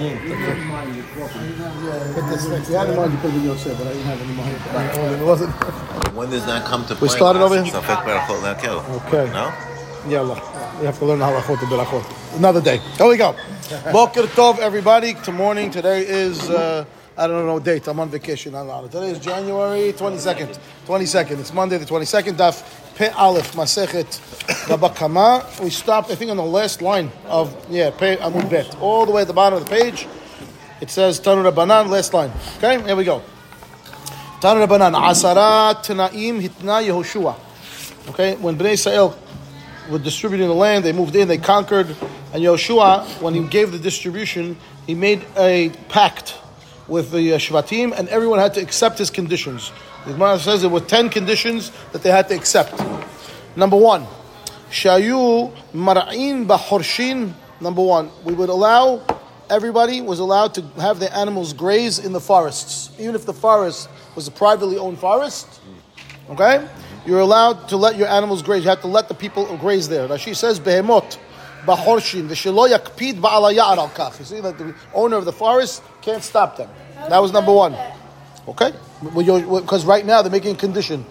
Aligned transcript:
You 0.00 0.08
had 0.08 0.56
in 0.58 0.66
mind 0.68 0.96
you 0.96 1.02
could 1.02 1.28
have 1.30 3.22
been 3.34 3.44
Yosef, 3.44 3.76
but 3.76 3.86
I 3.86 3.92
didn't 3.92 4.04
have 4.04 4.20
any. 4.22 5.20
It 5.20 5.26
wasn't. 5.26 5.52
When 6.14 6.30
does 6.30 6.46
that 6.46 6.64
come 6.64 6.86
to 6.86 6.94
play? 6.94 7.02
We 7.02 7.08
started 7.10 7.42
over 7.42 7.62
here? 7.62 7.70
Safek 7.70 8.02
berachot 8.04 8.40
lekel. 8.40 8.82
Okay. 9.06 9.30
No? 9.30 9.52
Yalla. 10.08 10.40
We 10.80 10.86
have 10.86 10.98
to 10.98 11.04
learn 11.04 11.18
halachot 11.18 11.60
and 11.60 11.70
berachot. 11.70 12.36
Another 12.38 12.62
day. 12.62 12.78
Here 12.96 13.08
we 13.08 13.18
go. 13.18 13.36
Boker 13.92 14.22
Tov, 14.22 14.58
everybody. 14.58 15.12
Good 15.12 15.34
morning. 15.34 15.70
Today 15.70 16.06
is, 16.06 16.48
uh, 16.48 16.86
I 17.18 17.26
don't 17.26 17.44
know 17.44 17.58
date. 17.60 17.86
I'm 17.86 18.00
on 18.00 18.08
vacation. 18.08 18.54
I 18.54 18.64
don't 18.64 18.68
know. 18.68 18.88
Today 18.88 19.10
is 19.10 19.18
January 19.18 19.92
22nd. 19.92 20.58
22nd. 20.86 21.40
It's 21.40 21.52
Monday 21.52 21.76
the 21.76 21.84
22nd. 21.84 22.36
Daf 22.36 22.62
Pe 23.00 23.08
Aleph 23.12 23.52
Masechet 23.52 24.20
Babakama. 24.68 25.58
We 25.64 25.70
stopped, 25.70 26.10
I 26.10 26.14
think, 26.16 26.30
on 26.30 26.36
the 26.36 26.42
last 26.42 26.82
line 26.82 27.10
of, 27.24 27.56
yeah, 27.70 27.88
Pe 27.88 28.18
Amud 28.18 28.50
Bet. 28.50 28.76
All 28.78 29.06
the 29.06 29.12
way 29.12 29.22
at 29.22 29.26
the 29.26 29.32
bottom 29.32 29.56
of 29.56 29.64
the 29.64 29.70
page. 29.70 30.06
It 30.82 30.90
says 30.90 31.18
Tanu 31.18 31.50
Rabbanan, 31.50 31.88
last 31.88 32.12
line. 32.12 32.30
Okay, 32.58 32.78
here 32.82 32.94
we 32.94 33.04
go. 33.04 33.22
Tanu 34.42 34.66
Rabbanan. 34.66 34.92
Asara 34.92 35.76
Tanaim 35.82 36.46
Hitna 36.46 36.86
Yehoshua. 36.86 37.36
Okay, 38.10 38.36
when 38.36 38.58
Bnei 38.58 38.72
Israel 38.72 39.18
were 39.90 39.98
distributing 39.98 40.48
the 40.48 40.54
land, 40.54 40.84
they 40.84 40.92
moved 40.92 41.16
in, 41.16 41.26
they 41.26 41.38
conquered, 41.38 41.88
and 42.34 42.44
Yoshua, 42.44 43.06
when 43.22 43.32
he 43.32 43.42
gave 43.48 43.72
the 43.72 43.78
distribution, 43.78 44.58
he 44.86 44.94
made 44.94 45.24
a 45.38 45.70
pact 45.88 46.34
with 46.86 47.12
the 47.12 47.32
uh, 47.32 47.38
Shvatim, 47.38 47.98
and 47.98 48.10
everyone 48.10 48.40
had 48.40 48.52
to 48.54 48.60
accept 48.60 48.98
his 48.98 49.08
conditions. 49.08 49.72
The 50.06 50.12
Gemara 50.12 50.38
says 50.38 50.62
there 50.62 50.70
were 50.70 50.80
ten 50.80 51.08
conditions 51.08 51.72
that 51.92 52.02
they 52.02 52.10
had 52.10 52.28
to 52.28 52.34
accept. 52.34 52.80
Number 53.56 53.76
one, 53.76 54.06
Shayu 54.70 55.52
Mar'in 55.72 56.46
Bahorshin. 56.46 57.32
Number 57.60 57.82
one, 57.82 58.10
we 58.24 58.32
would 58.32 58.48
allow 58.48 59.02
everybody 59.50 60.00
was 60.00 60.20
allowed 60.20 60.54
to 60.54 60.62
have 60.80 61.00
their 61.00 61.12
animals 61.12 61.52
graze 61.52 61.98
in 61.98 62.12
the 62.12 62.20
forests, 62.20 62.90
even 62.98 63.14
if 63.14 63.26
the 63.26 63.34
forest 63.34 63.88
was 64.14 64.28
a 64.28 64.30
privately 64.30 64.78
owned 64.78 64.98
forest. 64.98 65.60
Okay? 66.30 66.66
You're 67.04 67.20
allowed 67.20 67.68
to 67.68 67.76
let 67.76 67.96
your 67.96 68.08
animals 68.08 68.42
graze. 68.42 68.62
You 68.62 68.70
have 68.70 68.80
to 68.82 68.86
let 68.86 69.08
the 69.08 69.14
people 69.14 69.56
graze 69.56 69.88
there. 69.88 70.06
Rashi 70.06 70.36
says, 70.36 70.60
Behemot, 70.60 71.18
Bahorshin, 71.64 72.28
V'shelo 72.28 72.70
yakpid 72.70 73.14
ya'ar 73.20 73.76
al 73.76 73.88
kach. 73.88 74.18
You 74.18 74.24
see 74.24 74.40
that 74.40 74.56
the 74.56 74.74
owner 74.94 75.16
of 75.16 75.24
the 75.24 75.32
forest 75.32 75.82
can't 76.00 76.22
stop 76.22 76.56
them. 76.56 76.70
That 77.08 77.18
was 77.18 77.32
number 77.32 77.52
one. 77.52 77.74
Okay? 78.46 78.72
Because 79.02 79.84
right 79.84 80.04
now 80.04 80.22
they're 80.22 80.30
making 80.30 80.54
a 80.54 80.58
condition. 80.58 81.04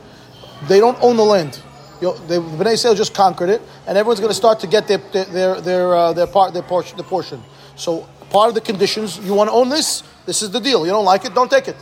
They 0.67 0.79
don't 0.79 0.97
own 1.01 1.17
the 1.17 1.23
land. 1.23 1.61
You 2.01 2.07
know, 2.07 2.17
they, 2.27 2.37
Bnei 2.37 2.73
Israel 2.73 2.95
just 2.95 3.13
conquered 3.13 3.49
it, 3.49 3.61
and 3.85 3.97
everyone's 3.97 4.19
going 4.19 4.29
to 4.29 4.35
start 4.35 4.59
to 4.61 4.67
get 4.67 4.87
their 4.87 4.99
their 4.99 5.25
their 5.25 5.61
their, 5.61 5.95
uh, 5.95 6.13
their 6.13 6.27
part 6.27 6.53
their 6.53 6.63
portion 6.63 6.97
the 6.97 7.03
portion. 7.03 7.43
So 7.75 8.07
part 8.29 8.49
of 8.49 8.55
the 8.55 8.61
conditions, 8.61 9.19
you 9.19 9.33
want 9.33 9.49
to 9.49 9.53
own 9.53 9.69
this. 9.69 10.03
This 10.25 10.41
is 10.41 10.51
the 10.51 10.59
deal. 10.59 10.85
You 10.85 10.91
don't 10.91 11.05
like 11.05 11.25
it, 11.25 11.33
don't 11.33 11.49
take 11.49 11.67
it. 11.67 11.75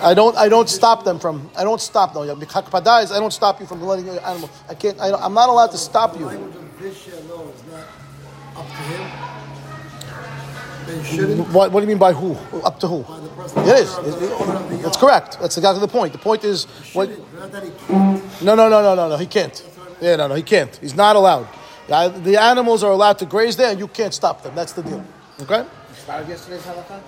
I 0.00 0.14
don't. 0.14 0.36
I 0.36 0.48
don't 0.48 0.68
stop 0.68 1.04
them 1.04 1.18
from. 1.18 1.48
I 1.56 1.64
don't 1.64 1.80
stop 1.80 2.12
them. 2.12 2.40
Hakpada 2.40 3.04
is 3.04 3.12
I 3.12 3.20
don't 3.20 3.32
stop 3.32 3.60
you 3.60 3.66
from 3.66 3.80
letting 3.82 4.06
your 4.06 4.20
animal. 4.26 4.50
I 4.68 4.74
can't. 4.74 5.00
I 5.00 5.10
don't, 5.10 5.22
I'm 5.22 5.34
not 5.34 5.48
allowed 5.48 5.70
to 5.70 5.78
stop 5.78 6.18
you. 6.18 6.26
language 6.26 6.56
of 6.56 6.78
this 6.80 7.06
law 7.30 7.48
is 7.48 7.62
not 7.70 7.86
up 8.56 8.66
to 8.66 8.72
him. 8.72 9.32
They 10.86 11.04
shouldn't. 11.04 11.48
What, 11.50 11.70
what 11.70 11.80
do 11.80 11.84
you 11.86 11.88
mean 11.88 11.98
by 11.98 12.12
who? 12.12 12.34
Up 12.62 12.80
to 12.80 12.88
who? 12.88 13.04
It 13.44 13.78
is. 13.78 13.94
owner 13.94 14.08
of 14.08 14.20
the- 14.20 14.34
owner 14.36 14.56
of 14.56 14.70
the 14.70 14.76
That's 14.76 14.96
correct. 14.96 15.38
That's 15.40 15.56
exactly 15.56 15.80
the 15.80 15.88
point. 15.88 16.12
The 16.12 16.18
point 16.18 16.44
is 16.44 16.64
what. 16.92 17.08
Shouldn't, 17.08 17.38
not 17.38 17.52
that 17.52 17.62
he 17.64 17.70
can't. 17.86 18.42
No, 18.42 18.54
no, 18.54 18.68
no, 18.68 18.82
no, 18.82 18.94
no, 18.94 19.08
no. 19.08 19.16
He 19.16 19.26
can't. 19.26 19.62
Yeah, 20.00 20.16
no, 20.16 20.28
no. 20.28 20.34
He 20.34 20.42
can't. 20.42 20.74
He's 20.76 20.94
not 20.94 21.16
allowed. 21.16 21.46
The 21.88 22.08
the 22.22 22.40
animals 22.40 22.82
are 22.82 22.90
allowed 22.92 23.18
to 23.18 23.26
graze 23.26 23.56
there, 23.56 23.70
and 23.70 23.78
you 23.78 23.88
can't 23.88 24.14
stop 24.14 24.42
them. 24.42 24.54
That's 24.54 24.72
the 24.72 24.82
deal. 24.82 25.04
Okay. 25.42 25.64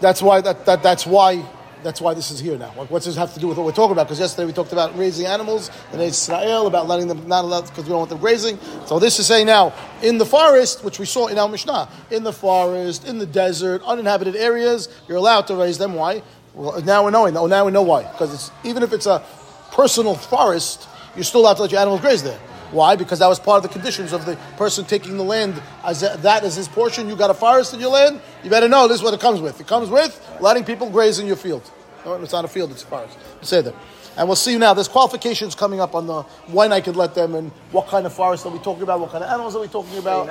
That's 0.00 0.22
why. 0.22 0.40
That, 0.40 0.64
that 0.66 0.82
that's 0.82 1.06
why. 1.06 1.44
That's 1.84 2.00
why 2.00 2.14
this 2.14 2.30
is 2.30 2.40
here 2.40 2.56
now. 2.56 2.72
Like, 2.76 2.90
what's 2.90 3.04
this 3.04 3.14
have 3.14 3.34
to 3.34 3.40
do 3.40 3.46
with 3.46 3.58
what 3.58 3.66
we're 3.66 3.72
talking 3.72 3.92
about? 3.92 4.06
Because 4.06 4.18
yesterday 4.18 4.46
we 4.46 4.54
talked 4.54 4.72
about 4.72 4.96
raising 4.98 5.26
animals 5.26 5.70
in 5.92 6.00
Israel, 6.00 6.66
about 6.66 6.88
letting 6.88 7.08
them 7.08 7.28
not 7.28 7.44
allowed 7.44 7.68
because 7.68 7.84
we 7.84 7.90
don't 7.90 7.98
want 7.98 8.08
them 8.08 8.18
grazing. 8.18 8.58
So 8.86 8.98
this 8.98 9.18
is 9.18 9.26
saying 9.26 9.46
now 9.46 9.74
in 10.02 10.16
the 10.16 10.24
forest, 10.24 10.82
which 10.82 10.98
we 10.98 11.04
saw 11.04 11.26
in 11.26 11.38
our 11.38 11.48
Mishnah, 11.48 11.90
in 12.10 12.24
the 12.24 12.32
forest, 12.32 13.06
in 13.06 13.18
the 13.18 13.26
desert, 13.26 13.82
uninhabited 13.84 14.34
areas, 14.34 14.88
you're 15.06 15.18
allowed 15.18 15.46
to 15.48 15.56
raise 15.56 15.76
them. 15.76 15.94
Why? 15.94 16.22
Well, 16.54 16.80
now 16.82 17.04
we're 17.04 17.10
knowing. 17.10 17.36
Oh, 17.36 17.46
now 17.46 17.66
we 17.66 17.72
know 17.72 17.82
why. 17.82 18.10
Because 18.10 18.32
it's 18.32 18.50
even 18.64 18.82
if 18.82 18.94
it's 18.94 19.06
a 19.06 19.22
personal 19.70 20.14
forest, 20.14 20.88
you're 21.14 21.24
still 21.24 21.42
allowed 21.42 21.54
to 21.54 21.62
let 21.62 21.70
your 21.70 21.82
animals 21.82 22.00
graze 22.00 22.22
there. 22.22 22.40
Why? 22.70 22.96
Because 22.96 23.20
that 23.20 23.28
was 23.28 23.38
part 23.38 23.58
of 23.58 23.62
the 23.62 23.68
conditions 23.68 24.12
of 24.12 24.26
the 24.26 24.36
person 24.56 24.84
taking 24.84 25.16
the 25.16 25.22
land 25.22 25.60
as 25.84 26.02
a, 26.02 26.16
that 26.22 26.44
as 26.44 26.56
his 26.56 26.68
portion. 26.68 27.08
You 27.08 27.16
got 27.16 27.30
a 27.30 27.34
forest 27.34 27.72
in 27.74 27.80
your 27.80 27.90
land. 27.90 28.20
You 28.42 28.50
better 28.50 28.68
know 28.68 28.88
this 28.88 28.98
is 28.98 29.02
what 29.02 29.14
it 29.14 29.20
comes 29.20 29.40
with. 29.40 29.60
It 29.60 29.66
comes 29.66 29.88
with 29.88 30.20
letting 30.40 30.64
people 30.64 30.90
graze 30.90 31.18
in 31.18 31.26
your 31.26 31.36
field. 31.36 31.70
No, 32.04 32.14
it's 32.14 32.32
not 32.32 32.44
a 32.44 32.48
field; 32.48 32.70
it's 32.70 32.82
a 32.82 32.86
forest. 32.86 33.16
Say 33.42 33.62
that, 33.62 33.74
and 34.16 34.28
we'll 34.28 34.36
see 34.36 34.52
you 34.52 34.58
now. 34.58 34.74
There's 34.74 34.88
qualifications 34.88 35.54
coming 35.54 35.80
up 35.80 35.94
on 35.94 36.06
the 36.06 36.22
when 36.48 36.72
I 36.72 36.80
could 36.80 36.96
let 36.96 37.14
them 37.14 37.34
and 37.34 37.50
what 37.72 37.86
kind 37.86 38.06
of 38.06 38.12
forest 38.12 38.44
are 38.44 38.52
we 38.52 38.58
talking 38.58 38.82
about? 38.82 39.00
What 39.00 39.10
kind 39.10 39.24
of 39.24 39.30
animals 39.30 39.56
are 39.56 39.62
we 39.62 39.68
talking 39.68 39.98
about? 39.98 40.26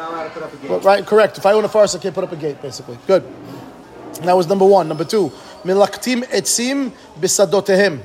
But, 0.67 0.83
right, 0.83 1.05
correct. 1.05 1.38
If 1.38 1.45
I 1.45 1.53
own 1.53 1.65
a 1.65 1.69
forest, 1.69 1.95
I 1.95 2.00
can't 2.00 2.13
put 2.13 2.23
up 2.23 2.31
a 2.31 2.35
gate. 2.35 2.61
Basically, 2.61 2.97
good. 3.07 3.23
That 4.21 4.33
was 4.33 4.47
number 4.47 4.65
one. 4.65 4.88
Number 4.88 5.03
two, 5.03 5.31
milaktim 5.63 6.23
etzim 6.25 6.91
bisadotehem. 7.19 8.01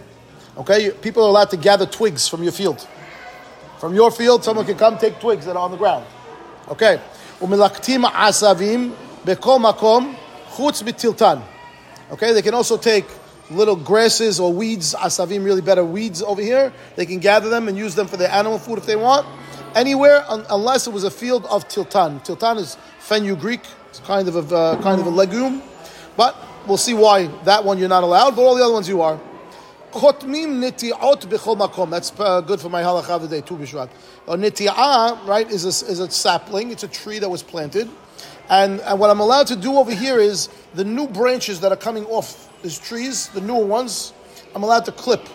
Okay, 0.56 0.90
people 0.90 1.24
are 1.24 1.28
allowed 1.28 1.50
to 1.50 1.56
gather 1.56 1.86
twigs 1.86 2.26
from 2.26 2.42
your 2.42 2.52
field. 2.52 2.86
From 3.78 3.94
your 3.94 4.10
field, 4.10 4.42
someone 4.42 4.66
can 4.66 4.76
come 4.76 4.98
take 4.98 5.20
twigs 5.20 5.46
that 5.46 5.56
are 5.56 5.62
on 5.62 5.70
the 5.70 5.76
ground. 5.76 6.04
Okay. 6.68 7.00
Umilaktim 7.40 8.04
asavim 8.04 8.92
bekol 9.24 9.60
makom 9.60 10.16
chutz 10.50 10.82
bitiltan. 10.82 11.42
Okay, 12.10 12.32
they 12.32 12.42
can 12.42 12.54
also 12.54 12.76
take 12.76 13.06
little 13.50 13.76
grasses 13.76 14.40
or 14.40 14.52
weeds, 14.52 14.94
asavim, 14.94 15.44
really 15.44 15.60
better 15.60 15.84
weeds 15.84 16.22
over 16.22 16.42
here. 16.42 16.72
They 16.96 17.06
can 17.06 17.20
gather 17.20 17.48
them 17.48 17.68
and 17.68 17.76
use 17.76 17.94
them 17.94 18.08
for 18.08 18.16
their 18.16 18.30
animal 18.30 18.58
food 18.58 18.78
if 18.78 18.86
they 18.86 18.96
want. 18.96 19.26
Anywhere, 19.74 20.24
un- 20.28 20.44
unless 20.50 20.86
it 20.86 20.92
was 20.92 21.04
a 21.04 21.10
field 21.10 21.46
of 21.46 21.68
tiltan. 21.68 22.24
Tiltan 22.24 22.56
is 22.56 22.76
fenugreek. 22.98 23.60
It's 23.90 24.00
kind 24.00 24.26
of 24.26 24.52
a 24.52 24.56
uh, 24.56 24.82
kind 24.82 25.00
of 25.00 25.06
a 25.06 25.10
legume, 25.10 25.62
but 26.16 26.36
we'll 26.66 26.76
see 26.76 26.94
why 26.94 27.26
that 27.44 27.64
one 27.64 27.78
you're 27.78 27.88
not 27.88 28.02
allowed, 28.02 28.34
but 28.34 28.42
all 28.42 28.56
the 28.56 28.64
other 28.64 28.74
ones 28.74 28.88
you 28.88 29.02
are. 29.02 29.20
Chotmim 29.92 30.60
niti'ot 30.60 31.22
b'chol 31.22 31.56
makom. 31.56 31.90
That's 31.90 32.12
uh, 32.18 32.40
good 32.42 32.60
for 32.60 32.68
my 32.68 32.82
halacha 32.82 33.10
of 33.10 33.22
the 33.22 33.28
day, 33.28 33.40
too, 33.40 33.56
Bishvat. 33.56 33.88
A 34.26 34.36
niti'ah, 34.36 35.26
right, 35.26 35.50
is 35.50 35.64
a, 35.64 35.68
is 35.90 36.00
a 36.00 36.10
sapling. 36.10 36.70
It's 36.70 36.82
a 36.82 36.88
tree 36.88 37.18
that 37.18 37.28
was 37.28 37.42
planted. 37.42 37.88
And, 38.50 38.80
and 38.80 38.98
what 38.98 39.10
I'm 39.10 39.20
allowed 39.20 39.46
to 39.48 39.56
do 39.56 39.76
over 39.76 39.92
here 39.94 40.18
is 40.18 40.48
the 40.74 40.84
new 40.84 41.06
branches 41.06 41.60
that 41.60 41.72
are 41.72 41.76
coming 41.76 42.04
off 42.06 42.50
these 42.62 42.78
trees, 42.78 43.28
the 43.28 43.40
newer 43.40 43.64
ones, 43.64 44.12
I'm 44.54 44.62
allowed 44.62 44.84
to 44.86 44.92
clip. 44.92 45.26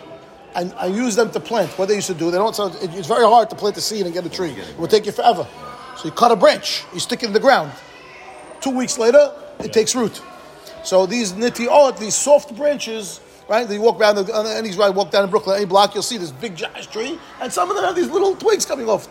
And 0.55 0.73
I 0.73 0.85
use 0.85 1.15
them 1.15 1.31
to 1.31 1.39
plant. 1.39 1.71
What 1.79 1.87
they 1.87 1.95
used 1.95 2.07
to 2.07 2.13
do, 2.13 2.29
they 2.29 2.37
don't. 2.37 2.57
It- 2.83 2.93
it's 2.93 3.07
very 3.07 3.25
hard 3.25 3.49
to 3.49 3.55
plant 3.55 3.75
a 3.77 3.81
seed 3.81 4.05
and 4.05 4.13
get 4.13 4.25
a 4.25 4.29
tree. 4.29 4.51
It 4.51 4.77
will 4.77 4.87
take 4.87 5.05
you 5.07 5.11
forever. 5.11 5.47
So 5.97 6.05
you 6.05 6.11
cut 6.11 6.31
a 6.31 6.35
branch, 6.35 6.83
you 6.93 6.99
stick 6.99 7.23
it 7.23 7.27
in 7.27 7.33
the 7.33 7.39
ground. 7.39 7.71
Two 8.61 8.71
weeks 8.71 8.97
later, 8.99 9.31
it 9.59 9.73
takes 9.73 9.95
root. 9.95 10.21
So 10.83 11.05
these 11.05 11.33
nitiot, 11.33 11.97
these 11.97 12.15
soft 12.15 12.55
branches, 12.55 13.19
right? 13.53 13.67
They 13.67 13.77
walk 13.77 13.99
around 13.99 14.15
the, 14.15 14.35
on 14.35 14.47
any 14.47 14.71
right, 14.75 14.89
walk 14.89 15.11
down 15.11 15.23
in 15.23 15.29
Brooklyn, 15.29 15.57
any 15.57 15.65
block, 15.65 15.93
you'll 15.93 16.03
see 16.03 16.17
this 16.17 16.31
big 16.31 16.55
giant 16.55 16.91
tree, 16.91 17.19
and 17.39 17.53
some 17.53 17.69
of 17.69 17.75
them 17.75 17.85
have 17.85 17.95
these 17.95 18.09
little 18.09 18.35
twigs 18.35 18.65
coming 18.65 18.89
off. 18.89 19.07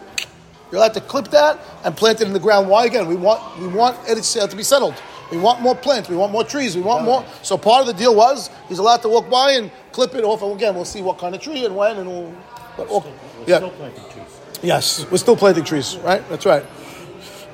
You're 0.71 0.79
allowed 0.79 0.95
to 0.95 1.01
clip 1.01 1.29
that 1.29 1.61
and 1.85 1.97
plant 1.97 2.21
it 2.21 2.27
in 2.27 2.33
the 2.33 2.41
ground. 2.41 2.69
Why 2.69 2.87
again? 2.87 3.07
We 3.07 3.15
want 3.15 3.41
we 3.61 3.69
want 3.69 3.97
Eretz 4.07 4.37
Yisrael 4.37 4.45
uh, 4.45 4.47
to 4.49 4.57
be 4.57 4.63
settled. 4.63 4.95
We 5.31 5.37
want 5.37 5.61
more 5.61 5.75
plants. 5.75 6.09
We 6.09 6.17
want 6.17 6.33
more 6.33 6.45
trees. 6.45 6.75
We 6.75 6.83
want 6.83 7.05
more. 7.05 7.25
So 7.43 7.59
part 7.59 7.83
of 7.83 7.87
the 7.87 7.93
deal 7.93 8.15
was 8.15 8.51
he's 8.69 8.79
allowed 8.79 9.03
to 9.03 9.09
walk 9.09 9.29
by 9.31 9.53
and 9.53 9.71
clip 9.93 10.15
it 10.15 10.25
off. 10.25 10.43
And 10.43 10.53
again, 10.53 10.75
we'll 10.75 10.87
see 10.87 11.03
what 11.03 11.19
kind 11.19 11.35
of 11.35 11.43
tree 11.43 11.67
and 11.67 11.77
when 11.77 11.99
and 11.99 12.09
we'll. 12.09 12.35
But, 12.77 12.91
okay. 12.91 13.13
yeah. 13.47 13.57
Still 13.59 13.71
planting 13.71 14.05
trees. 14.11 14.41
Yes, 14.63 15.11
we're 15.11 15.19
still 15.19 15.37
planting 15.37 15.65
trees, 15.65 15.99
right? 15.99 16.27
That's 16.31 16.47
right. 16.47 16.65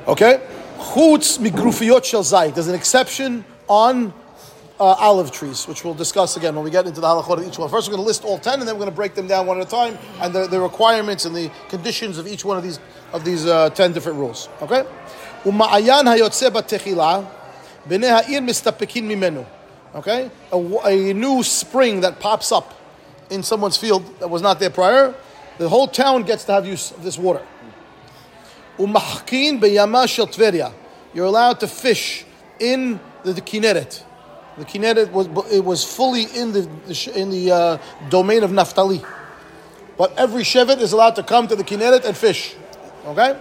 Okay? 0.07 0.41
Chutz 0.79 1.39
migrufiyot 1.39 2.05
shel 2.05 2.23
zayit. 2.23 2.55
There's 2.55 2.69
an 2.69 2.77
exception 2.77 3.45
on 3.69 4.13
uh, 4.81 4.85
olive 4.85 5.33
trees, 5.33 5.67
which 5.67 5.85
we'll 5.85 5.95
discuss 5.95 6.37
again 6.37 6.55
when 6.55 6.65
we 6.65 6.71
get 6.71 6.87
into 6.87 7.01
the 7.01 7.07
halachot 7.07 7.39
of 7.39 7.47
each 7.47 7.59
one. 7.59 7.69
First, 7.69 7.89
we're 7.89 7.97
going 7.97 8.05
to 8.05 8.07
list 8.07 8.25
all 8.25 8.39
ten, 8.39 8.61
and 8.61 8.69
then 8.69 8.77
we're 8.77 8.81
going 8.81 8.91
to 8.91 8.97
break 8.97 9.15
them 9.15 9.27
down 9.27 9.47
one 9.47 9.61
at 9.61 9.67
a 9.67 9.71
time, 9.71 9.99
and 10.21 10.35
the, 10.35 10.47
the 10.47 10.61
requirements 10.61 11.25
and 11.25 11.35
the 11.35 11.51
conditions 11.69 12.19
of 12.19 12.27
each 12.27 12.45
one 12.45 12.57
of 12.57 12.63
these 12.63 12.79
of 13.13 13.25
these 13.25 13.47
uh, 13.47 13.71
ten 13.71 13.93
different 13.93 14.19
rules. 14.19 14.49
Okay? 14.63 14.85
Uma'ayan 15.45 16.05
hayotze 16.05 16.51
batechila, 16.51 17.29
b'nei 17.89 18.23
ha'ir 18.23 18.41
mistapekin 18.41 19.05
mimenu. 19.05 19.47
Okay? 19.95 20.31
A, 20.53 20.57
a 20.87 21.15
new 21.15 21.43
spring 21.43 22.01
that 22.03 22.21
pops 22.21 22.53
up 22.53 22.75
in 23.31 23.43
someone's 23.43 23.77
field 23.77 24.05
that 24.21 24.29
was 24.29 24.43
not 24.43 24.61
there 24.61 24.71
prior, 24.71 25.15
the 25.59 25.69
whole 25.69 25.89
town 25.89 26.23
gets 26.23 26.45
to 26.45 26.53
have 26.53 26.67
use 26.67 26.93
of 26.93 27.03
this 27.03 27.19
water. 27.19 27.45
Umahkin 28.79 29.61
beyama 29.61 30.09
shel 30.09 30.29
Tveria. 30.29 30.73
You're 31.15 31.27
allowed 31.27 31.61
to 31.61 31.67
fish 31.67 32.25
in 32.61 33.01
the, 33.25 33.33
the. 33.33 34.03
The 34.59 34.65
Kinneret 34.65 35.11
was 35.13 35.29
it 35.53 35.65
was 35.65 35.85
fully 35.85 36.25
in 36.35 36.53
the, 36.53 36.69
in 37.15 37.31
the 37.31 37.53
uh, 37.53 37.79
domain 38.09 38.43
of 38.43 38.51
Naphtali. 38.51 39.03
But 39.97 40.17
every 40.19 40.43
shevet 40.43 40.79
is 40.81 40.93
allowed 40.93 41.17
to 41.17 41.23
come 41.23 41.47
to 41.49 41.57
the 41.57 41.65
Kinneret 41.65 42.05
and 42.05 42.17
fish. 42.17 42.57
Okay? 43.07 43.39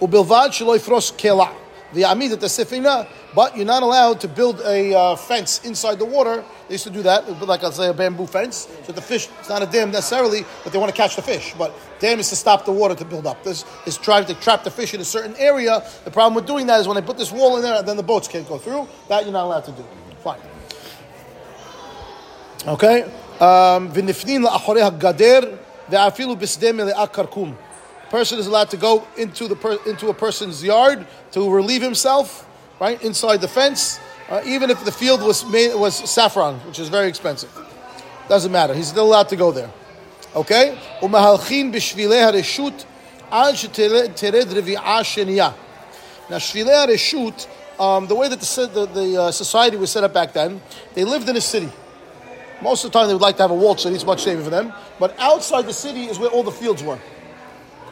Ubilvad 0.00 0.50
yifros 0.50 1.12
kela. 1.16 1.52
the 1.92 2.02
Amidat 2.02 2.40
the 2.40 2.46
Sifina, 2.46 3.08
but 3.34 3.56
you're 3.56 3.66
not 3.66 3.82
allowed 3.82 4.20
to 4.20 4.28
build 4.28 4.60
a 4.60 4.94
uh, 4.94 5.16
fence 5.16 5.64
inside 5.64 5.98
the 5.98 6.04
water. 6.04 6.44
They 6.68 6.74
used 6.74 6.84
to 6.84 6.90
do 6.90 7.02
that, 7.02 7.28
like 7.42 7.62
I'll 7.62 7.72
say 7.72 7.88
a 7.88 7.94
bamboo 7.94 8.26
fence. 8.26 8.68
So 8.84 8.92
the 8.92 9.00
fish, 9.00 9.28
it's 9.38 9.48
not 9.48 9.62
a 9.62 9.66
dam 9.66 9.90
necessarily, 9.90 10.44
but 10.64 10.72
they 10.72 10.78
want 10.78 10.90
to 10.90 10.96
catch 10.96 11.16
the 11.16 11.22
fish. 11.22 11.54
But 11.56 11.74
dam 11.98 12.18
is 12.18 12.28
to 12.30 12.36
stop 12.36 12.64
the 12.64 12.72
water 12.72 12.94
to 12.94 13.04
build 13.04 13.26
up. 13.26 13.42
This 13.44 13.64
is 13.86 13.96
trying 13.96 14.26
to 14.26 14.34
trap 14.34 14.64
the 14.64 14.70
fish 14.70 14.94
in 14.94 15.00
a 15.00 15.04
certain 15.04 15.36
area. 15.36 15.82
The 16.04 16.10
problem 16.10 16.34
with 16.34 16.46
doing 16.46 16.66
that 16.66 16.80
is 16.80 16.88
when 16.88 16.96
they 16.96 17.02
put 17.02 17.18
this 17.18 17.32
wall 17.32 17.56
in 17.56 17.62
there, 17.62 17.82
then 17.82 17.96
the 17.96 18.02
boats 18.02 18.26
can't 18.26 18.48
go 18.48 18.58
through. 18.58 18.88
That 19.08 19.24
you're 19.24 19.32
not 19.32 19.44
allowed 19.44 19.64
to 19.66 19.72
do. 19.72 19.84
Fine. 22.65 22.73
Okay? 22.73 23.03
Um, 23.39 23.89
ונפנין 23.93 24.41
לאחורי 24.41 24.81
הגדר 24.81 25.39
ואפילו 25.89 26.35
בשדה 26.35 26.71
מלאה 26.71 27.07
כרכום. 27.07 27.53
Person 28.11 28.39
is 28.39 28.47
allowed 28.47 28.69
to 28.69 28.77
go 28.77 29.03
into 29.17 29.47
the 29.47 29.55
per, 29.55 29.77
into 29.85 30.09
a 30.09 30.13
person's 30.13 30.63
yard 30.63 31.07
to 31.31 31.49
relieve 31.49 31.81
himself, 31.81 32.45
right 32.79 33.01
inside 33.01 33.39
the 33.39 33.47
fence, 33.47 33.99
uh, 34.29 34.41
even 34.45 34.69
if 34.69 34.83
the 34.83 34.91
field 34.91 35.21
was 35.21 35.45
made 35.45 35.73
was 35.75 35.95
saffron, 36.09 36.55
which 36.67 36.79
is 36.79 36.89
very 36.89 37.07
expensive. 37.07 37.49
Doesn't 38.27 38.51
matter. 38.51 38.73
He's 38.73 38.87
still 38.87 39.07
allowed 39.07 39.29
to 39.29 39.35
go 39.35 39.51
there. 39.51 39.71
Okay? 40.35 40.77
ומהלכים 41.01 41.71
בשבילי 41.71 42.21
הרשות 42.21 42.85
עד 43.31 43.55
שתרד 43.55 44.53
רביעה 44.57 45.03
שנייה. 45.03 45.51
Now, 46.29 46.37
Shvilei 46.37 46.85
HaReshut, 46.85 47.47
um, 47.77 48.07
the 48.07 48.15
way 48.15 48.29
that 48.29 48.39
the, 48.39 48.67
the, 48.67 48.85
the 48.85 49.21
uh, 49.21 49.31
society 49.31 49.75
was 49.75 49.91
set 49.91 50.03
up 50.03 50.13
back 50.13 50.31
then, 50.31 50.61
they 50.93 51.03
lived 51.03 51.27
in 51.27 51.35
a 51.35 51.41
city. 51.41 51.69
Most 52.62 52.84
of 52.84 52.92
the 52.92 52.98
time, 52.98 53.08
they 53.08 53.14
would 53.14 53.22
like 53.22 53.36
to 53.36 53.42
have 53.42 53.50
a 53.50 53.54
walled 53.54 53.80
city. 53.80 53.94
It's 53.94 54.04
much 54.04 54.22
safer 54.22 54.42
for 54.42 54.50
them. 54.50 54.72
But 54.98 55.14
outside 55.18 55.66
the 55.66 55.74
city 55.74 56.04
is 56.04 56.18
where 56.18 56.30
all 56.30 56.42
the 56.42 56.50
fields 56.50 56.82
were, 56.82 56.98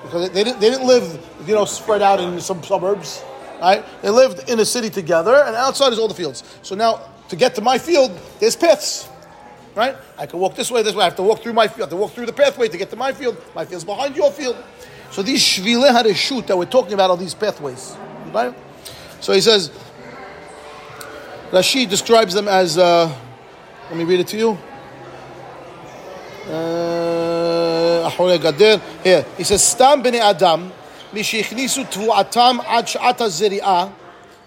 because 0.03 0.31
they 0.31 0.45
didn't, 0.45 0.61
they 0.61 0.71
didn't 0.71 0.87
live, 0.87 1.27
you 1.47 1.55
know, 1.55 1.65
spread 1.65 2.03
out 2.03 2.21
in 2.21 2.41
some 2.41 2.63
suburbs. 2.63 3.23
Right? 3.61 3.85
They 4.03 4.11
lived 4.11 4.49
in 4.49 4.59
a 4.61 4.65
city 4.65 4.91
together, 4.91 5.35
and 5.35 5.55
outside 5.55 5.93
is 5.93 5.99
all 5.99 6.09
the 6.09 6.15
fields. 6.15 6.43
So 6.63 6.75
now, 6.75 7.09
to 7.29 7.37
get 7.37 7.55
to 7.57 7.61
my 7.61 7.79
field, 7.79 8.19
there's 8.41 8.57
paths. 8.57 9.09
Right? 9.75 9.97
I 10.17 10.27
can 10.27 10.39
walk 10.39 10.55
this 10.55 10.71
way, 10.71 10.83
this 10.83 10.95
way. 10.95 11.03
I 11.03 11.05
have 11.05 11.17
to 11.17 11.23
walk 11.23 11.43
through 11.43 11.53
my 11.53 11.69
field. 11.69 11.81
I 11.81 11.83
have 11.83 11.91
to 11.91 11.97
walk 11.97 12.13
through 12.13 12.27
the 12.27 12.33
pathway 12.33 12.69
to 12.69 12.77
get 12.77 12.91
to 12.91 12.97
my 12.97 13.13
field. 13.13 13.37
My 13.55 13.65
field's 13.65 13.85
behind 13.85 14.17
your 14.17 14.31
field. 14.31 14.57
So 15.11 15.23
these 15.23 15.43
shvilei 15.43 15.91
hareshut 15.91 16.47
that 16.47 16.57
we're 16.57 16.65
talking 16.65 16.95
about 16.95 17.11
are 17.11 17.17
these 17.17 17.35
pathways. 17.35 17.97
Right? 18.33 18.55
So 19.21 19.33
he 19.33 19.41
says, 19.41 19.71
Rashi 21.51 21.89
describes 21.89 22.35
them 22.35 22.49
as. 22.49 22.79
Uh, 22.79 23.15
let 23.89 23.97
me 23.97 24.05
read 24.05 24.21
it 24.21 24.29
to 24.29 24.39
you. 24.39 24.59
Uh, 26.51 28.11
Here, 29.03 29.27
he 29.37 29.45
says, 29.45 29.63
Stam 29.63 30.03
bene 30.03 30.17
Adam, 30.17 30.73
mishichnisu 31.13 31.85
tvu'atam 31.93 32.65
ad 32.65 32.87
sh'ata 32.87 33.93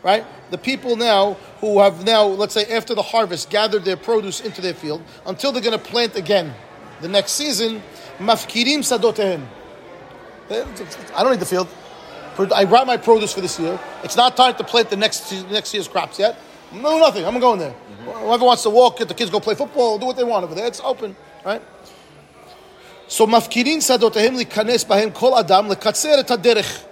right? 0.04 0.26
The 0.50 0.58
people 0.58 0.96
now 0.96 1.34
who 1.60 1.80
have 1.80 2.06
now, 2.06 2.26
let's 2.26 2.54
say 2.54 2.66
after 2.66 2.96
the 2.96 3.02
harvest, 3.02 3.50
gathered 3.50 3.84
their 3.84 3.98
produce 3.98 4.42
into 4.42 4.62
their 4.62 4.74
field 4.74 5.04
until 5.26 5.52
they're 5.52 5.62
going 5.62 5.78
to 5.78 5.84
plant 5.84 6.16
again 6.16 6.54
the 7.02 7.08
next 7.08 7.34
season, 7.34 7.82
mafkirim 8.20 8.80
sadotehem. 8.80 9.46
I 10.50 11.24
don't 11.24 11.32
need 11.32 11.40
the 11.40 11.46
field. 11.46 11.68
I 12.54 12.66
brought 12.66 12.88
my 12.88 12.98
produce 12.98 13.34
for 13.34 13.42
this 13.42 13.60
year. 13.60 13.80
It's 14.04 14.16
not 14.16 14.38
time 14.38 14.56
to 14.56 14.64
plant 14.64 14.90
the 14.90 14.96
next 14.96 15.32
next 15.50 15.74
year's 15.74 15.88
crops 15.88 16.20
yet. 16.20 16.40
No, 16.73 16.99
nothing. 16.99 17.25
I'm 17.25 17.39
going 17.39 17.59
there. 17.59 17.75
Whoever 18.05 18.45
wants 18.45 18.63
to 18.65 18.71
walk, 18.71 18.99
get 18.99 19.09
the 19.09 19.15
kids 19.15 19.31
go 19.31 19.41
play 19.41 19.55
football, 19.55 19.99
do 19.99 20.07
what 20.07 20.17
they 20.17 20.25
want 20.25 20.45
over 20.45 20.55
there. 20.55 20.67
It's 20.67 20.81
open, 20.81 21.15
right? 21.45 21.63
So 23.07 23.27
mafkirin 23.27 23.79
sadotehem 23.79 24.43
likanes 24.43 24.87
bahem 24.87 25.13
kol 25.13 25.37
adam 25.39 25.69
lekatzer 25.69 26.19
et 26.19 26.27
haderech. 26.27 26.85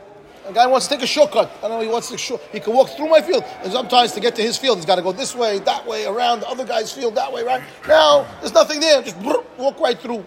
A 0.46 0.52
guy 0.52 0.66
wants 0.66 0.88
to 0.88 0.94
take 0.94 1.04
a 1.04 1.06
shortcut. 1.06 1.50
I 1.58 1.68
don't 1.68 1.70
know. 1.70 1.80
He 1.80 1.88
wants 1.88 2.10
to. 2.10 2.18
Short, 2.18 2.40
he 2.52 2.60
can 2.60 2.74
walk 2.74 2.90
through 2.90 3.08
my 3.08 3.22
field, 3.22 3.44
and 3.62 3.72
sometimes 3.72 4.12
to 4.12 4.20
get 4.20 4.34
to 4.36 4.42
his 4.42 4.58
field, 4.58 4.78
he's 4.78 4.84
got 4.84 4.96
to 4.96 5.02
go 5.02 5.12
this 5.12 5.34
way, 5.34 5.60
that 5.60 5.86
way, 5.86 6.06
around 6.06 6.40
the 6.40 6.48
other 6.48 6.64
guy's 6.64 6.92
field, 6.92 7.14
that 7.14 7.32
way, 7.32 7.42
right? 7.44 7.62
Now 7.86 8.26
there's 8.40 8.52
nothing 8.52 8.80
there. 8.80 9.00
Just 9.02 9.20
brr, 9.22 9.44
walk 9.58 9.78
right 9.80 9.98
through. 9.98 10.24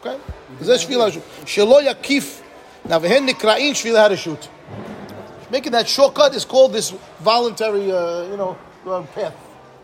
Okay. 0.00 0.16
זה 0.60 0.78
שביל 0.78 1.00
הרשות. 1.00 1.22
שלא 1.46 1.82
יקיף. 1.82 2.42
Now 2.88 2.98
והן 3.00 3.26
נקראים 3.26 3.74
שביל 3.74 3.96
הרשות. 3.96 4.48
Making 5.50 5.72
that 5.72 5.88
shortcut 5.88 6.34
is 6.34 6.44
called 6.44 6.72
this 6.72 6.92
voluntary, 7.20 7.92
uh, 7.92 8.22
you 8.30 8.36
know, 8.36 8.56
uh, 8.87 9.01
path. 9.13 9.35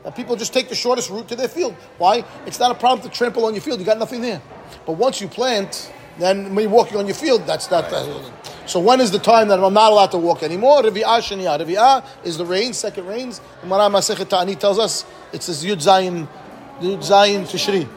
That 0.03 0.15
people 0.15 0.35
just 0.35 0.53
take 0.53 0.69
the 0.69 0.75
shortest 0.75 1.09
route 1.09 1.27
to 1.29 1.35
their 1.35 1.47
field. 1.47 1.75
Why? 1.97 2.23
It's 2.45 2.59
not 2.59 2.71
a 2.71 2.75
problem 2.75 3.07
to 3.09 3.15
trample 3.15 3.45
on 3.45 3.53
your 3.53 3.61
field. 3.61 3.79
You 3.79 3.85
got 3.85 3.97
nothing 3.97 4.21
there. 4.21 4.41
But 4.85 4.93
once 4.93 5.19
you 5.19 5.27
plant, 5.27 5.91
then 6.17 6.55
when 6.55 6.63
you're 6.63 6.71
walking 6.71 6.97
on 6.97 7.05
your 7.05 7.15
field, 7.15 7.45
that's 7.45 7.69
not. 7.69 7.85
Uh, 7.91 8.21
so 8.65 8.79
when 8.79 8.99
is 9.01 9.11
the 9.11 9.19
time 9.19 9.47
that 9.49 9.59
I'm 9.63 9.73
not 9.73 9.91
allowed 9.91 10.11
to 10.11 10.17
walk 10.17 10.43
anymore? 10.43 10.81
Revi'ah 10.81 11.19
sheniah. 11.19 11.59
Revi'ah 11.59 12.05
is 12.23 12.37
the 12.37 12.45
rain, 12.45 12.73
second 12.73 13.05
rains. 13.07 13.41
Gemara 13.61 13.89
Masechet 13.89 14.29
Ta'ani 14.29 14.55
tells 14.55 14.79
us 14.79 15.05
it 15.31 15.43
says 15.43 15.63
Yud 15.63 15.77
Zayin, 15.77 16.27
Yud 16.79 16.99
Zayin 16.99 17.41
Tishri, 17.41 17.87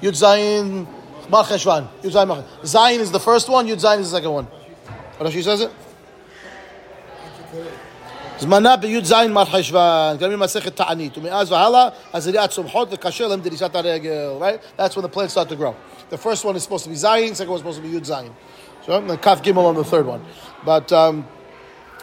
Yud 0.00 0.12
Zayin 0.12 0.86
Mar 1.28 1.44
Cheshvan. 1.44 1.88
Yud 2.02 2.12
Zayin 2.12 2.28
Mar. 2.28 2.44
Zayin 2.62 2.98
is 2.98 3.10
the 3.10 3.20
first 3.20 3.48
one. 3.48 3.66
Yud 3.66 3.80
Zayin 3.80 4.00
is 4.00 4.10
the 4.10 4.16
second 4.16 4.32
one. 4.32 4.48
She 5.30 5.42
says 5.42 5.62
it? 5.62 5.72
זמנה 8.38 8.76
בי"ז 8.76 9.12
גם 10.18 10.30
עם 10.30 10.40
מסכת 10.40 10.76
תענית, 10.76 11.18
ומאז 11.18 11.52
והלאה, 11.52 11.88
להם 13.28 13.40
דריסת 13.40 13.74
הרגל, 13.74 14.38
right? 14.40 14.80
That's 14.80 14.96
when 14.96 15.02
the 15.02 15.08
plants 15.08 15.32
start 15.32 15.48
to 15.48 15.56
grow. 15.56 15.74
The 16.10 16.18
first 16.18 16.44
one 16.44 16.54
is 16.56 16.62
supposed 16.62 16.84
to 16.84 16.90
be 16.90 16.96
Zayin, 16.96 17.34
second 17.34 17.50
one 17.50 17.56
is 17.56 17.60
supposed 17.60 17.82
to 17.82 17.88
be 17.88 17.90
Yud 17.90 18.06
Zayin. 18.06 18.32
So, 18.84 19.00
the 19.00 19.16
Kaf 19.16 19.42
Gimel 19.42 19.64
on 19.64 19.74
the 19.74 19.84
third 19.84 20.06
one. 20.06 20.24
But, 20.64 20.92
um, 20.92 21.26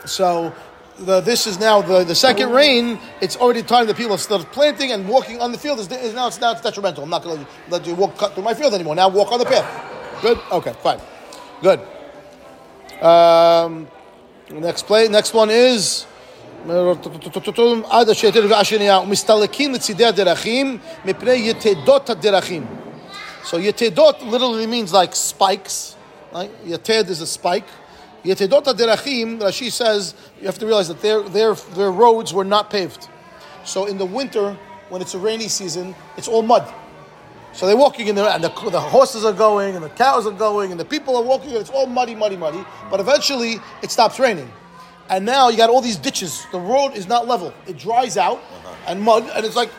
so, 0.06 0.54
the, 1.00 1.22
this 1.22 1.48
is 1.48 1.60
now 1.60 1.82
the, 1.82 2.04
the 2.04 2.16
second 2.16 2.52
rain, 2.52 3.00
it's 3.22 3.38
already 3.38 3.64
time 3.64 3.88
that 3.88 3.96
people 3.96 4.12
have 4.12 4.22
started 4.22 4.52
planting 4.52 4.92
and 4.92 5.08
walking 5.08 5.42
on 5.42 5.52
the 5.52 5.58
field 5.58 5.80
is, 5.80 5.90
is 5.92 6.14
now, 6.14 6.28
it's, 6.28 6.40
now 6.42 6.52
it's 6.52 6.62
detrimental. 6.62 7.04
I'm 7.04 7.10
not 7.10 7.24
going 7.24 7.40
to 7.40 7.48
let 7.70 7.88
you 7.88 7.96
walk 7.96 8.18
cut 8.18 8.34
through 8.34 8.44
my 8.44 8.54
field 8.54 8.74
anymore. 8.74 8.96
Now 8.96 9.10
walk 9.10 9.32
on 9.32 9.40
the 9.40 9.46
path. 9.46 10.22
Good? 10.22 10.40
Okay, 10.52 10.74
fine. 10.82 11.00
Good. 11.62 11.80
Um, 13.02 13.88
next 14.52 14.84
play, 14.84 15.08
next 15.08 15.34
one 15.34 15.50
is 15.50 16.06
עד 17.91 18.09
אשר 18.09 18.31
תרגע 18.31 18.65
שנייה, 18.65 18.99
ומסתלקים 18.99 19.75
לצידי 19.75 20.05
הדרכים 20.05 20.79
מפני 21.05 21.50
יתדות 21.50 22.11
הדרכים. 22.11 22.67
So 23.45 23.56
yetedot 23.56 24.21
literally 24.23 24.67
means 24.67 24.93
like 24.93 25.15
spikes. 25.15 25.97
Right? 26.33 26.50
Yeted 26.67 27.09
is 27.09 27.23
a 27.23 27.27
spike. 27.27 27.65
Yetedot 28.25 28.65
haderachim, 28.65 29.41
Rashi 29.41 29.71
says, 29.73 30.15
you 30.41 30.47
have 30.47 30.59
to 30.59 30.67
realize 30.67 30.89
that 30.89 31.00
their, 31.00 31.23
their, 31.23 31.55
their 31.55 31.91
roads 31.91 32.35
were 32.35 32.45
not 32.45 32.69
paved. 32.69 33.09
So 33.65 33.87
in 33.87 33.97
the 33.97 34.05
winter, 34.05 34.57
when 34.90 35.00
it's 35.00 35.14
a 35.14 35.19
rainy 35.19 35.49
season, 35.49 35.95
it's 36.17 36.28
all 36.28 36.43
mud. 36.43 36.69
So 37.55 37.67
they're 37.67 37.76
walking 37.76 38.09
in 38.09 38.14
there, 38.14 38.28
and 38.28 38.45
the, 38.45 38.50
the 38.71 38.81
horses 38.81 39.25
are 39.25 39.33
going, 39.33 39.75
and 39.75 39.85
the 39.85 39.88
cows 39.90 40.26
are 40.26 40.33
going, 40.33 40.71
and 40.71 40.78
the 40.78 40.85
people 40.85 41.17
are 41.17 41.23
walking, 41.23 41.50
and 41.50 41.59
it's 41.59 41.71
all 41.71 41.87
muddy, 41.87 42.14
muddy, 42.14 42.37
muddy. 42.37 42.62
But 42.90 43.00
eventually, 43.00 43.57
it 43.83 43.90
stops 43.90 44.19
raining. 44.21 44.50
and 45.10 45.25
now 45.25 45.50
you 45.50 45.57
got 45.57 45.69
all 45.69 45.81
these 45.81 45.98
ditches. 45.98 46.45
The 46.51 46.60
road 46.60 46.93
is 46.95 47.07
not 47.07 47.27
level; 47.27 47.53
it 47.67 47.77
dries 47.77 48.17
out 48.17 48.38
uh-huh. 48.38 48.75
and 48.88 49.01
mud, 49.01 49.29
and 49.36 49.45
it's 49.45 49.55
like 49.55 49.69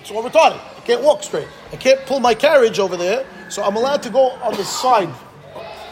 it's 0.00 0.10
all 0.10 0.22
retarded. 0.22 0.60
I 0.76 0.80
can't 0.84 1.02
walk 1.02 1.22
straight. 1.22 1.48
I 1.72 1.76
can't 1.76 2.04
pull 2.06 2.20
my 2.20 2.34
carriage 2.34 2.78
over 2.78 2.96
there, 2.96 3.26
so 3.48 3.62
I'm 3.62 3.76
allowed 3.76 4.02
to 4.02 4.10
go 4.10 4.30
on 4.42 4.54
the 4.54 4.64
side, 4.64 5.08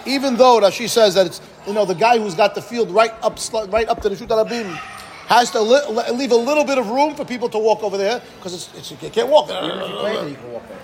even 0.07 0.37
though 0.37 0.61
Rashi 0.61 0.89
says 0.89 1.15
that 1.15 1.27
it's 1.27 1.41
you 1.67 1.73
know 1.73 1.85
the 1.85 1.95
guy 1.95 2.19
who's 2.19 2.35
got 2.35 2.55
the 2.55 2.63
field 2.63 2.91
right 2.91 3.13
up 3.23 3.39
right 3.73 3.89
up 3.89 4.03
to 4.03 4.09
the 4.09 4.17
Shut 4.17 4.29
Abim 4.29 4.79
has 5.27 5.51
to 5.53 5.61
li- 5.61 6.11
leave 6.13 6.33
a 6.33 6.37
little 6.37 6.65
bit 6.65 6.79
of 6.79 6.89
room 6.91 7.15
for 7.15 7.25
people 7.25 7.49
to 7.49 7.59
walk 7.59 7.83
over 7.83 7.97
there 7.97 8.21
because 8.37 8.53
it's, 8.53 8.69
it's 8.77 9.03
you 9.03 9.11
can't 9.11 9.29
walk. 9.29 9.49
You 9.49 9.55
can 9.55 10.53
walk 10.53 10.69
there. 10.69 10.79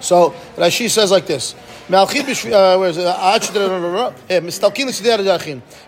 So 0.00 0.30
Rashi 0.56 0.88
says 0.88 1.10
like 1.10 1.26
this: 1.26 1.54
Malchid 1.88 2.24
uh, 2.46 2.78
where 2.78 2.88
is 2.88 2.96
it? 2.96 3.06
Ah, 3.06 3.34
eh, 4.30 4.40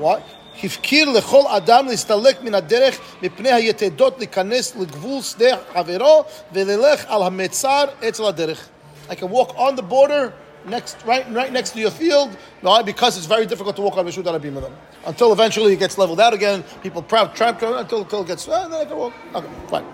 What? 0.00 0.20
הפקיר 0.64 1.08
לכל 1.08 1.42
אדם 1.48 1.86
להסתלק 1.86 2.42
מן 2.42 2.54
הדרך 2.54 2.98
מפני 3.22 3.52
היתדות 3.52 4.18
להיכנס 4.18 4.76
לגבול 4.76 5.22
שדה 5.22 5.56
חברו 5.74 6.24
וללך 6.52 7.04
על 7.08 7.22
המצר 7.22 7.84
אצל 8.08 8.24
הדרך. 8.24 8.68
I 9.08 9.14
can 9.14 9.30
walk 9.30 9.56
on 9.56 9.76
the 9.76 9.82
border 9.82 10.32
next, 10.66 10.96
right, 11.06 11.26
right 11.32 11.52
next 11.52 11.70
to 11.70 11.80
your 11.80 11.90
field, 11.90 12.30
why? 12.60 12.82
because 12.82 13.16
it's 13.16 13.26
very 13.26 13.46
difficult 13.46 13.74
to 13.76 13.82
walk 13.82 13.96
on 13.96 14.06
Rishut 14.06 14.24
Arabim 14.24 14.54
with 14.54 14.64
them. 14.64 14.76
Until 15.06 15.32
eventually 15.32 15.72
it 15.72 15.78
gets 15.78 15.96
leveled 15.98 16.20
out 16.20 16.34
again, 16.34 16.62
people 16.82 17.02
tramp, 17.02 17.34
tramp, 17.34 17.58
tramp 17.58 17.76
until, 17.76 18.02
until 18.02 18.20
it 18.22 18.28
gets, 18.28 18.46
uh, 18.46 18.68
then 18.68 18.80
I 18.80 18.84
can 18.84 18.96
walk. 18.96 19.12
Okay, 19.34 19.48
fine. 19.68 19.84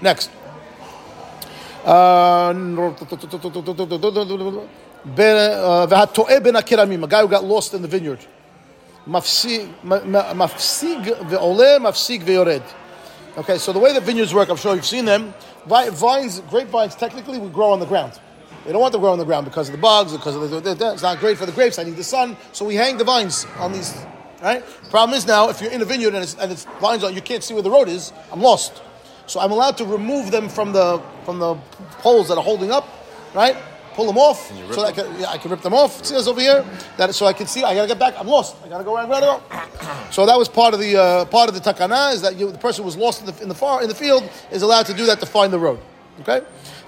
Next. 0.00 0.30
Uh, 1.84 2.52
והטועה 5.16 6.40
בין 6.40 6.56
הכרמים, 6.56 7.04
a 7.04 7.06
guy 7.06 7.20
who 7.22 7.28
got 7.28 7.44
lost 7.44 7.74
in 7.74 7.82
the 7.82 7.88
vineyard. 7.88 8.24
מפסיג 9.06 9.68
מפסיג 10.34 11.12
ועולה, 11.28 11.78
מפסיג 11.78 12.22
ויורד. 12.26 12.60
Okay, 13.36 13.58
so 13.58 13.72
the 13.72 13.78
way 13.78 13.92
that 13.92 14.02
vineyards 14.02 14.32
work, 14.32 14.48
I'm 14.48 14.56
sure 14.56 14.74
you've 14.74 14.86
seen 14.86 15.04
them. 15.04 15.34
Vi- 15.66 15.90
Vines, 15.90 16.40
grapevines, 16.50 16.94
technically, 16.94 17.38
would 17.38 17.52
grow 17.52 17.70
on 17.72 17.80
the 17.80 17.86
ground. 17.86 18.12
We 18.64 18.72
don't 18.72 18.80
want 18.80 18.92
them 18.92 19.00
growing 19.00 19.14
on 19.14 19.18
the 19.18 19.24
ground 19.24 19.44
because 19.44 19.68
of 19.68 19.72
the 19.72 19.80
bugs, 19.80 20.12
because 20.12 20.36
of 20.36 20.42
the, 20.50 20.60
the, 20.60 20.74
the- 20.74 20.92
it's 20.92 21.02
not 21.02 21.18
great 21.18 21.36
for 21.36 21.44
the 21.44 21.52
grapes. 21.52 21.78
I 21.78 21.82
need 21.82 21.96
the 21.96 22.04
sun, 22.04 22.36
so 22.52 22.64
we 22.64 22.76
hang 22.76 22.96
the 22.96 23.04
vines 23.04 23.46
on 23.58 23.72
these. 23.72 23.92
Right. 24.40 24.62
Problem 24.90 25.16
is 25.18 25.26
now, 25.26 25.48
if 25.48 25.60
you're 25.60 25.72
in 25.72 25.82
a 25.82 25.84
vineyard 25.84 26.14
and 26.14 26.22
it's, 26.22 26.34
and 26.36 26.52
it's 26.52 26.64
vines 26.80 27.02
on, 27.02 27.14
you 27.14 27.20
can't 27.22 27.42
see 27.42 27.54
where 27.54 27.62
the 27.62 27.70
road 27.70 27.88
is. 27.88 28.12
I'm 28.32 28.40
lost. 28.40 28.72
So 29.26 29.40
I'm 29.40 29.50
allowed 29.52 29.76
to 29.78 29.84
remove 29.84 30.30
them 30.30 30.48
from 30.48 30.72
the 30.72 31.00
from 31.24 31.38
the 31.38 31.54
poles 32.02 32.28
that 32.28 32.36
are 32.36 32.44
holding 32.44 32.70
up. 32.70 32.86
Right. 33.34 33.56
Pull 33.94 34.06
them 34.06 34.18
off, 34.18 34.48
so 34.72 34.82
that 34.82 34.86
I 34.86 34.92
can, 34.92 35.20
yeah, 35.20 35.28
I 35.30 35.38
can 35.38 35.52
rip 35.52 35.60
them 35.60 35.72
off. 35.72 36.00
It 36.00 36.06
says 36.06 36.26
over 36.26 36.40
here 36.40 36.64
that 36.96 37.14
so 37.14 37.26
I 37.26 37.32
can 37.32 37.46
see. 37.46 37.62
I 37.62 37.76
gotta 37.76 37.86
get 37.86 37.98
back. 37.98 38.14
I'm 38.18 38.26
lost. 38.26 38.56
I 38.64 38.68
gotta 38.68 38.82
go 38.82 38.96
around. 38.96 39.08
Gotta 39.08 39.26
go. 39.26 40.10
So 40.10 40.26
that 40.26 40.36
was 40.36 40.48
part 40.48 40.74
of 40.74 40.80
the 40.80 40.96
uh, 40.96 41.24
part 41.26 41.48
of 41.48 41.54
the 41.54 41.60
takana 41.60 42.12
is 42.12 42.20
that 42.22 42.34
you, 42.34 42.50
the 42.50 42.58
person 42.58 42.82
who 42.82 42.86
was 42.86 42.96
lost 42.96 43.20
in 43.20 43.26
the, 43.26 43.42
in 43.42 43.48
the 43.48 43.54
far 43.54 43.82
in 43.84 43.88
the 43.88 43.94
field 43.94 44.28
is 44.50 44.62
allowed 44.62 44.86
to 44.86 44.94
do 44.94 45.06
that 45.06 45.20
to 45.20 45.26
find 45.26 45.52
the 45.52 45.60
road. 45.60 45.78
Okay. 46.22 46.40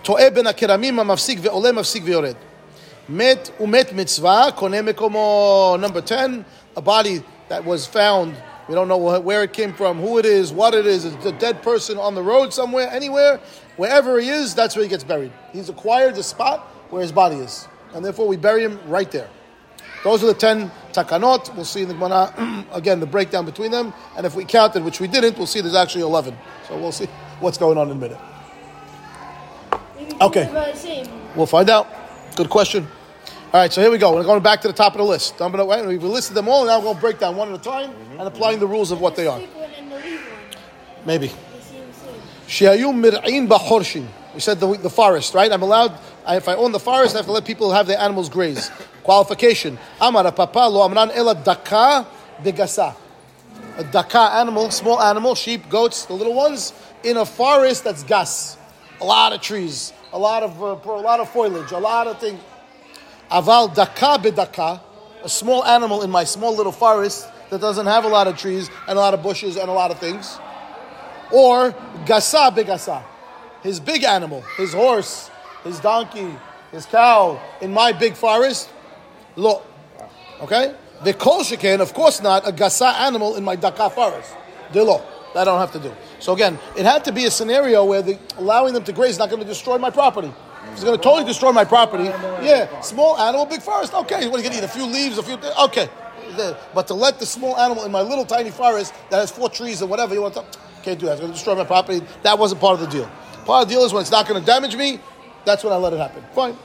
טועה 0.02 0.30
בין 0.30 0.46
הכרמים 0.46 0.98
המפסיק 1.00 1.38
ועולה 1.42 1.72
מפסיק 1.72 2.02
ויורד. 2.06 2.34
מת 3.08 3.50
ומת 3.60 3.92
מצווה, 3.92 4.50
קונה 4.54 4.82
מקומו. 4.82 5.76
Number 5.80 6.00
10, 6.00 6.42
a 6.76 6.80
body 6.80 7.22
that 7.48 7.64
was 7.64 7.86
found, 7.86 8.34
we 8.68 8.74
don't 8.74 8.88
know 8.88 8.98
wh- 8.98 9.24
where 9.24 9.42
it 9.44 9.52
came 9.52 9.72
from, 9.72 10.00
who 10.00 10.18
it 10.18 10.26
is, 10.26 10.52
what 10.52 10.74
it 10.74 10.86
is, 10.86 11.04
it's 11.04 11.24
a 11.26 11.32
dead 11.32 11.62
person 11.62 11.98
on 11.98 12.14
the 12.16 12.22
road 12.22 12.52
somewhere, 12.52 12.88
anywhere, 12.90 13.38
wherever 13.76 14.18
he 14.18 14.28
is, 14.28 14.54
that's 14.54 14.74
where 14.74 14.82
he 14.82 14.88
gets 14.88 15.04
buried. 15.04 15.32
He's 15.52 15.68
acquired 15.68 16.16
the 16.16 16.22
spot 16.24 16.66
where 16.91 17.01
his 17.01 17.11
body 17.11 17.37
is. 17.37 17.67
And 17.93 18.05
therefore 18.05 18.27
we 18.27 18.37
bury 18.37 18.63
him 18.63 18.79
right 18.87 19.09
there. 19.11 19.29
Those 20.03 20.23
are 20.23 20.27
the 20.27 20.33
10 20.33 20.71
takanot. 20.93 21.53
We'll 21.55 21.65
see 21.65 21.83
in 21.83 21.87
the 21.87 21.93
Gemara, 21.93 22.65
again, 22.73 22.99
the 22.99 23.05
breakdown 23.05 23.45
between 23.45 23.71
them. 23.71 23.93
And 24.17 24.25
if 24.25 24.35
we 24.35 24.45
counted, 24.45 24.83
which 24.83 24.99
we 24.99 25.07
didn't, 25.07 25.37
we'll 25.37 25.47
see 25.47 25.61
there's 25.61 25.75
actually 25.75 26.01
11. 26.03 26.35
So 26.67 26.77
we'll 26.77 26.91
see 26.91 27.05
what's 27.39 27.57
going 27.57 27.77
on 27.77 27.91
in 27.91 27.97
a 27.97 27.99
minute. 27.99 28.19
Okay. 30.21 30.47
two 30.47 30.57
are 30.57 30.71
the 30.71 30.75
same. 30.75 31.07
We'll 31.35 31.45
find 31.45 31.69
out. 31.69 31.87
Good 32.35 32.49
question. 32.49 32.87
All 33.53 33.59
right, 33.59 33.71
so 33.71 33.81
here 33.81 33.91
we 33.91 33.97
go. 33.97 34.13
We're 34.15 34.23
going 34.23 34.41
back 34.41 34.61
to 34.61 34.67
the 34.67 34.73
top 34.73 34.93
of 34.93 34.99
the 34.99 35.03
list. 35.03 35.35
It 35.39 35.59
away. 35.59 35.85
We've 35.85 36.01
listed 36.03 36.35
them 36.35 36.47
all, 36.47 36.61
and 36.61 36.67
now 36.67 36.77
we're 36.77 36.85
going 36.85 36.95
to 36.95 37.01
break 37.01 37.19
down 37.19 37.35
one 37.35 37.49
at 37.49 37.59
a 37.59 37.61
time 37.61 37.91
mm-hmm. 37.91 38.19
and 38.19 38.27
applying 38.27 38.59
the 38.59 38.67
rules 38.67 38.91
of 38.91 39.01
what 39.01 39.15
they 39.15 39.27
are. 39.27 39.39
thick 39.39 39.53
one 39.55 39.69
and 39.77 39.91
the 39.91 39.95
leaf 39.97 40.21
one. 40.21 41.05
Maybe. 41.05 41.27
They 41.27 41.33
seem 41.59 41.87
the 41.87 41.93
same. 41.93 42.77
Shiayu 42.77 42.93
mir'in 42.93 43.47
b'chorshin. 43.47 44.07
We 44.33 44.39
said 44.39 44.59
the, 44.59 44.77
the 44.77 44.89
forest, 44.89 45.33
right? 45.33 45.51
I'm 45.51 45.61
allowed, 45.61 45.97
I, 46.25 46.37
if 46.37 46.47
I 46.47 46.55
own 46.55 46.71
the 46.71 46.79
forest, 46.79 47.15
I 47.15 47.19
have 47.19 47.25
to 47.25 47.31
let 47.31 47.45
people 47.45 47.71
have 47.71 47.87
their 47.87 47.99
animals 47.99 48.29
graze. 48.29 48.71
Qualification. 49.03 49.77
Amar 49.99 50.31
papa 50.31 50.69
lo 50.69 50.83
amran 50.83 51.11
ela 51.11 51.35
daka 51.35 52.07
begasa. 52.41 52.95
A 53.77 53.83
daka 53.83 54.31
animal, 54.35 54.71
small 54.71 55.01
animal, 55.01 55.35
sheep, 55.35 55.69
goats, 55.69 56.05
the 56.05 56.13
little 56.13 56.33
ones, 56.33 56.73
in 57.03 57.17
a 57.17 57.25
forest 57.25 57.83
that's 57.83 58.03
gas. 58.03 58.57
A 59.01 59.05
lot 59.05 59.33
of 59.33 59.41
trees, 59.41 59.91
a 60.13 60.19
lot 60.19 60.43
of, 60.43 60.61
uh, 60.61 60.77
a 60.89 61.01
lot 61.01 61.19
of 61.19 61.29
foliage, 61.29 61.71
a 61.71 61.77
lot 61.77 62.07
of 62.07 62.19
things. 62.19 62.39
Aval 63.29 63.73
daka 63.73 64.17
bedaka, 64.21 64.79
a 65.23 65.29
small 65.29 65.63
animal 65.65 66.03
in 66.03 66.09
my 66.09 66.23
small 66.23 66.55
little 66.55 66.71
forest 66.71 67.27
that 67.49 67.59
doesn't 67.59 67.85
have 67.85 68.05
a 68.05 68.07
lot 68.07 68.27
of 68.27 68.37
trees 68.37 68.69
and 68.87 68.97
a 68.97 69.01
lot 69.01 69.13
of 69.13 69.21
bushes 69.21 69.57
and 69.57 69.69
a 69.69 69.73
lot 69.73 69.91
of 69.91 69.99
things. 69.99 70.37
Or 71.31 71.71
gasa 72.05 72.55
begasa, 72.55 73.03
his 73.63 73.79
big 73.79 74.03
animal, 74.03 74.41
his 74.57 74.73
horse, 74.73 75.29
his 75.63 75.79
donkey, 75.79 76.35
his 76.71 76.85
cow 76.85 77.39
in 77.61 77.73
my 77.73 77.91
big 77.91 78.15
forest. 78.15 78.69
Lo. 79.35 79.61
Okay? 80.41 80.73
The 81.03 81.13
kol 81.13 81.41
of 81.41 81.93
course 81.93 82.21
not, 82.21 82.47
a 82.47 82.51
gasa 82.51 82.93
animal 82.93 83.35
in 83.35 83.43
my 83.43 83.55
daka 83.55 83.89
forest. 83.89 84.35
De 84.71 84.83
lo. 84.83 85.01
That 85.33 85.41
I 85.41 85.45
don't 85.45 85.59
have 85.59 85.71
to 85.71 85.79
do. 85.79 85.93
So 86.19 86.33
again, 86.33 86.59
it 86.75 86.85
had 86.85 87.05
to 87.05 87.11
be 87.13 87.25
a 87.25 87.31
scenario 87.31 87.85
where 87.85 88.01
the, 88.01 88.19
allowing 88.37 88.73
them 88.73 88.83
to 88.83 88.91
graze 88.91 89.11
is 89.11 89.19
not 89.19 89.29
going 89.29 89.41
to 89.41 89.47
destroy 89.47 89.77
my 89.77 89.89
property. 89.89 90.33
It's 90.73 90.83
going 90.83 90.97
to 90.97 91.01
totally 91.01 91.25
destroy 91.25 91.51
my 91.51 91.63
property, 91.65 92.05
yeah, 92.45 92.81
small 92.81 93.17
animal, 93.17 93.45
big 93.45 93.61
forest, 93.61 93.93
okay. 93.93 94.27
What 94.27 94.39
are 94.39 94.43
you 94.43 94.49
going 94.49 94.51
to 94.51 94.57
eat? 94.59 94.63
A 94.63 94.67
few 94.67 94.85
leaves, 94.85 95.17
a 95.17 95.23
few, 95.23 95.37
okay. 95.63 95.89
But 96.73 96.87
to 96.87 96.93
let 96.93 97.19
the 97.19 97.25
small 97.25 97.57
animal 97.57 97.83
in 97.83 97.91
my 97.91 98.01
little 98.01 98.25
tiny 98.25 98.51
forest 98.51 98.93
that 99.09 99.17
has 99.17 99.31
four 99.31 99.49
trees 99.49 99.81
or 99.81 99.87
whatever 99.87 100.13
you 100.13 100.21
want 100.21 100.35
to, 100.35 100.45
can't 100.83 100.99
do 100.99 101.07
that. 101.07 101.13
It's 101.13 101.21
going 101.21 101.31
to 101.31 101.37
destroy 101.37 101.55
my 101.55 101.63
property. 101.63 102.05
That 102.23 102.37
wasn't 102.37 102.61
part 102.61 102.79
of 102.79 102.81
the 102.81 102.87
deal. 102.87 103.09
Part 103.45 103.63
of 103.63 103.69
the 103.69 103.75
deal 103.75 103.83
is 103.83 103.93
when 103.93 104.01
it's 104.01 104.11
not 104.11 104.27
going 104.27 104.39
to 104.39 104.45
damage 104.45 104.75
me, 104.75 104.99
that's 105.45 105.63
when 105.63 105.73
I 105.73 105.77
let 105.77 105.93
it 105.93 105.99
happen. 105.99 106.23
Fine. 106.33 106.57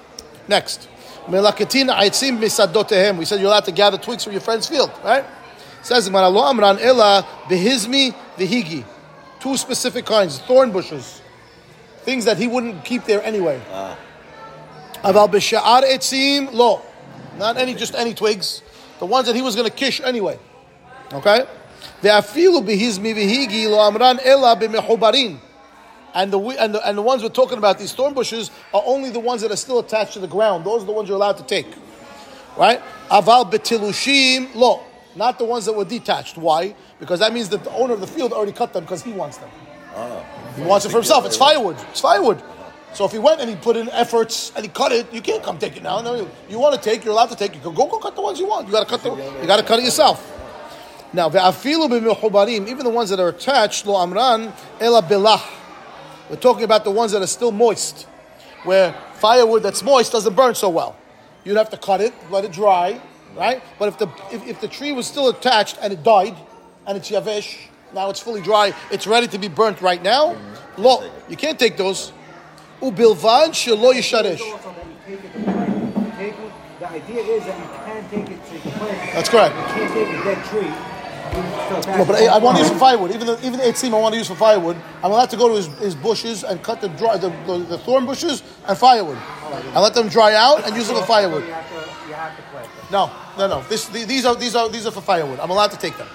Next. 0.49 0.89
Melakatin 1.27 1.89
aitzim 1.89 2.39
misadotehem. 2.39 3.19
We 3.19 3.25
said 3.25 3.41
you're 3.41 3.49
allowed 3.49 3.65
to 3.65 3.73
gather 3.73 3.99
twigs 3.99 4.23
from 4.23 4.33
your 4.33 4.41
friend's 4.41 4.69
field, 4.69 4.93
right? 5.03 5.25
Says 5.83 6.07
Gemara, 6.07 6.29
lo 6.29 6.45
amran 6.45 6.79
ela 6.79 7.27
behizmi 7.45 8.15
vihigi. 8.37 8.85
Two 9.41 9.57
specific 9.57 10.07
kinds, 10.07 10.39
thorn 10.41 10.71
bushes. 10.73 11.23
Things 12.03 12.25
that 12.27 12.37
he 12.37 12.47
wouldn't 12.47 12.85
keep 12.85 13.05
there 13.05 13.23
anyway. 13.23 13.61
Ah. 13.71 13.99
Aval 15.03 15.29
b'sha'ar 15.29 15.83
etzim 15.83 16.53
lo. 16.53 16.83
Not 17.39 17.57
any, 17.57 17.75
just 17.75 17.95
any 17.95 18.15
twigs. 18.15 18.63
The 18.99 19.07
ones 19.07 19.27
that 19.27 19.37
he 19.37 19.43
was 19.43 19.57
going 19.57 19.69
to 19.69 19.75
kish 19.75 20.01
anyway. 20.01 20.39
Okay? 21.13 21.45
Ve'afilu 22.03 22.65
behizmi 22.65 23.15
vihigi 23.15 23.69
lo 23.69 23.79
amran 23.81 24.21
ela 24.25 24.57
b'mechubarin. 24.57 25.39
And 26.17 26.33
the, 26.33 26.41
and, 26.41 26.75
the, 26.75 26.89
and 26.89 26.97
the 26.97 27.03
ones 27.03 27.23
we're 27.23 27.29
talking 27.29 27.59
about, 27.59 27.79
these 27.79 27.93
thorn 27.93 28.15
bushes, 28.15 28.51
are 28.73 28.83
only 28.87 29.11
the 29.11 29.21
ones 29.21 29.43
that 29.43 29.53
are 29.53 29.57
still 29.57 29.81
attached 29.81 30.15
to 30.15 30.19
the 30.19 30.27
ground. 30.27 30.65
Those 30.65 30.83
are 30.83 30.87
the 30.87 30.93
ones 30.93 31.11
you're 31.11 31.17
allowed 31.17 31.37
to 31.37 31.45
take. 31.45 31.67
Right? 32.57 32.81
Aval 33.11 33.53
betilushim 33.53 34.55
lo. 34.55 34.83
Not 35.15 35.39
the 35.39 35.45
ones 35.45 35.67
that 35.67 35.75
were 35.75 35.85
detached. 35.85 36.39
Why? 36.39 36.75
Because 36.99 37.21
that 37.21 37.35
means 37.35 37.51
that 37.51 37.65
the 37.65 37.71
owner 37.73 37.93
of 37.93 38.01
the 38.01 38.07
field 38.07 38.33
already 38.33 38.53
cut 38.53 38.73
them 38.73 38.85
because 38.85 39.03
he 39.03 39.13
wants 39.13 39.37
them. 39.37 39.51
He 40.57 40.63
wants 40.63 40.87
it 40.87 40.89
for 40.89 40.97
himself. 40.97 41.27
It's 41.27 41.37
firewood. 41.37 41.77
It's 41.91 42.01
firewood. 42.01 42.43
So 42.95 43.05
if 43.05 43.13
he 43.13 43.19
went 43.19 43.43
and 43.43 43.51
he 43.51 43.57
put 43.57 43.77
in 43.77 43.91
efforts 43.91 44.53
and 44.57 44.65
he 44.65 44.71
cut 44.71 44.93
it, 44.93 45.13
you 45.13 45.21
can't 45.21 45.43
come 45.43 45.59
take 45.59 45.77
it 45.77 45.83
now. 45.83 46.01
No, 46.01 46.15
you, 46.15 46.31
you 46.49 46.59
want 46.59 46.75
to 46.75 46.81
take, 46.81 47.05
you're 47.05 47.13
allowed 47.13 47.29
to 47.29 47.37
take. 47.37 47.55
You 47.55 47.61
can 47.61 47.75
go, 47.75 47.87
go 47.87 47.99
cut 47.99 48.15
the 48.15 48.23
ones 48.23 48.41
you 48.41 48.47
want. 48.47 48.67
You 48.67 48.73
got 48.73 48.89
to 48.89 48.89
cut 48.89 49.03
the, 49.03 49.15
you 49.41 49.47
got 49.47 49.59
to 49.59 49.63
cut 49.63 49.81
it 49.81 49.85
yourself. 49.85 50.33
Now, 51.13 51.29
even 51.29 51.35
the 51.41 52.91
ones 52.91 53.11
that 53.11 53.21
are 53.21 53.29
attached, 53.29 53.85
lo 53.87 54.03
amran 54.03 54.53
ela 54.81 55.03
belah. 55.03 55.56
We're 56.29 56.37
talking 56.37 56.65
about 56.65 56.85
the 56.85 56.91
ones 56.91 57.13
that 57.13 57.23
are 57.23 57.27
still 57.29 57.53
moist, 57.53 58.05
where 58.65 58.93
firewood 59.15 59.63
that's 59.63 59.83
moist 59.83 60.13
doesn't 60.13 60.35
burn 60.35 60.55
so 60.55 60.69
well. 60.69 60.97
You'd 61.45 61.57
have 61.57 61.71
to 61.71 61.77
cut 61.79 62.01
it, 62.01 62.13
let 62.31 62.45
it 62.45 62.53
dry, 62.53 63.01
right? 63.37 63.63
But 63.79 63.89
if 63.89 63.99
the 63.99 64.09
if, 64.33 64.47
if 64.47 64.61
the 64.61 64.69
tree 64.69 64.93
was 64.93 65.07
still 65.07 65.29
attached 65.29 65.79
and 65.81 65.93
it 65.93 66.03
died, 66.03 66.35
and 66.87 66.97
it's 66.97 67.11
yavesh, 67.11 67.57
now 67.95 68.11
it's 68.11 68.19
fully 68.21 68.41
dry, 68.43 68.75
it's 68.91 69.07
ready 69.07 69.29
to 69.29 69.39
be 69.39 69.47
burnt 69.49 69.81
right 69.81 70.03
now. 70.03 70.35
Mm-hmm. 70.35 70.83
Lo, 70.83 71.11
you 71.29 71.37
can't 71.37 71.59
take 71.59 71.77
those. 71.77 72.13
Ubilvan 72.81 73.51
shelo 73.51 73.93
yisharesh. 73.95 74.41
Also 74.41 74.75
that 74.75 74.85
you 74.87 75.17
take 75.17 75.25
it 75.25 75.33
to 75.33 75.43
plant. 75.45 76.17
Take 76.19 76.35
it- 76.35 76.53
The 76.81 76.91
idea 76.91 77.23
is 77.23 77.45
that 77.47 77.57
you 77.59 77.69
can 77.87 78.11
take 78.11 78.31
it 78.31 78.45
to 78.47 78.53
the 78.53 78.71
plant. 78.77 79.13
That's 79.15 79.29
correct. 79.31 79.55
You 79.57 79.63
can't 79.75 79.93
take 79.95 80.09
a 80.09 80.25
dead 80.25 80.45
tree. 80.51 80.96
You 81.35 81.43
still 81.65 81.79
attach 81.79 81.99
No, 81.99 82.05
but. 82.05 82.17
I, 82.17 82.27
I 82.27 82.39
want 82.39 82.57
to 82.59 82.63
use 82.63 82.73
for 82.73 82.79
firewood. 82.79 83.11
Even 83.13 83.27
the 83.27 83.39
even 83.47 83.59
the 83.59 83.67
eight 83.69 83.77
seam 83.77 83.95
I 83.95 83.99
want 83.99 84.13
to 84.15 84.19
use 84.19 84.29
for 84.29 84.35
firewood. 84.37 84.77
I'm 85.03 85.11
allowed 85.11 85.31
to 85.31 85.37
go 85.37 85.49
to 85.49 85.55
his, 85.55 85.67
his 85.79 85.95
bushes 85.95 86.45
and 86.45 86.63
cut 86.63 86.81
the, 86.81 86.89
dry, 86.91 87.17
the, 87.17 87.31
the 87.47 87.59
the 87.59 87.79
thorn 87.79 88.07
bushes 88.07 88.43
and 88.69 88.77
firewood. 88.77 89.19
I 89.75 89.81
let 89.81 89.95
them 89.95 90.09
dry 90.09 90.35
out 90.35 90.67
and 90.67 90.75
use 90.77 90.89
them 90.89 90.97
for 90.97 91.05
firewood. 91.07 91.45
You 91.47 91.53
have 91.53 91.69
to, 91.69 92.09
you 92.09 92.15
have 92.15 92.37
to 92.37 92.43
plant 92.51 92.67
them. 92.67 92.87
No, 92.91 93.11
no, 93.39 93.47
no. 93.49 93.63
This, 93.69 93.87
the- 93.89 94.05
these 94.05 94.25
are 94.25 94.35
these 94.35 94.55
are 94.55 94.69
these 94.69 94.87
are 94.87 94.91
for 94.93 95.01
firewood. 95.03 95.39
I'm 95.41 95.51
allowed 95.51 95.71
to 95.73 95.79
take 95.79 95.97
them. 95.97 96.09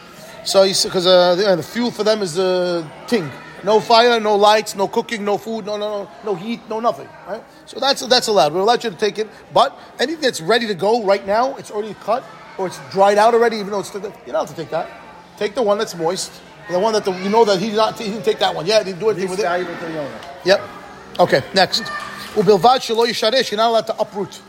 So 0.44 0.63
because 0.65 1.06
uh, 1.06 1.36
the, 1.36 1.56
the 1.56 1.63
fuel 1.63 1.91
for 1.91 2.03
them 2.03 2.22
is 2.22 2.34
the 2.36 2.86
ting. 3.08 3.30
No 3.63 3.80
fire, 3.80 4.20
no 4.20 4.36
lights, 4.36 4.75
no 4.75 4.88
cooking, 4.88 5.24
no 5.24 5.38
food, 5.38 5.68
no 5.68 5.77
no 5.77 6.03
no 6.03 6.10
no 6.25 6.34
heat, 6.36 6.62
no 6.68 6.80
nothing. 6.80 7.08
Right. 7.27 7.44
So 7.68 7.80
that's 7.80 8.01
that's 8.08 8.27
allowed. 8.27 8.53
We're 8.53 8.62
allowed 8.62 8.84
you 8.84 8.89
to 8.89 8.96
take 8.96 9.20
it. 9.20 9.27
But 9.53 9.77
anything 10.00 10.22
that's 10.22 10.41
ready 10.41 10.65
to 10.68 10.74
go 10.74 11.03
right 11.03 11.25
now, 11.27 11.56
it's 11.58 11.70
already 11.70 11.94
cut 11.94 12.24
or 12.58 12.65
it's 12.68 12.80
dried 12.91 13.20
out 13.20 13.36
already. 13.36 13.58
Even 13.58 13.70
though 13.72 13.82
it's 13.82 13.89
still, 13.89 14.01
you're 14.01 14.12
not 14.12 14.27
allowed 14.27 14.48
to 14.48 14.56
take 14.56 14.72
that. 14.72 14.89
Take 15.41 15.55
the 15.55 15.63
one 15.63 15.79
that's 15.79 15.95
moist. 15.95 16.31
The 16.69 16.77
one 16.77 16.93
that 16.93 17.03
the, 17.03 17.12
you 17.13 17.27
know 17.27 17.43
that 17.45 17.60
he 17.60 17.71
not 17.71 17.98
he 17.98 18.12
didn't 18.12 18.24
take 18.24 18.38
that 18.38 18.53
one. 18.53 18.67
Yeah, 18.67 18.77
he 18.77 18.86
didn't 18.86 19.00
do 19.00 19.10
anything 19.10 19.31
with 19.31 19.39
it. 19.39 19.41
valuable 19.41 19.75
to 19.75 19.86
the 19.86 20.00
owner. 20.00 20.19
Yep. 20.45 20.62
Okay, 21.17 21.43
next. 21.55 21.81
Ubilvad 22.36 22.81
shelo 22.86 23.07
yisharesh, 23.07 23.50
you're 23.50 23.57
not 23.57 23.69
allowed 23.69 23.88
to 23.88 24.00
uproot. 24.00 24.39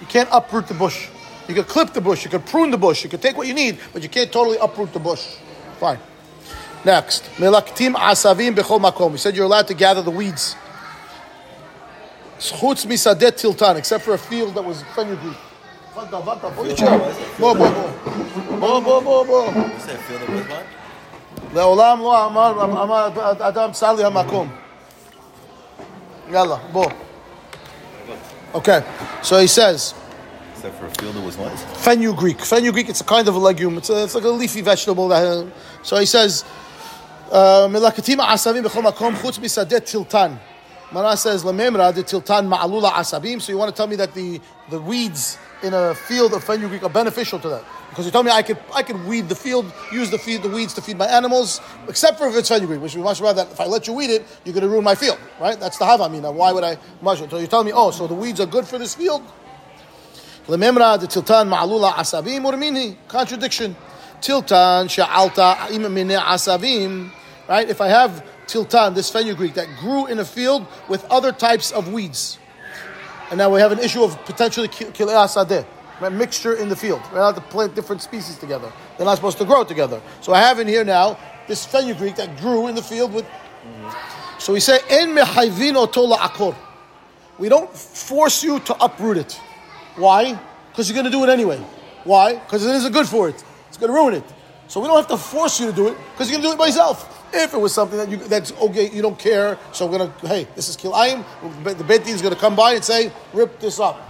You 0.00 0.06
can't 0.08 0.28
uproot 0.32 0.66
the 0.66 0.74
bush. 0.74 1.08
You 1.46 1.54
can 1.54 1.62
clip 1.62 1.92
the 1.92 2.00
bush, 2.00 2.24
you 2.24 2.30
can 2.30 2.42
prune 2.42 2.72
the 2.72 2.76
bush, 2.76 3.04
you 3.04 3.08
can 3.08 3.20
take 3.20 3.36
what 3.36 3.46
you 3.46 3.54
need, 3.54 3.78
but 3.92 4.02
you 4.02 4.08
can't 4.08 4.32
totally 4.32 4.58
uproot 4.58 4.92
the 4.92 4.98
bush. 4.98 5.36
Fine. 5.78 6.00
Next. 6.84 7.22
Melaktim 7.36 7.94
asavim 7.94 8.56
bechol 8.56 8.80
makom. 8.80 9.12
We 9.12 9.18
said 9.18 9.36
you're 9.36 9.46
allowed 9.46 9.68
to 9.68 9.74
gather 9.74 10.02
the 10.02 10.10
weeds. 10.10 10.56
Schutz 12.40 12.84
misadet 12.84 13.40
tiltan, 13.40 13.76
except 13.76 14.02
for 14.02 14.14
a 14.14 14.18
field 14.18 14.56
that 14.56 14.64
was 14.64 14.82
fenugreek. 14.96 15.36
Vanta, 15.95 16.21
vanta, 16.21 16.55
pull 16.55 16.67
your 16.67 16.75
chair. 16.75 16.99
Bo, 17.39 17.55
bo, 17.55 17.71
bo. 17.71 18.57
Bo, 18.59 18.81
bo, 18.81 19.01
bo, 19.01 19.25
bo. 19.25 19.45
You 19.45 19.79
said 19.79 19.99
fill 19.99 20.21
it 20.21 20.29
with 20.29 20.49
what? 20.49 20.65
לעולם 21.53 21.99
לא 21.99 22.25
אמר, 22.25 22.63
אמר 22.83 23.09
אדם 23.39 23.71
צר 23.71 23.93
לי 23.93 24.03
המקום. 24.03 24.49
יאללה, 26.31 26.55
בוא. 26.71 26.85
Okay, 28.53 28.81
so 29.21 29.37
he 29.39 29.47
says, 29.47 29.93
Except 30.55 30.75
for 30.79 30.85
a 30.87 30.89
field 30.89 31.15
that 31.15 31.23
was 31.23 31.37
what? 31.37 31.51
fenugreek. 31.77 32.39
Fenugreek, 32.39 32.89
it's 32.89 33.01
a 33.01 33.03
kind 33.03 33.27
of 33.27 33.35
a 33.35 33.39
legume. 33.39 33.77
It's, 33.77 33.89
a, 33.89 34.03
it's 34.03 34.15
like 34.15 34.23
a 34.23 34.29
leafy 34.29 34.61
vegetable. 34.61 35.07
That, 35.09 35.47
so 35.83 35.97
he 35.97 36.05
says, 36.05 36.43
"Uh, 37.31 37.67
מלקטים 37.69 38.19
העשבים 38.19 38.63
בכל 38.63 38.81
מקום 38.81 39.15
חוץ 39.15 39.39
משדה 39.39 39.79
טילטן. 39.79 40.35
Mara 40.91 41.17
says, 41.17 41.43
Lamemra 41.43 41.93
de 41.93 42.01
tiltan 42.01 42.47
ma'alula 42.47 42.91
asabim. 42.93 43.41
So 43.41 43.51
you 43.51 43.57
want 43.57 43.69
to 43.69 43.75
tell 43.75 43.87
me 43.87 43.97
that 43.97 44.13
the, 44.13 44.39
the 44.69 44.79
weeds 44.79 45.37
in 45.62 45.74
a 45.74 45.94
field 45.94 46.32
of 46.34 46.44
fenugreek 46.44 46.82
are 46.82 46.90
beneficial 46.90 47.38
to 47.40 47.48
that? 47.48 47.64
Because 47.90 48.06
you 48.06 48.10
told 48.10 48.24
me 48.24 48.32
I 48.32 48.42
could 48.42 48.58
I 48.74 48.82
could 48.82 49.04
weed 49.04 49.28
the 49.28 49.34
field, 49.34 49.70
use 49.92 50.10
the 50.10 50.18
feed 50.18 50.42
the 50.42 50.48
weeds 50.48 50.72
to 50.74 50.82
feed 50.82 50.96
my 50.96 51.06
animals, 51.06 51.60
except 51.88 52.18
for 52.18 52.28
if 52.28 52.34
it's 52.34 52.48
fenugreek, 52.48 52.80
which 52.80 52.96
we 52.96 53.02
much 53.02 53.20
rather 53.20 53.44
that 53.44 53.52
if 53.52 53.60
I 53.60 53.66
let 53.66 53.86
you 53.86 53.92
weed 53.92 54.10
it, 54.10 54.24
you're 54.44 54.54
going 54.54 54.62
to 54.62 54.68
ruin 54.68 54.84
my 54.84 54.94
field, 54.94 55.18
right? 55.40 55.60
That's 55.60 55.78
the 55.78 55.84
havamina. 55.84 56.32
Why 56.32 56.52
would 56.52 56.64
I 56.64 56.78
mushroom? 57.02 57.28
So 57.28 57.38
you're 57.38 57.48
telling 57.48 57.66
me, 57.66 57.72
oh, 57.74 57.90
so 57.90 58.06
the 58.06 58.14
weeds 58.14 58.40
are 58.40 58.46
good 58.46 58.66
for 58.66 58.78
this 58.78 58.94
field? 58.94 59.22
Lememra 60.46 60.98
de 60.98 61.06
tiltan 61.06 61.48
ma'alula 61.48 61.92
asabim 61.92 62.44
urmini. 62.44 62.96
Contradiction. 63.06 63.76
Tiltan 64.20 64.88
sha'alta 64.88 65.68
imamine 65.68 66.18
asabim. 66.18 67.12
Right? 67.48 67.68
If 67.68 67.80
I 67.80 67.88
have 67.88 68.24
tiltan, 68.46 68.94
this 68.94 69.10
fenugreek 69.10 69.54
that 69.54 69.68
grew 69.78 70.06
in 70.06 70.18
a 70.18 70.24
field 70.24 70.66
with 70.88 71.04
other 71.10 71.30
types 71.30 71.70
of 71.70 71.92
weeds. 71.92 72.38
And 73.32 73.38
now 73.38 73.48
we 73.48 73.60
have 73.60 73.72
an 73.72 73.78
issue 73.78 74.04
of 74.04 74.22
potentially 74.26 74.68
kilei 74.68 75.14
asadeh, 75.14 75.64
right? 76.02 76.12
mixture 76.12 76.52
in 76.56 76.68
the 76.68 76.76
field. 76.76 77.00
We're 77.10 77.20
allowed 77.20 77.36
to 77.36 77.40
plant 77.40 77.74
different 77.74 78.02
species 78.02 78.36
together. 78.36 78.70
They're 78.98 79.06
not 79.06 79.14
supposed 79.14 79.38
to 79.38 79.46
grow 79.46 79.64
together. 79.64 80.02
So 80.20 80.34
I 80.34 80.40
have 80.40 80.58
in 80.58 80.68
here 80.68 80.84
now 80.84 81.18
this 81.48 81.64
fenugreek 81.64 82.16
that 82.16 82.36
grew 82.36 82.66
in 82.66 82.74
the 82.74 82.82
field 82.82 83.14
with. 83.14 83.24
So 84.38 84.52
we 84.52 84.60
say, 84.60 84.80
En 84.90 85.14
mehayvin 85.16 85.82
otola 85.82 86.18
akor. 86.20 86.54
We 87.38 87.48
don't 87.48 87.74
force 87.74 88.44
you 88.44 88.60
to 88.60 88.84
uproot 88.84 89.16
it. 89.16 89.40
Why? 89.96 90.38
Because 90.68 90.90
you're 90.90 90.94
going 90.94 91.10
to 91.10 91.10
do 91.10 91.24
it 91.24 91.30
anyway. 91.30 91.56
Why? 92.04 92.34
Because 92.34 92.66
it 92.66 92.74
isn't 92.74 92.92
good 92.92 93.08
for 93.08 93.30
it. 93.30 93.42
It's 93.68 93.78
going 93.78 93.90
to 93.90 93.94
ruin 93.94 94.12
it. 94.12 94.24
So 94.68 94.78
we 94.78 94.88
don't 94.88 94.98
have 94.98 95.08
to 95.08 95.16
force 95.16 95.58
you 95.58 95.70
to 95.70 95.72
do 95.72 95.88
it 95.88 95.96
because 96.12 96.30
you're 96.30 96.38
going 96.38 96.42
to 96.42 96.48
do 96.48 96.52
it 96.52 96.58
by 96.58 96.66
yourself. 96.66 97.11
If 97.34 97.54
it 97.54 97.58
was 97.58 97.72
something 97.72 97.98
that 97.98 98.08
you 98.10 98.16
that's 98.18 98.52
okay, 98.52 98.90
you 98.90 99.02
don't 99.02 99.18
care. 99.18 99.58
So 99.72 99.86
we're 99.86 99.98
gonna 99.98 100.14
hey, 100.22 100.46
this 100.54 100.68
is 100.68 100.76
kilayim. 100.76 101.24
The 101.64 101.84
beit 101.84 102.04
din 102.04 102.14
is 102.14 102.22
gonna 102.22 102.36
come 102.36 102.54
by 102.54 102.74
and 102.74 102.84
say 102.84 103.12
rip 103.32 103.58
this 103.58 103.80
up. 103.80 104.00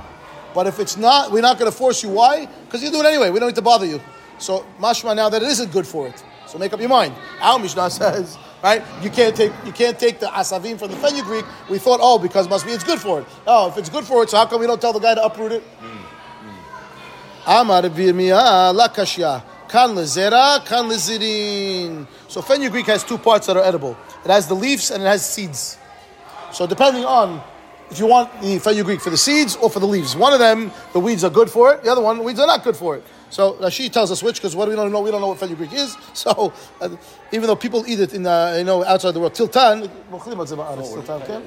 But 0.54 0.66
if 0.66 0.78
it's 0.80 0.96
not, 0.96 1.32
we're 1.32 1.40
not 1.42 1.58
gonna 1.58 1.72
force 1.72 2.02
you. 2.02 2.10
Why? 2.10 2.46
Because 2.64 2.82
you 2.82 2.90
do 2.90 3.00
it 3.00 3.06
anyway. 3.06 3.30
We 3.30 3.38
don't 3.38 3.48
need 3.48 3.56
to 3.56 3.62
bother 3.62 3.86
you. 3.86 4.00
So 4.38 4.66
mashma 4.80 5.14
now 5.14 5.28
that 5.28 5.42
it 5.42 5.48
isn't 5.48 5.72
good 5.72 5.86
for 5.86 6.08
it. 6.08 6.22
So 6.46 6.58
make 6.58 6.72
up 6.72 6.80
your 6.80 6.88
mind. 6.88 7.14
Our 7.40 7.58
Mishnah 7.58 7.90
says 7.90 8.36
right? 8.62 8.82
You 9.02 9.10
can't 9.10 9.36
take 9.36 9.52
you 9.66 9.72
can't 9.72 9.98
take 9.98 10.20
the 10.20 10.26
asavim 10.26 10.78
from 10.78 10.90
the 10.90 10.96
fenugreek. 10.96 11.44
We 11.68 11.78
thought, 11.78 12.00
oh, 12.02 12.18
because 12.18 12.48
must 12.48 12.64
be 12.64 12.72
it's 12.72 12.84
good 12.84 13.00
for 13.00 13.20
it. 13.20 13.26
Oh, 13.46 13.68
if 13.68 13.76
it's 13.76 13.88
good 13.88 14.04
for 14.04 14.22
it, 14.22 14.30
so 14.30 14.38
how 14.38 14.46
come 14.46 14.60
we 14.60 14.66
don't 14.66 14.80
tell 14.80 14.92
the 14.92 15.00
guy 15.00 15.14
to 15.14 15.24
uproot 15.24 15.52
it? 15.52 15.62
Hmm, 15.62 15.98
hmm. 16.46 17.50
Amar 17.50 17.82
v'yirmiyah 17.82 18.74
la 18.74 18.88
kashya. 18.88 19.42
Kan 19.72 19.94
lezera, 19.96 20.62
kan 20.66 20.86
lezirin. 20.88 22.06
So 22.28 22.42
fenugreek 22.42 22.86
has 22.86 23.02
two 23.02 23.16
parts 23.16 23.46
that 23.46 23.56
are 23.56 23.64
edible. 23.64 23.96
It 24.24 24.30
has 24.30 24.46
the 24.46 24.54
leaves 24.54 24.90
and 24.90 25.02
it 25.02 25.06
has 25.06 25.24
seeds. 25.24 25.78
So 26.52 26.66
depending 26.66 27.06
on 27.06 27.40
if 27.90 27.98
you 27.98 28.06
want 28.06 28.28
the 28.42 28.58
fenugreek 28.58 29.00
for 29.00 29.08
the 29.10 29.16
seeds 29.16 29.56
or 29.56 29.70
for 29.70 29.80
the 29.80 29.86
leaves, 29.86 30.14
one 30.14 30.34
of 30.34 30.38
them 30.40 30.70
the 30.92 31.00
weeds 31.00 31.24
are 31.24 31.30
good 31.30 31.48
for 31.50 31.72
it. 31.72 31.82
The 31.84 31.90
other 31.90 32.02
one 32.02 32.18
the 32.18 32.22
weeds 32.22 32.38
are 32.38 32.46
not 32.46 32.62
good 32.64 32.76
for 32.76 32.96
it. 32.96 33.04
So 33.30 33.54
Rashi 33.54 33.90
tells 33.90 34.10
us 34.10 34.22
which 34.22 34.36
because 34.36 34.54
what 34.54 34.66
do 34.66 34.72
we 34.72 34.76
don't 34.76 34.92
know? 34.92 35.00
We 35.00 35.10
don't 35.10 35.22
know 35.22 35.28
what 35.28 35.38
fenugreek 35.38 35.72
is. 35.72 35.96
So 36.14 36.52
uh, 36.82 36.90
even 37.32 37.46
though 37.46 37.56
people 37.56 37.82
eat 37.86 37.98
it 38.00 38.12
in 38.12 38.26
uh, 38.26 38.56
you 38.58 38.64
know 38.64 38.84
outside 38.84 39.12
the 39.12 39.20
world, 39.20 39.32
tiltan. 39.34 39.88
Tiltan, 40.10 41.22
okay? 41.22 41.40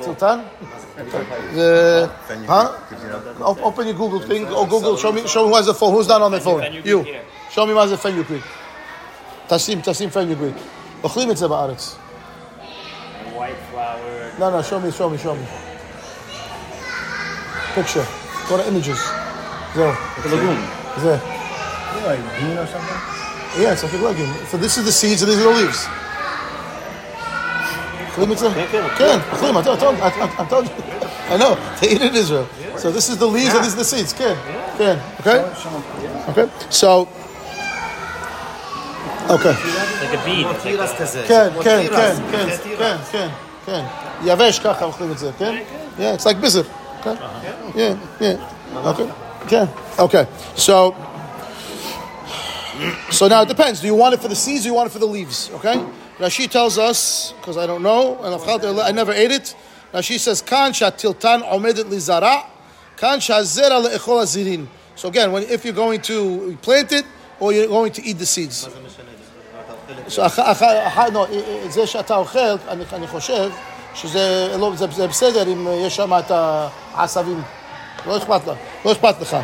Tiltan? 0.00 0.44
The, 1.54 2.10
huh? 2.46 3.44
Op- 3.44 3.62
Open 3.62 3.86
your 3.86 3.96
Google 3.96 4.20
thing. 4.20 4.46
Oh, 4.48 4.66
Google, 4.66 4.96
show 4.96 5.12
me, 5.12 5.26
show 5.28 5.44
me 5.44 5.50
who 5.50 5.56
has 5.56 5.66
the 5.66 5.74
phone. 5.74 5.92
Who's 5.94 6.08
not 6.08 6.22
on 6.22 6.32
the 6.32 6.40
phone? 6.40 6.62
You 6.84 7.06
Show 7.55 7.65
me 7.65 7.73
what's 7.73 7.91
the 7.91 7.97
fenugreek. 7.97 8.43
Tasim, 9.49 9.81
tasim 9.81 10.09
fenugreek. 10.09 10.55
אוכלים 11.03 11.31
את 11.31 11.37
זה 11.37 11.47
בארץ. 11.47 11.95
White 13.35 13.57
flour. 13.71 14.39
No, 14.39 14.49
no, 14.49 14.61
show 14.61 14.79
me, 14.79 14.91
show 14.91 15.09
me, 15.09 15.17
show 15.17 15.35
me. 15.35 15.45
Picture. 17.75 18.05
Go 18.49 18.57
to 18.57 18.67
images. 18.67 18.99
זהו. 19.75 19.91
זה. 20.97 21.17
Like 22.05 22.19
bean 22.39 22.57
or 22.57 22.67
something? 22.67 23.61
Yeah, 23.61 23.73
it's 23.73 23.83
like 23.83 23.93
a 23.93 23.97
legume. 23.97 24.33
So 24.51 24.57
this 24.57 24.77
is 24.77 24.85
the 24.85 24.91
seeds 24.91 25.21
and 25.23 25.31
these 25.31 25.39
are 25.39 25.43
the 25.43 25.55
leaves. 25.61 25.87
אוכלים 28.09 28.31
את 28.31 28.37
זה? 28.37 28.49
כן, 28.97 29.19
אוכלים, 29.31 29.57
I 29.57 29.61
told- 29.61 29.77
I 29.77 29.81
told- 29.81 30.01
I- 30.01 30.41
I 30.41 30.45
told 30.49 30.65
you. 30.65 30.71
I 31.33 31.37
know, 31.37 31.55
they 31.79 31.87
eat 31.91 32.01
it 32.01 32.11
in 32.11 32.15
Israel. 32.15 32.45
So 32.77 32.91
this 32.91 33.07
is 33.09 33.17
the 33.17 33.25
leaves 33.27 33.53
and 33.55 33.63
these 33.63 33.73
are 33.73 33.83
the 33.83 33.85
seeds. 33.85 34.13
כן, 34.13 34.33
כן, 34.77 34.95
okay? 35.19 35.39
Okay, 36.29 36.47
so... 36.69 37.07
Okay. 39.29 39.53
Like 39.53 40.13
a 40.13 40.25
bead. 40.25 40.45
It's 40.45 40.65
like 40.65 40.99
a- 40.99 41.27
כן, 41.27 41.49
כן, 41.63 41.87
כן, 41.89 42.15
כן, 42.31 42.49
כן, 42.77 42.97
כן, 43.11 43.29
כן. 43.65 43.83
יבש 44.23 44.59
ככה 44.59 44.85
אוכלים 44.85 45.11
את 45.11 45.17
זה, 45.17 45.31
כן? 45.39 45.55
Yeah, 45.99 46.15
it's 46.17 46.25
like 46.25 46.41
bizzard. 46.41 46.65
Okay? 47.01 47.15
Yeah, 47.75 47.95
yeah. 48.19 48.85
Okay. 48.85 49.07
כן. 49.47 49.65
Okay. 49.99 50.25
So, 50.55 50.95
so 53.11 53.27
now 53.27 53.41
it 53.41 53.47
depends. 53.47 53.79
Do 53.81 53.87
you 53.87 53.95
want 53.95 54.13
it 54.15 54.21
for 54.21 54.27
the 54.27 54.35
seeds 54.35 54.61
or 54.61 54.63
do 54.63 54.69
you 54.69 54.73
want 54.75 54.87
it 54.87 54.93
for 54.93 54.99
the 54.99 55.05
leaves? 55.17 55.49
Okay? 55.55 55.77
Rashi 56.19 56.49
tells 56.49 56.77
us, 56.77 57.33
because 57.39 57.57
I 57.57 57.65
don't 57.65 57.83
know, 57.83 58.17
and 58.23 58.33
I've- 58.35 58.81
I 58.81 58.91
never 58.91 59.11
ate 59.13 59.31
it. 59.31 59.55
Rashi 59.93 60.19
says, 60.19 60.41
"Kan 60.41 60.71
tiltan 60.73 61.41
omedet 61.43 61.85
lizara, 61.89 62.43
kan 62.97 63.19
zera 63.19 63.77
leechol 63.85 64.21
azirin." 64.21 64.67
So 64.95 65.07
again, 65.09 65.31
when, 65.31 65.43
if 65.43 65.65
you're 65.65 65.73
going 65.85 66.01
to 66.01 66.57
plant 66.61 66.91
it 66.91 67.05
or 67.39 67.51
you're 67.53 67.67
going 67.67 67.91
to 67.93 68.01
eat 68.03 68.17
the 68.19 68.25
seeds. 68.25 68.67
זה 71.69 71.87
שאתה 71.87 72.15
אוכל, 72.15 72.39
אני, 72.67 72.83
אני 72.93 73.07
חושב 73.07 73.49
שזה 73.95 74.55
לא, 74.59 74.71
זה, 74.75 74.85
זה 74.91 75.07
בסדר 75.07 75.47
אם 75.47 75.67
יש 75.71 75.95
שם 75.95 76.13
את 76.19 76.31
העשבים. 76.93 77.41
לא 78.07 78.17
אכפת 78.17 78.47
לה, 78.47 78.53
לא 78.85 78.91
אכפת 78.91 79.15
לך. 79.21 79.37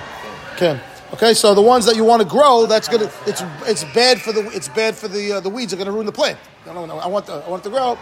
כן. 0.57 0.75
Okay, 1.13 1.33
so 1.33 1.53
the 1.53 1.61
ones 1.61 1.85
that 1.85 1.95
you 1.95 2.03
want 2.03 2.21
to 2.21 2.27
grow, 2.27 2.65
that's 2.65 2.89
gonna, 2.89 3.09
it's, 3.25 3.41
it's 3.65 3.85
bad 3.95 4.19
for 4.19 4.33
the, 4.33 4.41
it's 4.57 4.67
bad 4.67 4.93
for 4.93 5.07
the, 5.07 5.33
uh, 5.33 5.39
the 5.39 5.49
weeds 5.49 5.73
are 5.73 5.77
gonna 5.77 5.91
ruin 5.91 6.05
the 6.05 6.11
plant. 6.11 6.37
No, 6.65 6.73
no, 6.73 6.85
no, 6.85 6.99
I 6.99 7.07
want, 7.07 7.25
the, 7.27 7.35
I 7.45 7.49
want 7.49 7.65
it 7.65 7.69
to 7.69 7.75
grow. 7.75 7.97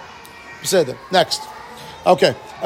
בסדר. 0.64 0.94
Next. 1.12 1.42
Okay. 2.06 2.34
Uh, 2.62 2.66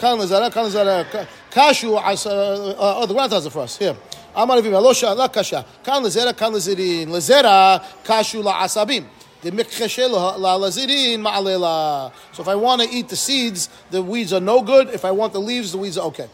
כאן 0.00 0.18
לזרה, 0.18 0.50
כאן 0.50 0.64
לזרה, 0.64 1.02
קשו, 1.50 1.98
oh, 1.98 3.06
the 3.06 3.14
ground 3.14 3.32
has 3.32 3.46
it 3.46 3.52
for 3.52 3.60
us, 3.60 3.76
here. 3.76 3.94
אמר 4.36 4.58
רבי 4.58 4.70
לא 4.70 4.94
שאלה 4.94 5.28
קשה, 5.28 5.60
כאן 5.84 6.02
לזרע, 6.02 6.32
כאן 6.32 6.52
לזירין, 6.52 7.12
לזרע 7.12 7.76
קשו 8.04 8.42
לעשבים. 8.42 9.04
דמקחה 9.44 9.88
שלו 9.88 10.32
לזירין 10.66 11.22
מעלה 11.22 11.56
לה. 11.56 12.08
So 12.34 12.42
if 12.42 12.48
I 12.48 12.54
want 12.54 12.80
to 12.82 12.88
eat 12.88 13.08
the 13.08 13.16
seeds, 13.16 13.68
the 13.90 14.02
weeds 14.02 14.32
are 14.32 14.40
no 14.40 14.62
good. 14.62 14.88
If 14.88 15.04
I 15.04 15.10
want 15.10 15.32
the 15.32 15.40
leaves, 15.40 15.72
the 15.72 15.78
weeds 15.78 15.98
are 15.98 16.06
okay. 16.06 16.28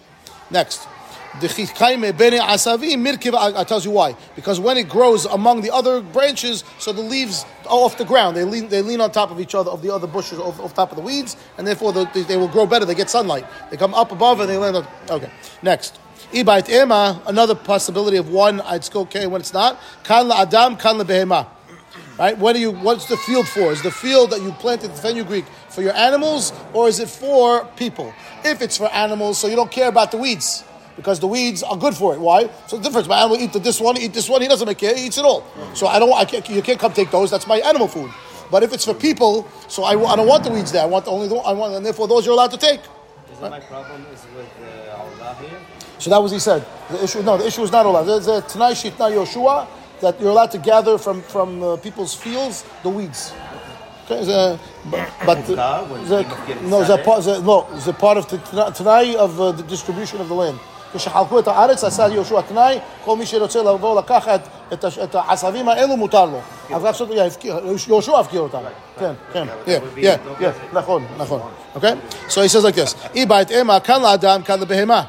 Next. 0.50 0.80
דחיתקיימה 1.40 2.12
בני 2.12 2.38
עשבים 2.38 3.04
מרכב, 3.04 3.34
I 3.34 3.64
tells 3.64 3.84
you 3.84 3.90
why. 3.90 4.14
Because 4.34 4.58
when 4.60 4.76
it 4.76 4.88
grows 4.88 5.26
among 5.26 5.60
the 5.60 5.70
other 5.70 6.00
branches, 6.00 6.64
so 6.78 6.92
the 6.92 7.02
leaves 7.02 7.44
are 7.66 7.78
off 7.84 7.96
the 7.98 8.04
ground. 8.04 8.36
They 8.36 8.44
lean, 8.44 8.68
they 8.68 8.82
lean 8.82 9.00
on 9.00 9.10
top 9.10 9.30
of 9.30 9.38
each 9.40 9.54
other, 9.54 9.70
of 9.70 9.82
the 9.82 9.90
other 9.94 10.06
bushes, 10.06 10.38
off, 10.38 10.58
off 10.60 10.74
top 10.74 10.90
of 10.90 10.96
the 10.96 11.02
weeds, 11.02 11.36
and 11.56 11.66
therefore 11.66 11.92
the, 11.92 12.04
they, 12.14 12.22
they 12.22 12.36
will 12.36 12.48
grow 12.48 12.66
better. 12.66 12.84
They 12.84 12.94
get 12.94 13.10
sunlight. 13.10 13.44
They 13.70 13.76
come 13.76 13.94
up 13.94 14.10
above 14.10 14.40
and 14.40 14.48
they 14.48 14.56
land 14.56 14.76
on. 14.76 14.86
Okay. 15.10 15.30
Next. 15.62 15.98
Ibait 16.33 16.67
ema, 16.69 17.21
another 17.27 17.55
possibility 17.55 18.17
of 18.17 18.29
one, 18.29 18.59
I'd 18.61 18.83
okay 18.95 19.27
when 19.27 19.39
it's 19.39 19.53
not. 19.53 19.79
Kan 20.03 20.27
la 20.27 20.41
adam, 20.41 20.75
kan 20.75 20.97
la 20.97 21.03
behema. 21.03 21.47
Right? 22.17 22.37
What 22.37 22.53
do 22.53 22.59
you? 22.59 22.71
What's 22.71 23.07
the 23.07 23.17
field 23.17 23.47
for? 23.47 23.71
Is 23.71 23.81
the 23.81 23.91
field 23.91 24.31
that 24.31 24.41
you 24.41 24.51
planted 24.53 24.91
the 24.91 24.95
fenugreek 24.95 25.45
for 25.69 25.81
your 25.81 25.93
animals, 25.93 26.53
or 26.73 26.87
is 26.87 26.99
it 26.99 27.09
for 27.09 27.65
people? 27.75 28.13
If 28.43 28.61
it's 28.61 28.77
for 28.77 28.91
animals, 28.91 29.37
so 29.37 29.47
you 29.47 29.55
don't 29.55 29.71
care 29.71 29.87
about 29.87 30.11
the 30.11 30.17
weeds 30.17 30.63
because 30.95 31.19
the 31.19 31.27
weeds 31.27 31.63
are 31.63 31.77
good 31.77 31.95
for 31.95 32.13
it. 32.13 32.19
Why? 32.19 32.49
So 32.67 32.77
the 32.77 32.83
difference. 32.83 33.07
My 33.07 33.19
animal 33.19 33.37
eat 33.37 33.53
this 33.53 33.79
one, 33.79 33.97
eat 33.97 34.13
this 34.13 34.29
one. 34.29 34.41
He 34.41 34.47
doesn't 34.47 34.67
make 34.67 34.77
care. 34.77 34.95
He 34.95 35.07
eats 35.07 35.17
it 35.17 35.25
all. 35.25 35.43
So 35.73 35.87
I 35.87 35.97
don't. 35.99 36.13
I 36.13 36.25
can't, 36.25 36.47
you 36.49 36.61
can't 36.61 36.79
come 36.79 36.93
take 36.93 37.09
those. 37.09 37.31
That's 37.31 37.47
my 37.47 37.57
animal 37.57 37.87
food. 37.87 38.11
But 38.51 38.61
if 38.61 38.73
it's 38.73 38.85
for 38.85 38.93
people, 38.93 39.47
so 39.67 39.83
I, 39.83 39.91
I 39.91 40.15
don't 40.15 40.27
want 40.27 40.43
the 40.43 40.51
weeds 40.51 40.71
there. 40.71 40.83
I 40.83 40.85
want 40.85 41.07
only 41.07 41.27
the 41.27 41.35
I 41.35 41.53
want, 41.53 41.73
and 41.73 41.85
therefore 41.85 42.07
those 42.07 42.25
you're 42.25 42.33
allowed 42.33 42.51
to 42.51 42.57
take. 42.57 42.81
Isn't 43.31 43.49
my 43.49 43.59
problem 43.59 44.05
is 44.13 44.23
with 44.35 44.49
uh, 44.61 44.97
Allah 44.97 45.35
here? 45.41 45.59
So 46.02 46.10
that 46.10 46.22
was 46.22 46.32
he 46.32 46.38
said. 46.38 46.64
The 46.90 47.04
issue, 47.04 47.22
no, 47.22 47.36
the 47.36 47.46
issue 47.46 47.62
is 47.62 47.72
not 47.72 47.84
allowed. 47.86 48.04
There's 48.04 48.28
a 48.28 48.40
Tanai 48.42 48.72
Shitna 48.72 49.10
Yoshua 49.12 49.66
that 50.00 50.20
you're 50.20 50.30
allowed 50.30 50.52
to 50.52 50.58
gather 50.58 50.96
from 50.98 51.22
from 51.22 51.62
uh, 51.62 51.76
people's 51.76 52.14
fields 52.14 52.64
the 52.82 52.88
weeds. 52.88 53.32
Okay, 54.10 54.24
the, 54.24 54.58
but, 54.90 55.08
but 55.26 55.46
the, 55.46 55.54
Muftar, 55.54 55.90
when 55.90 56.08
the, 56.08 56.22
people 56.22 56.38
get 56.46 56.62
no, 56.62 56.78
the 56.82 56.94
excited? 56.94 57.04
part, 57.04 57.24
the, 57.24 57.42
no, 57.42 57.66
the 57.88 57.92
part 57.92 58.16
of 58.16 58.24
the 58.30 58.38
Tanai 58.78 59.16
of 59.16 59.38
uh, 59.40 59.52
the 59.52 59.62
distribution 59.64 60.20
of 60.20 60.28
the 60.28 60.34
land. 60.34 60.58
כשחלקו 60.94 61.38
את 61.38 61.48
הארץ 61.48 61.84
עשה 61.84 62.08
יהושע 62.08 62.40
תנאי, 62.40 62.78
כל 63.04 63.16
מי 63.16 63.26
שרוצה 63.26 63.62
לבוא 63.62 63.98
לקחת 63.98 64.40
את, 64.72 64.84
הש- 64.84 64.98
את 64.98 65.14
העשבים 65.14 65.68
האלו 65.68 65.96
מותר 65.96 66.24
לו. 66.24 66.38
אז 66.74 66.84
רק 66.84 66.94
שאתה 66.94 67.24
הפקיר, 67.24 67.60
יהושע 67.88 68.18
הפקיר 68.18 68.40
אותם. 68.40 68.58
כן, 68.98 69.12
כן, 69.32 69.46
yeah, 69.66 69.68
yeah, 69.96 70.40
yeah, 70.40 70.44
נכון, 70.72 71.06
נכון. 71.18 71.40
Okay? 71.76 71.94
So 72.28 72.40
he 72.42 72.48
says 72.48 72.64
like 72.64 72.74
this, 72.74 72.94
אי 73.14 73.26
בית 73.26 73.50
אמה, 73.52 73.80
כאן 73.80 74.02
לאדם, 74.02 74.42
כאן 74.42 74.60
לבהמה. 74.60 75.02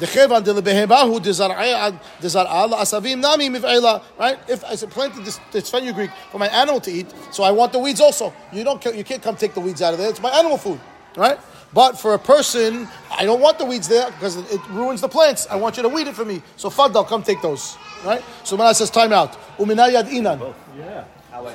Dechevan 0.00 0.42
de 0.42 0.54
lebehevahu 0.54 1.20
dezar'a 1.20 1.92
asavim 2.20 3.20
nami 3.20 3.50
miv'ela. 3.50 4.02
Right? 4.18 4.38
If 4.48 4.64
I 4.64 4.74
planted 4.86 5.24
this, 5.24 5.38
this 5.52 5.68
fenugreek 5.70 6.10
for 6.32 6.38
my 6.38 6.48
animal 6.48 6.80
to 6.80 6.90
eat, 6.90 7.12
so 7.32 7.44
I 7.44 7.50
want 7.50 7.72
the 7.72 7.78
weeds 7.78 8.00
also. 8.00 8.32
You 8.52 8.64
don't 8.64 8.82
you 8.84 9.04
can't 9.04 9.22
come 9.22 9.36
take 9.36 9.52
the 9.52 9.60
weeds 9.60 9.82
out 9.82 9.92
of 9.92 9.98
there. 9.98 10.08
It's 10.08 10.20
my 10.20 10.30
animal 10.30 10.56
food, 10.56 10.80
right? 11.16 11.38
But 11.72 11.98
for 11.98 12.14
a 12.14 12.18
person, 12.18 12.88
I 13.10 13.24
don't 13.24 13.40
want 13.40 13.58
the 13.58 13.64
weeds 13.64 13.88
there 13.88 14.10
because 14.10 14.36
it 14.36 14.60
ruins 14.70 15.02
the 15.02 15.08
plants. 15.08 15.46
I 15.50 15.56
want 15.56 15.76
you 15.76 15.82
to 15.84 15.88
weed 15.88 16.08
it 16.08 16.16
for 16.16 16.24
me. 16.24 16.42
So 16.56 16.70
fadal, 16.70 17.06
come 17.06 17.22
take 17.22 17.42
those, 17.42 17.76
right? 18.04 18.24
So 18.42 18.56
Manas 18.56 18.78
says 18.78 18.90
time 18.90 19.12
out. 19.12 19.36
Uminayad 19.58 20.08
inan. 20.10 20.54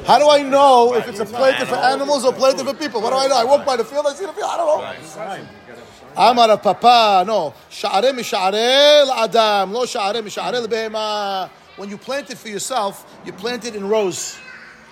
How 0.06 0.18
do 0.20 0.30
I 0.30 0.42
know 0.42 0.94
if 0.96 1.08
it's 1.08 1.20
a 1.20 1.26
planted 1.26 1.68
for 1.68 1.76
animals 1.76 2.24
or 2.24 2.32
planted 2.32 2.66
for 2.66 2.74
people? 2.74 3.02
What 3.02 3.10
do 3.10 3.18
I 3.18 3.28
know? 3.28 3.38
I 3.38 3.44
walk 3.44 3.66
by 3.66 3.76
the 3.76 3.84
field, 3.84 4.06
I 4.08 4.14
see 4.14 4.26
the 4.26 4.34
field. 4.34 4.50
I 4.50 4.58
don't 4.58 4.68
know. 4.68 4.86
Amar 6.17 6.57
Papa, 6.59 7.25
no. 7.27 7.55
Sha'are 7.71 8.13
misha'are 8.13 9.07
l'adam, 9.07 9.73
lo 9.73 9.85
sha'are 9.87 10.23
misha'are 10.23 10.61
l'behema. 10.63 11.49
When 11.77 11.89
you 11.89 11.97
plant 11.97 12.31
it 12.31 12.39
for 12.39 12.49
yourself, 12.49 13.05
you 13.25 13.33
plant 13.33 13.65
it 13.65 13.75
in 13.75 13.89
rows. 13.89 14.39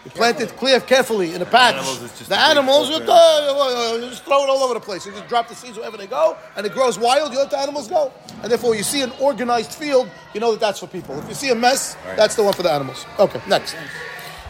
You 0.05 0.13
plant 0.13 0.41
it 0.41 0.57
clear 0.57 0.81
carefully 0.81 1.35
in 1.35 1.43
a 1.43 1.45
patch. 1.45 1.75
Animals 1.75 2.03
is 2.03 2.19
just 2.19 2.31
the 2.31 2.37
a 2.37 2.39
big 2.39 2.51
animals, 2.51 2.89
you, 2.89 2.97
filter. 2.99 3.13
uh, 3.13 3.99
you 4.01 4.09
just 4.09 4.25
throw 4.25 4.45
it 4.45 4.49
all 4.49 4.63
over 4.63 4.75
the 4.75 4.81
place. 4.81 5.05
You 5.05 5.13
just 5.13 5.29
drop 5.29 5.49
the 5.49 5.55
seeds 5.55 5.77
wherever 5.77 5.97
they 5.99 6.07
go, 6.07 6.37
and 6.57 6.65
it 6.65 6.73
grows 6.73 6.99
wild. 6.99 7.33
You 7.33 7.39
let 7.39 7.51
the 7.51 7.59
animals 7.59 7.89
go, 7.89 8.13
and 8.43 8.51
therefore 8.51 8.75
you 8.75 8.85
see 8.85 9.03
an 9.03 9.13
organized 9.21 9.73
field. 9.75 10.09
You 10.33 10.41
know 10.41 10.53
that 10.53 10.61
that's 10.61 10.79
for 10.79 10.87
people. 10.87 11.19
If 11.19 11.29
you 11.29 11.35
see 11.35 11.51
a 11.51 11.55
mess, 11.55 11.97
that's 12.17 12.37
the 12.37 12.43
one 12.45 12.55
for 12.55 12.63
the 12.63 12.71
animals. 12.73 13.05
Okay, 13.19 13.41
next. 13.49 13.77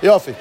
Yofi. 0.02 0.35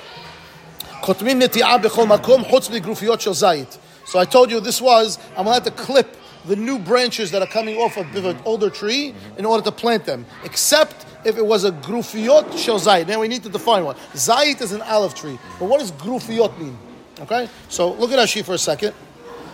חותמים 1.02 1.40
נטיעה 1.40 1.78
בכל 1.78 2.06
מקום 2.06 2.44
חוץ 2.46 2.70
מגרופיות 2.70 3.22
של 3.22 3.34
זית. 3.34 3.78
So 4.06 4.20
I 4.20 4.26
told 4.26 4.52
you 4.52 4.60
this 4.60 4.82
was, 4.82 5.18
I'm 5.36 5.46
going 5.46 5.48
to 5.48 5.54
have 5.54 5.64
to 5.64 5.72
clip 5.72 6.16
the 6.47 6.57
new 6.57 6.79
branches 6.79 7.31
that 7.31 7.43
are 7.43 7.49
coming 7.49 7.77
off 7.77 7.97
of 7.97 8.25
an 8.25 8.39
older 8.45 8.71
tree 8.71 9.15
in 9.39 9.45
order 9.45 9.63
to 9.65 9.73
plant 9.73 10.05
them, 10.05 10.27
except 10.45 11.07
if 11.25 11.37
it 11.37 11.45
was 11.45 11.65
a 11.65 11.71
grufiot 11.71 12.59
shel 12.59 12.81
zayit. 12.81 13.07
Now 13.07 13.21
we 13.21 13.29
need 13.29 13.43
to 13.45 13.49
define 13.49 13.85
one. 13.85 13.97
Zayit 14.15 14.61
is 14.61 14.73
an 14.73 14.83
olive 14.83 15.15
tree, 15.15 15.39
but 15.59 15.67
what 15.67 15.81
does 15.81 15.93
grufiot 15.93 16.59
mean? 16.59 16.77
Okay, 17.21 17.49
so 17.69 17.93
look 17.93 18.11
at 18.11 18.19
Rashi 18.19 18.45
for 18.45 18.55
a 18.55 18.59
second. 18.59 18.95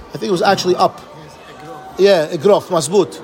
I 0.09 0.12
think 0.12 0.24
it 0.24 0.31
was 0.31 0.42
actually 0.42 0.77
up. 0.77 1.01
Yeah, 1.98 2.29
egrof, 2.29 2.68
masbut. 2.68 3.16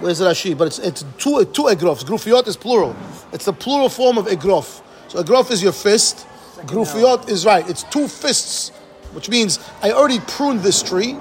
Where's 0.00 0.20
Rashi? 0.20 0.56
But 0.56 0.68
it's, 0.68 0.78
it's 0.78 1.04
two, 1.18 1.44
two 1.46 1.64
egrofs. 1.64 2.04
Grufiot 2.04 2.46
is 2.46 2.56
plural. 2.56 2.94
It's 3.32 3.44
the 3.44 3.52
plural 3.52 3.88
form 3.88 4.16
of 4.18 4.26
egrof. 4.26 4.82
So 5.08 5.22
egrof 5.22 5.50
is 5.50 5.62
your 5.62 5.72
fist. 5.72 6.26
Grufiot 6.60 7.28
is 7.28 7.44
right. 7.44 7.68
It's 7.68 7.82
two 7.84 8.06
fists, 8.06 8.70
which 9.12 9.28
means 9.28 9.58
I 9.82 9.90
already 9.92 10.20
pruned 10.20 10.60
this 10.60 10.82
tree, 10.82 11.16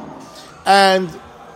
and 0.66 1.10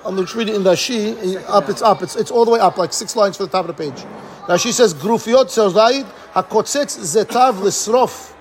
I'm 0.04 0.14
going 0.14 0.26
to 0.26 0.38
read 0.38 0.48
it 0.48 0.54
in 0.54 0.62
Rashi. 0.62 1.42
Up, 1.48 1.68
it's 1.68 1.82
up. 1.82 2.02
It's, 2.02 2.16
it's 2.16 2.30
all 2.30 2.44
the 2.44 2.50
way 2.50 2.60
up, 2.60 2.78
like 2.78 2.92
six 2.92 3.14
lines 3.16 3.36
from 3.36 3.46
the 3.46 3.52
top 3.52 3.68
of 3.68 3.76
the 3.76 3.82
page. 3.90 4.04
Rashi 4.46 4.72
says, 4.72 4.94
Grufiot 4.94 5.48
selzayid 5.50 6.06
hakotzetz 6.34 6.98
zetav 6.98 7.54
lisrof. 7.60 8.34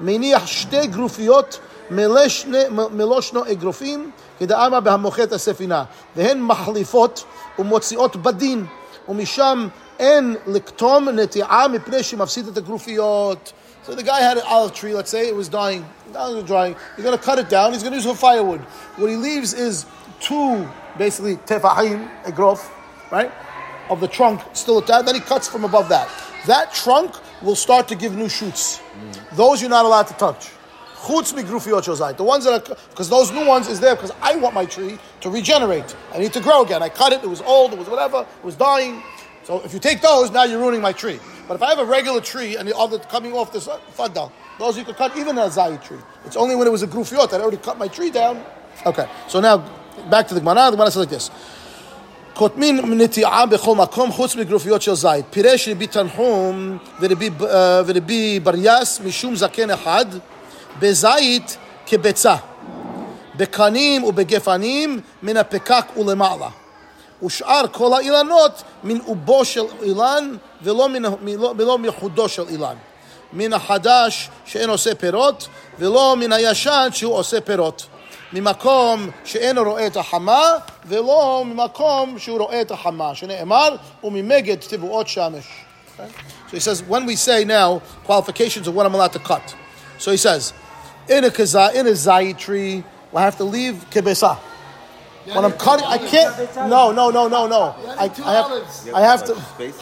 מניח 0.00 0.46
שתי 0.46 0.86
גרופיות 0.86 1.58
מלשני- 1.90 2.68
מ- 2.70 2.96
מלושנו 2.98 3.42
אגרופים 3.52 4.10
כדאמר 4.38 4.80
בהמוחת 4.80 5.32
הספינה 5.32 5.84
והן 6.16 6.40
מחליפות 6.42 7.24
ומוציאות 7.58 8.16
בדין 8.16 8.66
ומשם 9.08 9.68
אין 9.98 10.36
לקטום 10.46 11.08
נטיעה 11.08 11.68
מפני 11.68 12.02
שמפסיד 12.02 12.48
את 12.48 12.56
הגרופיות. 12.56 13.52
So 13.86 13.94
the 13.94 14.02
guy 14.02 14.20
had 14.20 14.38
an 14.38 14.44
olive 14.46 14.72
tree, 14.74 14.94
let's 14.94 15.10
say 15.10 15.28
it 15.28 15.36
was 15.36 15.48
dying, 15.48 15.84
now 16.12 16.32
it's 16.32 16.46
drying. 16.46 16.74
He's 16.96 17.04
going 17.04 17.18
to 17.18 17.24
cut 17.24 17.38
it 17.38 17.48
down, 17.48 17.72
he's 17.72 17.82
going 17.82 17.92
to 17.92 17.98
use 17.98 18.06
it 18.06 18.10
for 18.10 18.16
firewood. 18.16 18.60
What 18.96 19.10
he 19.10 19.16
leaves 19.16 19.52
is 19.54 19.86
two, 20.20 20.68
basically, 20.97 21.37
tefahim, 21.37 22.09
a 22.25 22.31
grof, 22.31 22.73
right? 23.11 23.31
Of 23.89 23.99
the 23.99 24.07
trunk 24.07 24.41
still 24.53 24.79
attached, 24.79 25.05
then 25.05 25.15
he 25.15 25.21
cuts 25.21 25.47
from 25.47 25.63
above 25.63 25.89
that. 25.89 26.09
That 26.45 26.73
trunk 26.73 27.15
will 27.41 27.55
start 27.55 27.87
to 27.89 27.95
give 27.95 28.15
new 28.15 28.29
shoots. 28.29 28.81
Those 29.33 29.61
you're 29.61 29.69
not 29.69 29.85
allowed 29.85 30.07
to 30.07 30.13
touch. 30.15 30.49
The 30.99 32.23
ones 32.23 32.43
that 32.45 32.69
are, 32.69 32.75
because 32.89 33.09
those 33.09 33.31
new 33.31 33.45
ones 33.45 33.67
is 33.67 33.79
there 33.79 33.95
because 33.95 34.11
I 34.21 34.35
want 34.35 34.55
my 34.55 34.65
tree 34.65 34.97
to 35.21 35.29
regenerate. 35.29 35.95
I 36.13 36.17
need 36.17 36.33
to 36.33 36.41
grow 36.41 36.63
again. 36.63 36.81
I 36.81 36.89
cut 36.89 37.13
it, 37.13 37.23
it 37.23 37.29
was 37.29 37.41
old, 37.41 37.71
it 37.71 37.79
was 37.79 37.87
whatever, 37.87 38.21
it 38.21 38.43
was 38.43 38.55
dying. 38.55 39.03
So 39.43 39.61
if 39.63 39.73
you 39.73 39.79
take 39.79 40.01
those, 40.01 40.31
now 40.31 40.43
you're 40.43 40.59
ruining 40.59 40.81
my 40.81 40.91
tree. 40.91 41.19
But 41.47 41.55
if 41.55 41.61
I 41.61 41.69
have 41.69 41.79
a 41.79 41.85
regular 41.85 42.19
tree 42.19 42.57
and 42.57 42.67
the 42.67 42.75
other 42.75 42.99
coming 42.99 43.31
off 43.31 43.53
this 43.53 43.67
uh, 43.67 43.79
faddal, 43.95 44.31
those 44.59 44.77
you 44.77 44.83
could 44.83 44.97
cut 44.97 45.15
even 45.15 45.37
a 45.37 45.41
zayit 45.43 45.83
tree. 45.83 45.99
It's 46.25 46.35
only 46.35 46.55
when 46.55 46.67
it 46.67 46.71
was 46.71 46.83
a 46.83 46.87
grufiot 46.87 47.29
that 47.29 47.39
I 47.39 47.43
already 47.43 47.57
cut 47.57 47.77
my 47.77 47.87
tree 47.87 48.09
down. 48.09 48.43
Okay, 48.85 49.07
so 49.27 49.39
now 49.39 49.63
back 50.09 50.27
to 50.27 50.33
the 50.33 50.39
Gemara. 50.39 50.71
The 50.71 50.71
Gemara 50.71 50.91
says 50.91 50.97
like 50.97 51.09
this. 51.09 51.29
קוטמין 52.33 53.01
נטיעה 53.01 53.45
בכל 53.45 53.75
מקום 53.75 54.11
חוץ 54.11 54.35
מגרופיות 54.35 54.81
של 54.81 54.95
זית. 54.95 55.25
פירש 55.29 55.67
רבי 55.67 55.87
תנחום 55.87 56.77
ורבי, 57.01 57.29
ורבי 57.85 58.39
בריאס 58.39 58.99
משום 59.05 59.35
זקן 59.35 59.71
אחד, 59.71 60.05
בזית 60.79 61.57
כביצה, 61.85 62.35
בקנים 63.35 64.03
ובגפנים 64.03 64.99
מן 65.23 65.37
הפקק 65.37 65.85
ולמעלה. 65.97 66.49
ושאר 67.23 67.63
כל 67.71 67.93
האילנות 67.93 68.63
מן 68.83 68.99
אובו 68.99 69.45
של 69.45 69.63
אילן 69.83 70.35
ולא, 70.61 70.89
מן, 70.89 71.35
ולא 71.57 71.77
מחודו 71.77 72.29
של 72.29 72.43
אילן. 72.49 72.75
מן 73.33 73.53
החדש 73.53 74.29
שאין 74.45 74.69
עושה 74.69 74.95
פירות 74.95 75.47
ולא 75.79 76.15
מן 76.17 76.31
הישן 76.31 76.87
שהוא 76.91 77.13
עושה 77.13 77.41
פירות. 77.41 77.85
ממקום 78.32 79.10
שאינו 79.24 79.62
רואה 79.62 79.86
את 79.86 79.96
החמה 79.96 80.52
ולא 80.86 81.42
ממקום 81.46 82.18
שהוא 82.18 82.38
רואה 82.38 82.60
את 82.60 82.70
החמה, 82.70 83.14
שנאמר 83.14 83.76
וממגד 84.04 84.56
תבואות 84.56 85.08
שמש. 85.08 85.44
Okay? 85.98 86.08
So 86.48 86.56
he 86.56 86.60
says, 86.60 86.82
when 86.82 87.06
we 87.06 87.16
say 87.16 87.44
now 87.44 87.80
qualifications 88.04 88.66
of 88.68 88.74
what 88.74 88.86
I'm 88.86 88.94
allowed 88.94 89.12
to 89.12 89.18
cut. 89.18 89.54
So 89.98 90.10
he 90.10 90.16
says, 90.16 90.52
in 91.08 91.24
a 91.24 91.30
kaza, 91.30 91.74
in 91.74 91.86
a 91.86 91.90
zayit 91.90 92.38
tree, 92.38 92.84
I 93.14 93.22
have 93.22 93.36
to 93.38 93.44
leave 93.44 93.74
kibesa. 93.90 94.36
When 95.34 95.44
I'm 95.44 95.52
cutting, 95.52 95.86
I 95.86 95.98
can't. 95.98 96.34
No, 96.68 96.90
no, 96.90 97.10
no, 97.10 97.28
no, 97.28 97.46
no. 97.46 97.74
I, 97.96 98.10
I 98.24 98.32
have, 98.38 98.94
I 98.94 99.00
have 99.00 99.24
to. 99.24 99.34
Space? 99.54 99.78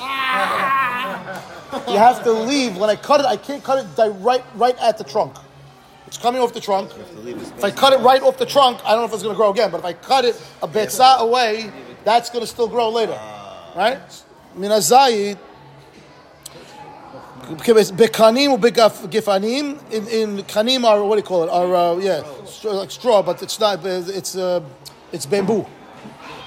You 1.88 1.98
have 1.98 2.22
to 2.24 2.32
leave 2.32 2.76
when 2.76 2.90
I 2.90 2.96
cut 2.96 3.20
it. 3.20 3.26
I 3.26 3.36
can't 3.36 3.62
cut 3.64 3.78
it 3.78 3.96
di- 3.96 4.08
right, 4.08 4.44
right 4.56 4.76
at 4.78 4.98
the 4.98 5.04
trunk. 5.04 5.36
It's 6.07 6.17
coming 6.17 6.41
off 6.41 6.53
the 6.53 6.61
trunk. 6.61 6.91
If 7.25 7.63
I 7.63 7.71
cut 7.71 7.93
it 7.93 7.99
right 7.99 8.21
off 8.21 8.37
the 8.37 8.45
trunk, 8.45 8.79
I 8.85 8.91
don't 8.91 9.01
know 9.01 9.05
if 9.05 9.13
it's 9.13 9.23
going 9.23 9.33
to 9.33 9.37
grow 9.37 9.51
again. 9.51 9.71
But 9.71 9.79
if 9.79 9.85
I 9.85 9.93
cut 9.93 10.25
it 10.25 10.41
a 10.61 10.67
betza 10.67 11.19
away, 11.19 11.71
that's 12.03 12.29
going 12.29 12.41
to 12.41 12.47
still 12.47 12.67
grow 12.67 12.89
later, 12.89 13.19
right? 13.75 13.99
Minazayit. 14.55 15.37
Bekanim 17.45 18.51
or 18.51 18.57
begafanim 18.57 19.79
in 19.91 20.07
in 20.07 20.43
kanim 20.45 20.83
are 20.83 21.03
what 21.03 21.15
do 21.15 21.19
you 21.19 21.23
call 21.23 21.43
it? 21.43 21.49
Are 21.49 21.75
uh, 21.75 21.97
yeah, 21.97 22.23
like 22.63 22.89
straw, 22.89 23.21
but 23.21 23.43
it's 23.43 23.59
not. 23.59 23.85
It's 23.85 24.35
uh, 24.35 24.61
it's 25.11 25.27
bamboo. 25.27 25.65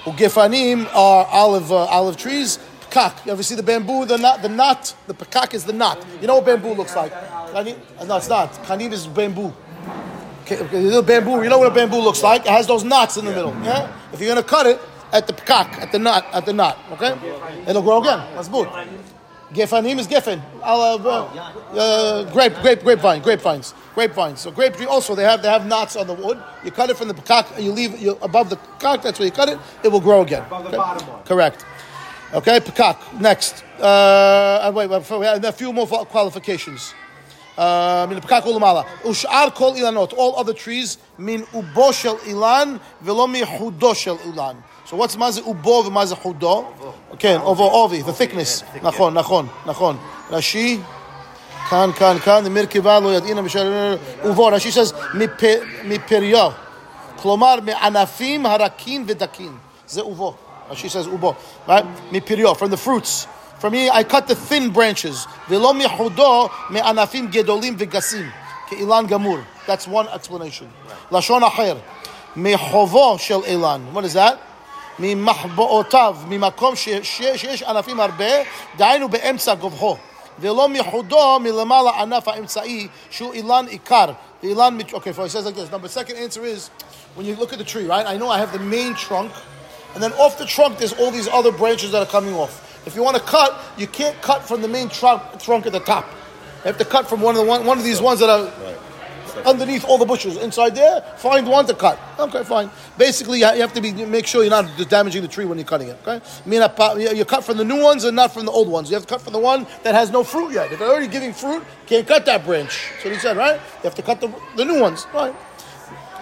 Ugefanim 0.03 0.87
are 0.93 1.25
olive 1.27 1.71
uh, 1.71 1.85
olive 1.85 2.17
trees. 2.17 2.59
Pekak. 2.89 3.25
You 3.25 3.31
ever 3.31 3.43
see 3.43 3.55
the 3.55 3.63
bamboo? 3.63 4.05
The 4.05 4.17
knot. 4.17 4.41
The 4.41 4.49
knot. 4.49 4.95
The 5.07 5.13
pekak 5.13 5.53
is 5.53 5.65
the 5.65 5.73
knot. 5.73 6.03
You 6.21 6.27
know 6.27 6.35
what 6.35 6.45
bamboo 6.45 6.73
looks 6.73 6.95
like? 6.95 7.11
Uh, 7.13 7.63
no, 8.05 8.17
it's 8.17 8.29
not. 8.29 8.51
Kanim 8.65 8.91
is 8.91 9.07
bamboo. 9.07 9.53
Okay, 10.43 10.55
the 10.55 11.03
bamboo. 11.03 11.43
You 11.43 11.49
know 11.49 11.59
what 11.59 11.71
a 11.71 11.73
bamboo 11.75 11.97
looks 11.99 12.23
like? 12.23 12.41
It 12.41 12.47
has 12.47 12.67
those 12.67 12.83
knots 12.83 13.17
in 13.17 13.25
the 13.25 13.31
middle. 13.31 13.53
Yeah. 13.63 13.91
If 14.13 14.19
you're 14.19 14.29
gonna 14.29 14.43
cut 14.47 14.65
it 14.65 14.79
at 15.11 15.27
the 15.27 15.33
pekak, 15.33 15.79
at 15.79 15.91
the 15.91 15.99
knot, 15.99 16.25
at 16.33 16.45
the 16.45 16.53
knot, 16.53 16.77
okay, 16.93 17.15
it'll 17.67 17.81
grow 17.81 18.01
again. 18.01 18.19
That's 18.35 18.47
good. 18.47 18.67
Gefanim 19.53 19.97
is 19.97 20.07
gefen. 20.07 20.39
Olive, 20.61 21.07
uh, 21.07 21.25
uh, 21.73 22.31
grape, 22.31 22.53
grape, 22.61 22.83
grapevine, 22.83 23.19
grapevines, 23.23 23.73
grapevines. 23.95 24.39
So 24.41 24.51
grape 24.51 24.75
tree 24.75 24.85
also 24.85 25.15
they 25.15 25.23
have 25.23 25.41
they 25.41 25.49
have 25.49 25.65
knots 25.65 25.95
on 25.95 26.05
the 26.05 26.13
wood. 26.13 26.37
You 26.63 26.69
cut 26.69 26.91
it 26.91 26.97
from 26.97 27.07
the 27.07 27.15
pekak, 27.15 27.61
you 27.61 27.71
leave 27.71 27.99
you 27.99 28.17
above 28.21 28.51
the 28.51 28.57
pekak. 28.57 29.01
That's 29.01 29.17
where 29.17 29.25
you 29.25 29.31
cut 29.31 29.49
it. 29.49 29.57
It 29.83 29.87
will 29.87 30.01
grow 30.01 30.21
again. 30.21 30.43
Above 30.43 30.63
the 30.63 30.69
Okay? 30.69 30.77
bottom 30.77 31.07
one. 31.07 31.23
Correct. 31.23 31.65
Okay, 32.34 32.60
pekak. 32.60 32.96
Next. 33.20 33.62
Uh, 33.80 34.64
and 34.64 34.74
wait, 34.74 34.90
wait, 34.90 35.10
we 35.20 35.26
have 35.26 35.44
a 35.44 35.52
few 35.52 35.72
more 35.72 35.86
qualifications. 35.86 36.94
Uh, 37.56 37.60
מן 38.08 38.16
הפקק 38.16 38.46
ולמעלה. 38.46 38.82
ושאר 39.10 39.46
כל 39.54 39.70
אילנות, 39.74 40.12
all 40.12 40.38
other 40.40 40.52
trees, 40.64 40.96
מן 41.18 41.40
אובו 41.54 41.92
של 41.92 42.12
אילן 42.26 42.76
ולא 43.02 43.28
מחודו 43.28 43.94
של 43.94 44.14
אילן. 44.26 44.54
So 44.86 44.92
what's 44.92 45.16
מה 45.18 45.30
זה 45.30 45.40
אובו 45.40 45.82
ומה 45.86 46.06
זה 46.06 46.16
חודו? 46.16 46.64
כן, 47.18 47.38
אובו, 47.42 47.70
אובי, 47.70 48.02
the 48.02 48.20
thickness. 48.20 48.82
נכון, 48.82 49.14
נכון, 49.14 49.46
נכון. 49.66 49.96
רש"י, 50.30 50.80
כאן, 51.70 51.90
כאן, 51.96 52.18
כאן, 52.24 52.52
מרכבה 52.52 53.00
לא 53.00 53.14
ידעינה 53.14 53.42
בשל... 53.42 53.96
אובו, 54.24 54.46
רש"י 54.46 54.70
says, 54.70 54.94
"מפ- 55.14 55.62
מפריו. 55.84 56.50
כלומר, 57.16 57.54
מענפים 57.64 58.46
הרכים 58.46 59.04
ודקים. 59.08 59.58
זה 59.86 60.00
אובו. 60.00 60.34
רש"י 60.70 60.86
says 60.88 61.06
אובו. 61.08 61.34
Right? 61.68 61.84
מפריו, 62.12 62.52
from 62.54 62.70
the 62.70 62.76
fruits. 62.76 63.26
For 63.60 63.70
me, 63.70 63.88
I 63.90 64.02
cut 64.04 64.26
the 64.28 64.34
thin 64.50 64.70
branches. 64.76 65.26
ולא 65.48 65.74
מחודו 65.74 66.48
מענפים 66.70 67.26
גדולים 67.30 67.74
וגסים. 67.78 68.30
כאילן 68.68 69.06
גמור. 69.06 69.38
That's 69.66 69.86
one 69.88 70.06
explanation. 70.14 70.66
לשון 71.12 71.42
אחר. 71.44 71.76
מחובו 72.36 73.16
של 73.18 73.40
אילן. 73.44 73.80
What 73.94 73.98
is 73.98 74.14
that? 74.16 74.36
ממחבואותיו, 74.98 76.16
ממקום 76.28 76.76
ש- 76.76 76.88
ש- 77.02 77.22
שיש 77.36 77.62
ענפים 77.62 78.00
הרבה, 78.00 78.30
דהיינו 78.76 79.08
באמצע 79.08 79.54
גובהו. 79.54 79.96
ולא 80.38 80.68
מחודו 80.68 81.38
מלמעלה 81.40 81.90
ענף 81.90 82.28
האמצעי, 82.28 82.88
שהוא 83.10 83.32
אילן 83.34 83.66
עיקר. 83.68 84.06
The 84.42 84.46
אילן, 84.46 84.76
מת- 84.78 84.94
okay, 84.94 85.12
so 85.16 85.22
he 85.24 85.28
says 85.28 85.44
like 85.46 85.54
this. 85.56 85.70
Now, 85.72 85.78
the 85.78 85.88
second 85.88 86.16
answer 86.16 86.44
is, 86.44 86.70
when 87.16 87.26
you 87.26 87.34
look 87.36 87.52
at 87.52 87.58
the 87.58 87.64
tree, 87.64 87.86
right? 87.86 88.06
I 88.06 88.16
know 88.16 88.28
I 88.30 88.38
have 88.38 88.52
the 88.52 88.58
main 88.58 88.94
trunk, 88.94 89.30
and 89.93 90.03
then 90.03 90.13
off 90.13 90.37
the 90.37 90.45
trunk, 90.45 90.77
there's 90.77 90.93
all 90.93 91.11
these 91.11 91.27
other 91.27 91.51
branches 91.51 91.91
that 91.91 91.99
are 91.99 92.11
coming 92.11 92.33
off. 92.33 92.65
If 92.85 92.95
you 92.95 93.03
want 93.03 93.17
to 93.17 93.23
cut, 93.23 93.59
you 93.77 93.87
can't 93.87 94.19
cut 94.21 94.47
from 94.47 94.61
the 94.61 94.67
main 94.67 94.89
trunk, 94.89 95.21
trunk 95.39 95.65
at 95.65 95.71
the 95.71 95.79
top. 95.79 96.05
You 96.59 96.65
have 96.65 96.77
to 96.77 96.85
cut 96.85 97.07
from 97.07 97.21
one 97.21 97.35
of 97.35 97.41
the 97.41 97.47
one, 97.47 97.65
one 97.65 97.77
of 97.77 97.83
these 97.83 98.01
ones 98.01 98.19
that 98.19 98.29
are 98.29 98.51
underneath 99.45 99.85
all 99.85 99.97
the 99.97 100.05
bushes. 100.05 100.37
Inside 100.37 100.75
there, 100.75 101.01
find 101.17 101.47
one 101.47 101.65
to 101.67 101.73
cut. 101.73 101.99
Okay, 102.17 102.43
fine. 102.43 102.69
Basically, 102.97 103.39
you 103.39 103.45
have 103.45 103.73
to 103.73 103.81
be 103.81 103.91
make 104.05 104.27
sure 104.27 104.43
you're 104.43 104.49
not 104.49 104.65
damaging 104.89 105.21
the 105.21 105.27
tree 105.27 105.45
when 105.45 105.57
you're 105.57 105.67
cutting 105.67 105.89
it. 105.89 105.97
Okay, 106.05 106.21
you 107.15 107.25
cut 107.25 107.43
from 107.43 107.57
the 107.57 107.63
new 107.63 107.81
ones 107.81 108.03
and 108.03 108.15
not 108.15 108.33
from 108.33 108.45
the 108.45 108.51
old 108.51 108.67
ones. 108.67 108.89
You 108.89 108.95
have 108.95 109.03
to 109.03 109.09
cut 109.09 109.21
from 109.21 109.33
the 109.33 109.39
one 109.39 109.67
that 109.83 109.93
has 109.95 110.11
no 110.11 110.23
fruit 110.23 110.53
yet. 110.53 110.71
If 110.71 110.79
they're 110.79 110.89
already 110.89 111.07
giving 111.07 111.33
fruit, 111.33 111.63
can't 111.85 112.07
cut 112.07 112.25
that 112.25 112.45
branch. 112.45 112.89
That's 112.93 113.05
what 113.05 113.13
he 113.13 113.19
said, 113.19 113.37
right? 113.37 113.55
You 113.55 113.83
have 113.83 113.95
to 113.95 114.01
cut 114.01 114.21
the, 114.21 114.33
the 114.55 114.65
new 114.65 114.79
ones, 114.79 115.05
right? 115.13 115.35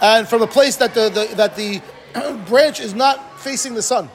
And 0.01 0.27
from 0.27 0.41
the 0.41 0.47
place 0.47 0.75
that 0.77 0.93
the, 0.93 1.09
the 1.09 1.35
that 1.35 1.55
the 1.55 1.81
branch 2.47 2.79
is 2.79 2.93
not 2.93 3.36
facing 3.47 3.73
the 3.73 3.81
sun. 3.81 4.09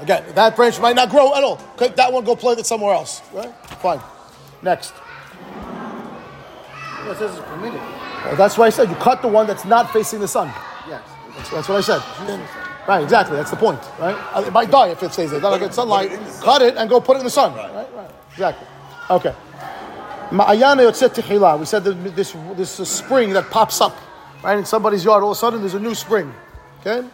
Again, 0.00 0.24
that 0.34 0.56
branch 0.56 0.80
might 0.80 0.96
not 0.96 1.10
grow 1.10 1.34
at 1.34 1.44
all. 1.44 1.60
Okay, 1.74 1.88
that 1.88 2.12
one 2.12 2.24
go 2.24 2.34
plant 2.36 2.58
it 2.60 2.66
somewhere 2.66 2.94
else. 2.94 3.20
Right? 3.32 3.52
Fine. 3.82 4.00
Next. 4.62 4.94
Well, 7.02 7.12
it 7.12 7.18
says 7.18 7.36
it's 7.36 7.46
permitted. 7.48 7.80
Well, 8.24 8.36
that's 8.36 8.56
why 8.56 8.66
I 8.66 8.70
said 8.70 8.88
you 8.88 8.96
cut 8.96 9.20
the 9.22 9.28
one 9.28 9.46
that's 9.46 9.64
not 9.64 9.92
facing 9.92 10.20
the 10.20 10.28
sun. 10.28 10.48
Yes. 10.88 11.02
That's, 11.36 11.50
that's 11.50 11.68
what 11.68 11.78
I 11.78 11.80
said. 11.80 12.02
Right, 12.88 13.02
exactly. 13.02 13.36
That's 13.36 13.50
the 13.50 13.56
point, 13.56 13.80
right? 13.98 14.16
Uh, 14.34 14.44
It 14.46 14.52
might 14.52 14.70
die 14.70 14.88
if 14.88 15.02
it 15.02 15.12
stays 15.12 15.30
there. 15.30 15.40
That'll 15.40 15.58
get 15.58 15.74
sunlight. 15.74 16.10
Cut 16.40 16.62
it 16.62 16.76
and 16.76 16.88
go 16.88 17.00
put 17.00 17.16
it 17.16 17.20
in 17.20 17.24
the 17.26 17.30
sun. 17.30 17.54
Right, 17.54 17.74
right. 17.74 17.94
right. 17.94 18.10
Exactly. 18.32 18.66
Okay. 19.10 19.34
Ma'ayana 20.30 20.82
yotzet 20.88 21.14
tehila. 21.14 21.58
We 21.58 21.66
said 21.66 21.84
that 21.84 22.16
this 22.16 22.34
this 22.56 22.70
spring 22.88 23.34
that 23.34 23.50
pops 23.50 23.80
up, 23.82 23.96
right 24.42 24.56
in 24.56 24.64
somebody's 24.64 25.04
yard. 25.04 25.22
All 25.22 25.32
of 25.32 25.36
a 25.36 25.38
sudden, 25.38 25.60
there's 25.60 25.74
a 25.74 25.80
new 25.80 25.94
spring. 25.94 26.32
Okay. 26.80 27.06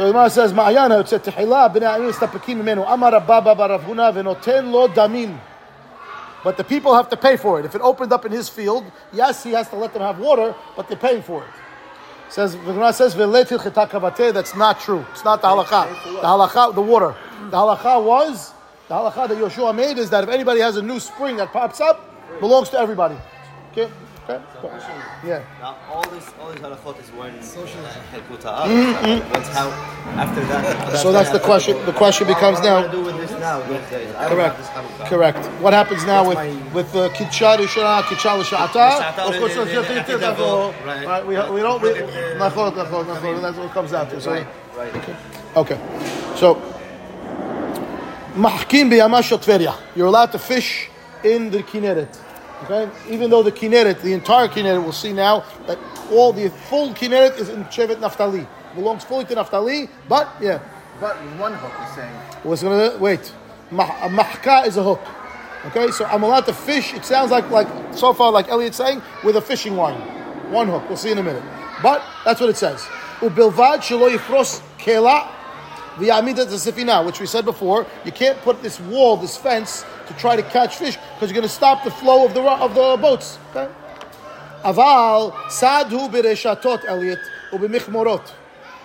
So 0.00 0.06
the 0.06 0.12
Gemara 0.12 0.30
says, 0.30 0.54
"Ma'ayana 0.54 1.04
yotzet 1.04 1.30
tehila 1.30 1.70
b'nei 1.70 1.98
ayim 1.98 2.10
mistapekim 2.10 2.62
mimenu 2.62 2.90
amar 2.90 3.12
Rabba 3.12 3.54
bar 3.54 3.68
Rav 3.68 3.82
Huna 3.82 4.10
v'noten 4.10 4.72
lo 4.72 4.88
damim." 4.88 5.38
But 6.42 6.56
the 6.56 6.64
people 6.64 6.94
have 6.94 7.10
to 7.10 7.18
pay 7.18 7.36
for 7.36 7.60
it. 7.60 7.66
If 7.66 7.74
it 7.74 7.82
opened 7.82 8.10
up 8.10 8.24
in 8.24 8.32
his 8.32 8.48
field, 8.48 8.82
yes, 9.12 9.44
he 9.44 9.50
has 9.50 9.68
to 9.68 9.76
let 9.76 9.92
them 9.92 10.00
have 10.00 10.18
water, 10.18 10.54
but 10.74 10.88
they're 10.88 10.96
paying 10.96 11.20
for 11.20 11.42
it. 11.42 11.50
Says 12.30 12.52
the 12.52 12.72
Gemara 12.72 12.94
says 12.94 13.14
"Ve'letil 13.14 13.58
chitakavate. 13.58 14.32
That's 14.32 14.56
not 14.56 14.80
true. 14.80 15.04
It's 15.12 15.22
not 15.22 15.42
the 15.42 15.48
halakha. 15.48 15.86
The 16.04 16.22
halakha, 16.22 16.74
the 16.74 16.80
water. 16.80 17.14
The 17.50 17.58
halakha 17.58 18.02
was 18.02 18.54
the 18.88 18.94
halakha 18.94 19.28
that 19.28 19.36
Yeshua 19.36 19.76
made 19.76 19.98
is 19.98 20.08
that 20.08 20.24
if 20.24 20.30
anybody 20.30 20.60
has 20.60 20.78
a 20.78 20.82
new 20.82 20.98
spring 20.98 21.36
that 21.36 21.52
pops 21.52 21.78
up, 21.78 22.40
belongs 22.40 22.70
to 22.70 22.78
everybody. 22.78 23.16
Okay. 23.72 23.92
Okay. 24.30 25.28
Yeah. 25.28 25.42
Now, 25.60 25.76
all 25.90 26.02
this, 26.10 26.26
all 26.40 26.50
these 26.52 26.60
halachot 26.60 27.00
is 27.02 27.08
when 27.10 27.32
Helkut 27.38 28.42
Ha'aretz. 28.42 29.32
That's 29.32 29.48
how, 29.48 29.68
after 30.24 30.40
that. 30.46 30.98
So 30.98 31.12
that's 31.12 31.30
the 31.30 31.40
question. 31.40 31.84
The 31.86 31.92
question 31.92 32.26
becomes 32.26 32.58
What 32.58 32.66
am 32.66 32.72
I 32.76 32.80
now. 32.80 32.86
gonna 32.86 32.92
do 32.92 33.04
with 33.04 33.16
this 33.28 33.30
now? 33.40 33.60
these 33.62 33.90
days? 33.90 34.12
Correct. 34.14 34.56
have 34.56 34.58
this 34.58 34.68
halakha. 34.68 35.08
Correct. 35.08 35.46
What 35.62 35.72
happens 35.72 36.04
now 36.04 36.26
with 36.28 36.36
my- 36.36 36.72
with 36.74 36.94
uh, 36.94 37.02
the 37.02 37.08
kitcha 37.10 37.56
rishona, 37.56 38.02
kitcha 38.02 38.38
l'sha'ata? 38.38 38.98
L'sha'ata, 38.98 39.18
Of 39.28 39.38
course, 39.40 39.56
right? 40.84 41.06
right. 41.06 41.26
We, 41.26 41.34
we 41.54 41.60
don't. 41.60 41.82
We, 41.82 41.88
Look 41.88 41.98
at 41.98 42.38
nachot, 42.38 42.72
nachot, 42.74 43.04
nachot. 43.06 43.42
That's 43.42 43.58
what 43.58 43.70
comes 43.72 43.90
down 43.90 44.08
to. 44.10 44.20
So, 44.20 44.30
Right, 44.32 44.46
right. 44.76 45.16
okay. 45.56 45.78
So, 46.36 46.54
mahkim 48.34 48.90
b'yamash 48.90 49.30
Tveria. 49.38 49.74
You're 49.96 50.06
allowed 50.06 50.32
to 50.32 50.38
fish 50.38 50.88
in 51.24 51.50
the 51.50 51.62
Kinneret. 51.62 52.16
Okay, 52.64 52.90
even 53.08 53.30
though 53.30 53.42
the 53.42 53.52
Kinneret, 53.52 54.02
the 54.02 54.12
entire 54.12 54.48
Kinneret, 54.48 54.82
we'll 54.82 54.92
see 54.92 55.12
now 55.12 55.44
that 55.66 55.78
all 56.10 56.32
the 56.32 56.50
full 56.68 56.90
Kinneret 56.90 57.38
is 57.38 57.48
in 57.48 57.64
Shevet 57.64 57.96
Naftali. 57.96 58.46
Belongs 58.74 59.02
fully 59.04 59.24
to 59.24 59.34
Naftali, 59.34 59.88
but 60.08 60.28
yeah. 60.40 60.60
But 61.00 61.16
one 61.38 61.54
hook 61.54 61.72
is 61.88 61.94
saying. 61.94 62.12
was 62.44 62.62
gonna 62.62 62.96
wait. 62.98 63.32
Mah- 63.70 63.96
a 64.02 64.08
mahka 64.08 64.66
is 64.66 64.76
a 64.76 64.82
hook. 64.82 65.00
Okay, 65.66 65.90
so 65.90 66.04
I'm 66.04 66.22
allowed 66.22 66.46
to 66.46 66.52
fish. 66.52 66.94
It 66.94 67.04
sounds 67.04 67.30
like 67.30 67.48
like 67.50 67.68
so 67.92 68.12
far 68.12 68.30
like 68.30 68.48
Elliot's 68.48 68.76
saying 68.76 69.02
with 69.24 69.36
a 69.36 69.40
fishing 69.40 69.76
line, 69.76 69.98
one 70.52 70.68
hook. 70.68 70.86
We'll 70.88 70.98
see 70.98 71.10
in 71.10 71.18
a 71.18 71.22
minute. 71.22 71.42
But 71.82 72.02
that's 72.24 72.40
what 72.40 72.50
it 72.50 72.56
says. 72.56 72.80
Ubilvad 73.20 73.78
shelo 73.78 74.14
yifros 74.14 74.60
kela 74.78 75.28
v'yamida 76.00 76.46
sifina, 76.46 77.04
which 77.04 77.20
we 77.20 77.26
said 77.26 77.44
before. 77.44 77.86
You 78.04 78.12
can't 78.12 78.38
put 78.42 78.62
this 78.62 78.80
wall, 78.80 79.16
this 79.16 79.36
fence, 79.36 79.84
to 80.08 80.14
try 80.14 80.36
to 80.36 80.42
catch 80.42 80.76
fish 80.76 80.96
because 81.14 81.30
you're 81.30 81.40
going 81.40 81.42
to 81.42 81.48
stop 81.48 81.84
the 81.84 81.90
flow 81.90 82.26
of 82.26 82.34
the 82.34 82.42
of 82.42 82.74
the 82.74 82.96
boats. 83.00 83.38
Okay. 83.50 83.70
Aval 84.62 85.50
sadhu 85.50 86.08
bereshatot 86.08 86.84
Elliot 86.84 87.18
ubimichmorot. 87.52 88.32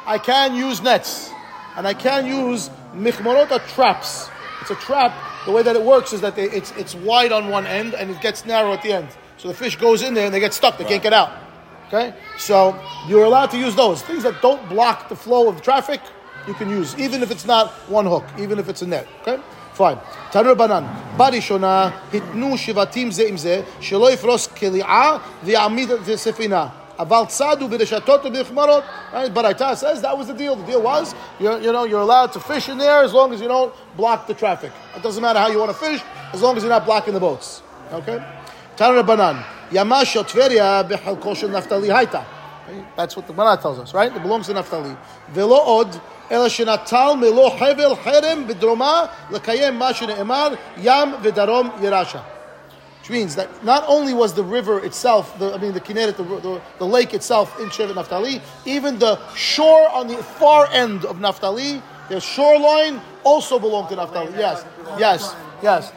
I 0.05 0.17
can 0.17 0.55
use 0.55 0.81
nets, 0.81 1.31
and 1.75 1.87
I 1.87 1.93
can 1.93 2.25
use 2.25 2.69
michmorot 2.93 3.51
are 3.51 3.59
traps. 3.67 4.29
It's 4.61 4.71
a 4.71 4.75
trap. 4.75 5.13
The 5.45 5.51
way 5.51 5.61
that 5.63 5.75
it 5.75 5.83
works 5.83 6.13
is 6.13 6.21
that 6.21 6.35
they, 6.35 6.49
it's 6.49 6.71
it's 6.71 6.95
wide 6.95 7.31
on 7.31 7.49
one 7.49 7.67
end 7.67 7.93
and 7.93 8.09
it 8.09 8.19
gets 8.21 8.45
narrow 8.45 8.73
at 8.73 8.81
the 8.81 8.93
end. 8.93 9.09
So 9.37 9.47
the 9.47 9.53
fish 9.53 9.75
goes 9.75 10.01
in 10.01 10.13
there 10.13 10.25
and 10.25 10.33
they 10.33 10.39
get 10.39 10.53
stuck. 10.53 10.77
They 10.77 10.85
can't 10.85 11.03
get 11.03 11.13
out. 11.13 11.31
Okay, 11.87 12.15
so 12.39 12.79
you're 13.07 13.25
allowed 13.25 13.51
to 13.51 13.57
use 13.59 13.75
those 13.75 14.01
things 14.01 14.23
that 14.23 14.41
don't 14.41 14.67
block 14.69 15.07
the 15.07 15.15
flow 15.15 15.47
of 15.47 15.61
traffic. 15.61 16.01
You 16.47 16.53
can 16.53 16.69
use 16.69 16.95
even 16.99 17.23
if 17.23 17.31
it's 17.31 17.45
not 17.45 17.71
one 17.89 18.05
hook, 18.05 18.23
even 18.37 18.59
if 18.59 18.69
it's 18.69 18.83
a 18.83 18.87
net. 18.87 19.07
Okay, 19.21 19.41
fine. 19.73 19.97
Tanu 20.31 20.55
Rabbanan 20.55 21.17
barishona 21.17 21.91
hitnu 22.11 22.53
shivatim 22.53 23.11
ze 23.11 23.27
im 23.27 23.37
ze 23.37 23.63
shelo 23.79 24.11
yifros 24.15 24.47
keli'a 24.49 25.19
v'yamid 25.43 25.87
sefina. 26.15 26.71
Aval 26.99 27.25
tzadu 27.25 27.67
b'reshatot 27.67 28.21
u'b'chmarot. 28.23 28.85
Right? 29.11 29.33
Baraita 29.33 29.75
says 29.75 30.01
that 30.03 30.15
was 30.15 30.27
the 30.27 30.33
deal. 30.33 30.55
The 30.55 30.65
deal 30.65 30.81
was, 30.83 31.15
you're, 31.39 31.59
you 31.59 31.71
know, 31.71 31.83
you're 31.83 31.99
allowed 31.99 32.31
to 32.33 32.39
fish 32.39 32.69
in 32.69 32.77
there 32.77 33.03
as 33.03 33.11
long 33.11 33.33
as 33.33 33.41
you 33.41 33.47
don't 33.47 33.73
block 33.97 34.27
the 34.27 34.35
traffic. 34.35 34.71
It 34.95 35.01
doesn't 35.01 35.21
matter 35.21 35.39
how 35.39 35.47
you 35.47 35.57
want 35.59 35.71
to 35.71 35.77
fish, 35.77 36.01
as 36.31 36.41
long 36.43 36.55
as 36.57 36.63
you're 36.63 36.71
not 36.71 36.85
blocking 36.85 37.13
the 37.15 37.19
boats. 37.19 37.63
Okay? 37.91 38.23
Tanu 38.77 39.03
Rabbanan 39.03 39.43
yamash 39.71 40.15
Tveria 40.23 40.87
b'chalko 40.87 41.35
shel 41.35 41.49
naftali 41.49 41.89
haita. 41.89 42.23
That's 42.95 43.15
what 43.15 43.27
the 43.27 43.33
Gemara 43.33 43.57
tells 43.57 43.77
us, 43.77 43.93
right? 43.93 44.11
It 44.11 44.21
belongs 44.23 44.47
to 44.47 44.53
Naftali. 44.53 44.97
Velo 45.29 45.59
od, 45.79 46.01
אלא 46.30 46.48
שנטל 46.48 47.12
מלוא 47.16 47.50
חבל 47.50 47.94
חרם 48.04 48.46
בדרומה 48.46 49.04
לקיים 49.30 49.78
מה 49.78 49.94
שנאמר 49.94 50.48
ים 50.76 51.14
ודרום 51.22 51.70
ירשה. 51.80 52.18
Which 53.02 53.10
means 53.10 53.34
that 53.36 53.48
not 53.64 53.84
only 53.88 54.12
was 54.12 54.34
the 54.34 54.44
river 54.44 54.78
itself, 54.84 55.36
the, 55.38 55.54
I 55.54 55.58
mean 55.58 55.72
the 55.72 55.80
Kinneret, 55.80 56.16
the, 56.16 56.22
the, 56.22 56.60
the 56.78 56.86
lake 56.86 57.14
itself 57.14 57.58
in 57.58 57.68
Shevet 57.70 57.94
Naphtali, 57.94 58.42
even 58.66 58.98
the 58.98 59.18
shore 59.34 59.88
on 59.88 60.06
the 60.06 60.16
far 60.16 60.68
end 60.70 61.06
of 61.06 61.18
Naphtali, 61.18 61.82
the 62.10 62.20
shoreline 62.20 63.00
also 63.24 63.58
belonged 63.58 63.88
to 63.88 63.96
Naphtali. 63.96 64.32
Yes, 64.36 64.64
yes, 64.98 65.34
yes, 65.62 65.92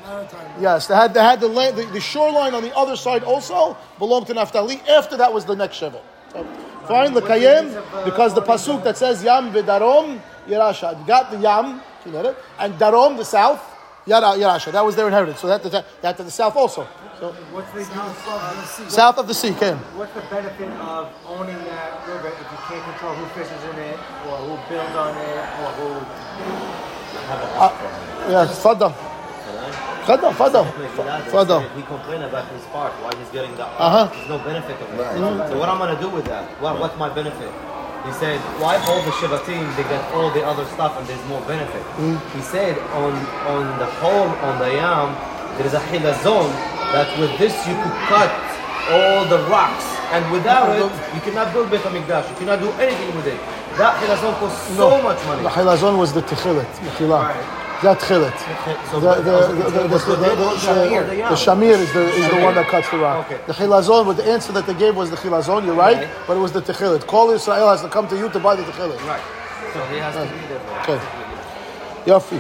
yes. 0.62 0.88
They 0.88 0.96
had, 0.96 1.14
they 1.14 1.22
had 1.22 1.42
the, 1.42 1.48
la- 1.48 1.72
the, 1.72 1.84
the 1.88 2.00
shoreline 2.00 2.54
on 2.54 2.64
the 2.64 2.76
other 2.76 2.96
side 2.96 3.24
also 3.24 3.76
belonged 4.00 4.28
to 4.28 4.34
Naphtali. 4.34 4.82
After 4.88 5.18
that 5.18 5.34
was 5.34 5.44
the 5.46 5.56
next 5.56 5.82
Shevet. 5.82 6.02
So, 6.32 6.48
fine, 6.89 7.13
the 7.15 7.23
Kayem, 7.23 8.05
because 8.05 8.35
the 8.35 8.43
pasuk 8.43 8.83
that 8.85 8.97
says 8.97 9.23
Yam 9.23 9.53
v'darom 9.53 10.21
Yerasha, 10.49 10.99
you 10.99 11.07
got 11.07 11.31
the 11.31 11.39
Yam, 11.39 11.81
Kinneret, 12.03 12.35
and 12.59 12.75
Darom, 12.75 13.17
the 13.17 13.25
south, 13.25 13.63
Yara, 14.07 14.29
Yarasha. 14.39 14.73
That 14.73 14.85
was 14.85 14.97
their 14.97 15.07
inheritance. 15.07 15.41
So 15.41 15.47
that, 15.47 15.63
that, 15.65 15.85
that 16.01 16.17
to 16.17 16.23
the 16.25 16.31
south 16.31 16.57
also. 16.57 16.89
So 17.21 17.33
What's 17.53 17.71
the 17.73 17.81
use? 17.81 18.93
south 18.93 19.19
of 19.19 19.27
the 19.29 19.35
sea, 19.35 19.53
Ken. 19.53 19.77
What's 19.77 20.15
the 20.15 20.23
benefit 20.23 20.71
of 20.81 21.13
owning 21.27 21.59
that 21.65 22.09
river 22.09 22.29
if 22.29 22.39
you 22.39 22.59
can't 22.69 22.85
control 22.85 23.15
who 23.15 23.27
fishes 23.39 23.63
in 23.65 23.79
it, 23.79 23.99
or 24.27 24.39
who 24.39 24.57
builds 24.73 24.95
on 24.97 25.15
it, 25.19 25.39
or 25.61 25.71
who? 25.77 25.89
Uh, 27.29 27.71
yeah, 28.31 28.47
Fadda, 30.09 30.33
Fadda. 30.33 30.65
Fadda. 31.29 31.77
He 31.77 31.83
complained 31.83 32.25
about 32.25 32.49
his 32.49 32.65
part, 32.73 32.93
why 33.05 33.13
he's 33.21 33.29
getting 33.29 33.55
the 33.57 33.67
Uh-huh. 33.67 34.09
There's 34.09 34.29
no 34.31 34.39
benefit 34.39 34.81
of 34.81 34.89
it. 34.97 35.51
So 35.53 35.59
what 35.61 35.69
I'm 35.69 35.77
gonna 35.77 36.01
do 36.01 36.09
with 36.09 36.25
that? 36.33 36.49
What, 36.63 36.81
what's 36.81 36.97
my 36.97 37.13
benefit? 37.13 37.53
He 38.07 38.13
said, 38.17 38.41
why 38.57 38.81
all 38.89 39.03
the 39.05 39.13
Shivatim, 39.21 39.69
they 39.77 39.83
get 39.83 40.01
all 40.17 40.31
the 40.31 40.41
other 40.47 40.65
stuff 40.73 40.97
and 40.97 41.07
there's 41.07 41.23
more 41.29 41.43
benefit. 41.43 41.85
He 42.33 42.41
said, 42.41 42.79
on 42.97 43.13
on 43.53 43.79
the 43.79 43.85
whole, 44.01 44.33
on 44.49 44.59
the 44.65 44.71
Yam, 44.81 45.13
there 45.59 45.67
is 45.67 45.75
a 45.75 45.85
hilazon 45.93 46.49
that 46.97 47.09
with 47.21 47.37
this 47.37 47.53
you 47.69 47.77
could 47.77 47.99
cut 48.09 48.33
all 48.89 49.29
the 49.29 49.45
rocks 49.53 49.85
and 50.17 50.25
without 50.33 50.73
it, 50.73 50.89
you 51.15 51.21
cannot 51.21 51.53
build 51.53 51.71
Beit 51.71 51.83
HaMikdash. 51.83 52.31
You 52.31 52.37
cannot 52.41 52.61
do 52.61 52.71
anything 52.81 53.15
with 53.15 53.27
it. 53.27 53.37
That 53.77 53.93
hilazon 54.01 54.33
costs 54.41 54.75
so 54.75 55.03
much 55.03 55.21
money. 55.27 55.43
The 55.43 55.51
Hilazon 55.51 55.99
was 55.99 56.15
the 56.15 56.23
Techilet, 56.23 56.65
Mechila. 56.81 57.21
That 57.21 57.37
Techilet. 57.37 57.37
The, 57.37 57.53
the, 57.53 57.58
the, 57.82 57.94
the, 57.96 58.20
the, 59.00 59.10
the, 59.72 59.98
the, 59.98 60.38
the 61.34 61.36
Shamir 61.36 61.78
is 61.78 61.92
the, 61.94 62.06
is 62.06 62.30
the 62.30 62.40
one 62.42 62.56
that 62.56 62.68
cuts 62.68 62.90
the 62.90 62.98
rock. 62.98 63.26
Okay. 63.30 63.42
The 63.46 63.54
Chilazon, 63.54 64.06
with 64.08 64.18
the 64.18 64.26
answer 64.26 64.54
that 64.54 64.66
they 64.66 64.74
gave 64.74 64.96
was 64.96 65.10
the 65.10 65.18
Chilazon, 65.18 65.66
you're 65.66 65.76
right, 65.76 65.98
Right. 65.98 66.10
but 66.28 66.38
it 66.38 66.40
was 66.40 66.54
the 66.54 66.62
Techilet. 66.62 67.06
Call 67.06 67.32
Israel 67.32 67.70
has 67.70 67.82
to 67.82 67.90
come 67.90 68.08
to 68.08 68.16
you 68.18 68.30
to 68.30 68.40
buy 68.40 68.56
the 68.56 68.64
Techilet. 68.64 69.00
Right. 69.06 69.22
So 69.74 69.80
he 69.88 69.98
has 69.98 70.16
to 70.16 70.22
be 70.34 70.40
there 70.48 70.60
for 70.60 70.96
it. 70.96 70.98
Okay. 70.98 71.00
יופי. 72.08 72.38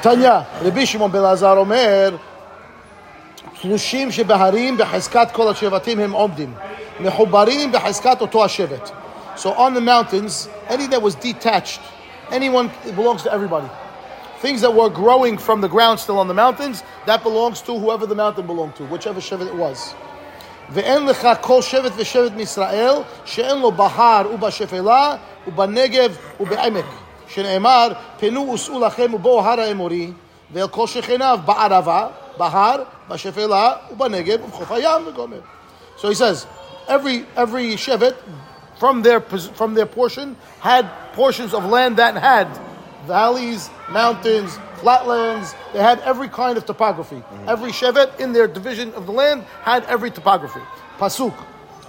תניא, 0.00 0.30
רבי 0.62 0.86
שמעון 0.86 1.12
בן 1.12 1.18
אלעזר 1.18 1.58
אומר, 1.58 2.16
תלושים 3.60 4.10
שבהרים 4.10 4.76
בחזקת 4.78 5.28
כל 5.32 5.48
השבטים 5.50 5.98
הם 5.98 6.12
עומדים, 6.12 6.54
מחוברים 7.00 7.72
בחזקת 7.72 8.20
אותו 8.20 8.44
השבט. 8.44 8.90
So 9.36 9.48
on 9.56 9.74
the 9.74 9.80
mountains, 9.80 10.48
anything 10.68 10.90
that 10.90 11.02
was 11.02 11.14
detached, 11.14 11.80
anyone 12.30 12.70
it 12.84 12.94
belongs 12.94 13.22
to 13.22 13.32
everybody. 13.32 13.66
Things 14.40 14.60
that 14.60 14.74
were 14.74 14.90
growing 14.90 15.38
from 15.38 15.60
the 15.60 15.68
ground 15.68 16.00
still 16.00 16.18
on 16.18 16.28
the 16.28 16.34
mountains, 16.34 16.82
that 17.06 17.22
belongs 17.22 17.62
to 17.62 17.78
whoever 17.78 18.06
the 18.06 18.14
mountain 18.14 18.46
belonged 18.46 18.74
to, 18.76 18.84
whichever 18.84 19.20
shevet 19.20 19.46
it 19.46 19.54
was. 19.54 19.94
ואין 20.70 21.06
לך 21.06 21.28
כל 21.40 21.62
שבט 21.62 21.92
ושבט 21.96 22.32
מישראל 22.32 23.02
שאין 23.24 23.58
לו 23.58 23.72
בהר 23.72 24.26
ובשפלה 24.34 25.16
ובנגב 25.46 26.16
ובעמק 26.40 26.84
שנאמר 27.28 27.92
פנו 28.18 28.50
וסעו 28.54 28.80
לכם 28.80 29.14
ובואו 29.14 29.40
הר 29.40 29.60
האמורי 29.60 30.12
ואל 30.52 30.68
כל 30.68 30.86
שכניו 30.86 31.38
בערבה, 31.44 32.06
בהר, 32.38 32.82
בשפלה 33.08 33.72
ובנגב 33.90 34.44
ובחוף 34.44 34.72
הים 34.72 35.02
וגומר. 35.06 35.40
So 35.98 36.08
he 36.08 36.14
says, 36.14 36.46
every 36.88 37.26
every 37.36 37.76
shevet 37.76 38.14
from 38.78 39.02
their 39.02 39.20
pos- 39.20 39.50
from 39.54 39.74
their 39.74 39.86
portion 39.86 40.36
had 40.60 40.84
portions 41.14 41.54
of 41.54 41.64
land 41.66 41.96
that 41.96 42.14
had 42.16 42.48
valleys, 43.07 43.69
mountains, 43.89 44.59
flatlands. 44.75 45.55
They 45.73 45.79
had 45.79 45.99
every 46.01 46.29
kind 46.29 46.57
of 46.57 46.65
topography. 46.65 47.23
Every 47.47 47.71
shevet 47.71 48.19
in 48.19 48.33
their 48.33 48.47
division 48.47 48.93
of 48.93 49.05
the 49.05 49.11
land 49.11 49.43
had 49.63 49.83
every 49.85 50.11
topography. 50.11 50.61
Pasuk, 50.99 51.33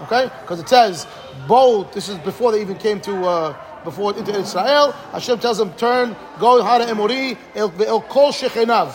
okay? 0.02 0.30
Because 0.42 0.60
it 0.60 0.68
says, 0.68 1.06
"Bo." 1.46 1.84
This 1.92 2.08
is 2.08 2.16
before 2.18 2.52
they 2.52 2.60
even 2.60 2.76
came 2.76 3.00
to 3.02 3.14
uh, 3.26 3.56
before 3.84 4.16
into 4.16 4.32
Israel. 4.38 4.92
Hashem 5.12 5.38
tells 5.40 5.58
them, 5.58 5.72
"Turn, 5.74 6.16
go 6.38 6.62
Hara 6.62 6.86
Emori 6.86 7.36
el 7.54 8.02
kol 8.02 8.32
shechenav." 8.32 8.94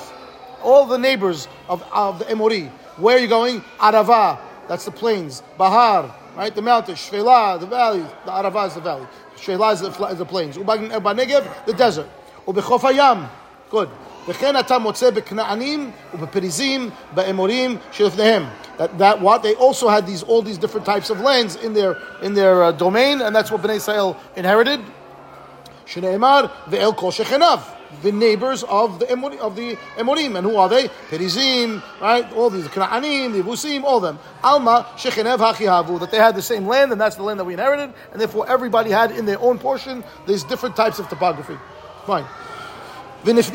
All 0.64 0.86
the 0.86 0.98
neighbors 0.98 1.48
of, 1.68 1.84
of 1.92 2.20
the 2.20 2.26
Emori. 2.26 2.70
Where 2.98 3.18
are 3.18 3.20
you 3.20 3.28
going? 3.28 3.62
Arava. 3.80 4.40
That's 4.70 4.86
the 4.86 4.92
plains. 4.92 5.44
Bahar, 5.58 6.16
right? 6.38 6.54
The 6.56 6.62
mountains. 6.62 7.00
Shvela, 7.00 7.60
the 7.60 7.66
valley. 7.66 8.06
The 8.26 8.32
Arava 8.32 8.68
is 8.68 8.76
the 8.76 8.82
valley. 8.82 9.08
Shvela 9.43 9.73
is 9.73 9.81
the, 9.81 9.91
fla- 9.91 10.09
is 10.09 10.19
the 10.19 10.25
plains. 10.25 10.57
Ubanegev, 10.57 11.67
the 11.67 11.73
desert. 11.73 12.09
Ubechov 12.47 12.81
hayam. 12.81 13.29
Good. 13.71 13.89
וכן 14.29 14.57
אתה 14.57 14.79
מוצא 14.79 15.11
בכנענים 15.11 15.91
ובפריזים, 16.15 16.91
באמורים 17.15 17.79
שלפניהם. 17.93 18.47
That, 18.79 18.99
that 18.99 19.21
what 19.21 19.43
they 19.43 19.55
also 19.55 19.89
had 19.89 20.07
these 20.07 20.23
all 20.23 20.43
these 20.43 20.59
different 20.59 20.87
types 20.87 21.11
of 21.11 21.21
lands 21.21 21.57
in 21.57 21.73
their 21.73 21.97
in 22.23 22.35
their 22.35 22.63
uh, 22.63 22.73
domain, 22.73 23.21
and 23.23 23.35
that's 23.35 23.51
what 23.51 23.63
Bnei 23.63 23.77
Israel 23.77 24.17
inherited. 24.37 24.81
שנאמר, 25.87 26.45
ואל 26.69 26.93
כל 26.93 27.11
שכניו, 27.11 27.59
the 28.02 28.12
neighbors 28.12 28.64
of 28.64 29.00
the 29.00 29.06
Emor- 29.06 29.38
of 29.38 29.56
the 29.56 29.76
Emorim, 29.98 30.38
and 30.38 30.46
who 30.46 30.58
are 30.58 30.70
they? 30.70 30.88
Perizim, 31.10 31.82
right? 32.02 32.32
All 32.34 32.50
these 32.50 32.68
Knaanim, 32.68 33.34
the 33.34 33.44
Yebusim, 33.44 33.84
all 33.84 34.00
them. 34.00 34.20
Alma 34.44 34.88
shechenev 34.98 35.38
hachihavu, 35.38 36.00
that 36.00 36.12
they 36.12 36.18
had 36.18 36.36
the 36.36 36.42
same 36.42 36.68
land, 36.68 36.92
and 36.92 37.00
that's 37.00 37.16
the 37.16 37.24
land 37.24 37.40
that 37.40 37.46
we 37.46 37.54
inherited, 37.54 37.94
and 38.12 38.20
therefore 38.22 38.50
everybody 38.50 38.90
had 38.90 39.12
in 39.12 39.26
their 39.26 39.40
own 39.40 39.60
portion 39.60 40.04
these 40.28 40.44
different 40.44 40.76
types 40.76 41.00
of 41.00 41.08
topography. 41.10 41.58
Fine. 42.06 42.26
One 43.24 43.38
of 43.38 43.46
the 43.46 43.54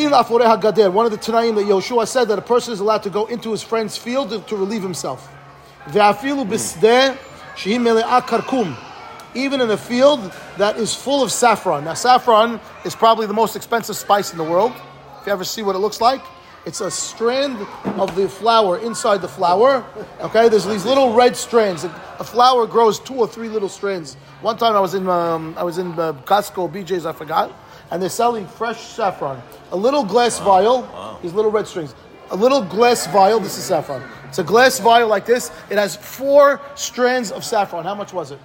Tanaim 1.18 1.54
that 1.56 1.66
Yoshua 1.66 2.08
said 2.08 2.28
that 2.28 2.38
a 2.38 2.42
person 2.42 2.72
is 2.72 2.80
allowed 2.80 3.02
to 3.02 3.10
go 3.10 3.26
into 3.26 3.50
his 3.50 3.62
friend's 3.62 3.98
field 3.98 4.30
to, 4.30 4.40
to 4.40 4.56
relieve 4.56 4.82
himself. 4.82 5.28
Ve'afilu 9.34 9.36
b'sdeh 9.36 9.36
shehi 9.36 9.36
mele'ah 9.36 9.36
karkum. 9.36 9.36
Even 9.36 9.60
in 9.60 9.70
a 9.70 9.76
field 9.76 10.32
that 10.56 10.76
is 10.76 10.94
full 10.94 11.22
of 11.22 11.32
saffron. 11.32 11.84
Now, 11.84 11.94
saffron 11.94 12.60
is 12.84 12.94
probably 12.94 13.26
the 13.26 13.34
most 13.34 13.56
expensive 13.56 13.96
spice 13.96 14.32
in 14.32 14.38
the 14.38 14.44
world. 14.44 14.72
If 15.20 15.26
you 15.26 15.32
ever 15.32 15.44
see 15.44 15.62
what 15.62 15.76
it 15.76 15.80
looks 15.80 16.00
like, 16.00 16.22
it's 16.66 16.80
a 16.80 16.90
strand 16.90 17.56
of 17.98 18.14
the 18.14 18.28
flower 18.28 18.78
inside 18.78 19.22
the 19.22 19.28
flower. 19.28 19.84
Okay, 20.20 20.48
there's 20.48 20.66
these 20.66 20.84
little 20.84 21.14
red 21.14 21.36
strands. 21.36 21.84
A 21.84 22.24
flower 22.24 22.66
grows 22.66 22.98
two 22.98 23.14
or 23.14 23.26
three 23.26 23.48
little 23.48 23.68
strands. 23.70 24.16
One 24.42 24.58
time 24.58 24.76
I 24.76 24.80
was 24.80 24.94
in 24.94 25.08
um, 25.08 25.54
I 25.56 25.62
was 25.64 25.78
in 25.78 25.92
uh, 25.92 26.12
Costco, 26.24 26.70
BJ's, 26.70 27.06
I 27.06 27.12
forgot, 27.12 27.52
and 27.90 28.02
they're 28.02 28.10
selling 28.10 28.46
fresh 28.46 28.80
saffron. 28.80 29.40
A 29.72 29.76
little 29.76 30.04
glass 30.04 30.38
vial, 30.40 31.18
these 31.22 31.32
little 31.32 31.50
red 31.50 31.66
strings. 31.66 31.94
A 32.30 32.36
little 32.36 32.60
glass 32.60 33.06
vial. 33.06 33.40
This 33.40 33.56
is 33.56 33.64
saffron. 33.64 34.02
It's 34.28 34.38
a 34.38 34.44
glass 34.44 34.78
vial 34.78 35.08
like 35.08 35.24
this. 35.24 35.50
It 35.70 35.78
has 35.78 35.96
four 35.96 36.60
strands 36.74 37.32
of 37.32 37.44
saffron. 37.44 37.84
How 37.84 37.94
much 37.94 38.12
was 38.12 38.30
it? 38.30 38.38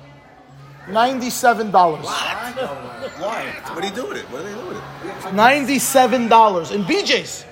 Ninety-seven 0.87 1.71
dollars. 1.71 2.05
Why? 2.05 3.53
What 3.73 3.81
do 3.81 3.87
you 3.87 3.93
do 3.95 4.07
with 4.07 4.17
it? 4.17 4.25
What 4.25 4.43
do 4.43 4.49
they 4.49 4.53
do 4.53 4.67
with 4.67 4.77
it? 5.25 5.33
Ninety-seven 5.33 6.27
dollars 6.27 6.71
in 6.71 6.83
BJ's. 6.83 7.45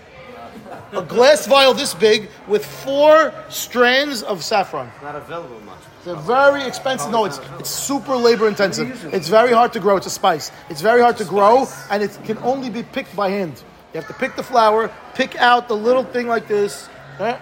A 0.92 1.02
glass 1.02 1.48
vial 1.48 1.74
this 1.74 1.94
big 1.94 2.30
with 2.48 2.66
four 2.66 3.34
strands 3.48 4.24
of 4.24 4.44
saffron. 4.44 4.92
Not 5.02 5.16
available 5.16 5.62
much. 5.62 5.80
They're 6.04 6.16
very 6.16 6.64
expensive. 6.64 7.10
No, 7.12 7.24
it's 7.24 7.40
it's 7.58 7.70
super 7.70 8.18
labor 8.18 8.50
intensive. 8.50 9.14
It's 9.14 9.30
very 9.30 9.54
hard 9.54 9.72
to 9.74 9.80
grow. 9.80 9.96
It's 9.96 10.08
a 10.08 10.10
spice. 10.10 10.52
It's 10.70 10.82
very 10.82 11.02
hard 11.02 11.16
to 11.18 11.26
grow, 11.26 11.68
and 11.90 12.04
it 12.04 12.20
can 12.26 12.38
only 12.40 12.70
be 12.70 12.84
picked 12.84 13.16
by 13.16 13.30
hand. 13.30 13.64
You 13.94 14.02
have 14.02 14.08
to 14.08 14.14
pick 14.14 14.36
the 14.36 14.44
flower, 14.44 14.92
pick 15.14 15.38
out 15.38 15.70
the 15.70 15.76
little 15.76 16.04
thing 16.04 16.28
like 16.28 16.48
this. 16.50 16.90
Right? 17.18 17.40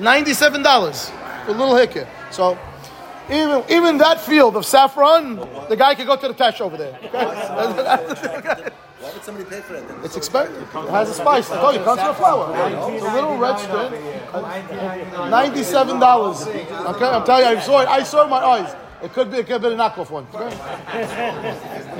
Ninety-seven 0.00 0.62
dollars, 0.62 1.12
a 1.46 1.52
little 1.52 1.76
hickey. 1.76 2.04
So. 2.30 2.56
Even, 3.32 3.64
even 3.70 3.98
that 3.98 4.20
field 4.20 4.56
of 4.56 4.66
saffron, 4.66 5.36
the 5.70 5.76
guy 5.76 5.94
could 5.94 6.06
go 6.06 6.16
to 6.16 6.28
the 6.28 6.34
tash 6.34 6.60
over 6.60 6.76
there. 6.76 6.94
okay? 7.02 8.68
Why 9.00 9.12
would 9.12 9.24
somebody 9.24 9.48
pay 9.48 9.60
for 9.62 9.74
it? 9.74 9.88
then? 9.88 9.98
It's 10.04 10.16
expensive. 10.16 10.62
It 10.62 10.90
has 10.90 11.08
a 11.08 11.14
spice. 11.14 11.50
I 11.50 11.60
told 11.60 11.74
you, 11.74 11.80
it 11.80 11.84
comes 11.84 12.00
from 12.00 12.10
a 12.10 12.14
flower. 12.14 12.54
It's 12.92 13.04
a 13.04 13.14
little 13.14 13.36
red 13.38 13.56
strand. 13.58 15.30
Ninety-seven 15.30 15.98
dollars. 15.98 16.46
Okay, 16.46 17.06
I'm 17.06 17.24
telling 17.24 17.50
you, 17.50 17.56
I 17.56 17.60
saw 17.60 17.80
it. 17.80 17.88
I 17.88 18.02
saw 18.02 18.20
it 18.20 18.24
with 18.24 18.30
my 18.30 18.44
eyes. 18.44 18.76
It 19.02 19.12
could 19.12 19.32
be, 19.32 19.38
it 19.38 19.46
could 19.46 19.62
be 19.62 19.68
a 19.68 19.70
knockoff 19.70 20.10
one. 20.10 20.26
Okay? 20.32 20.54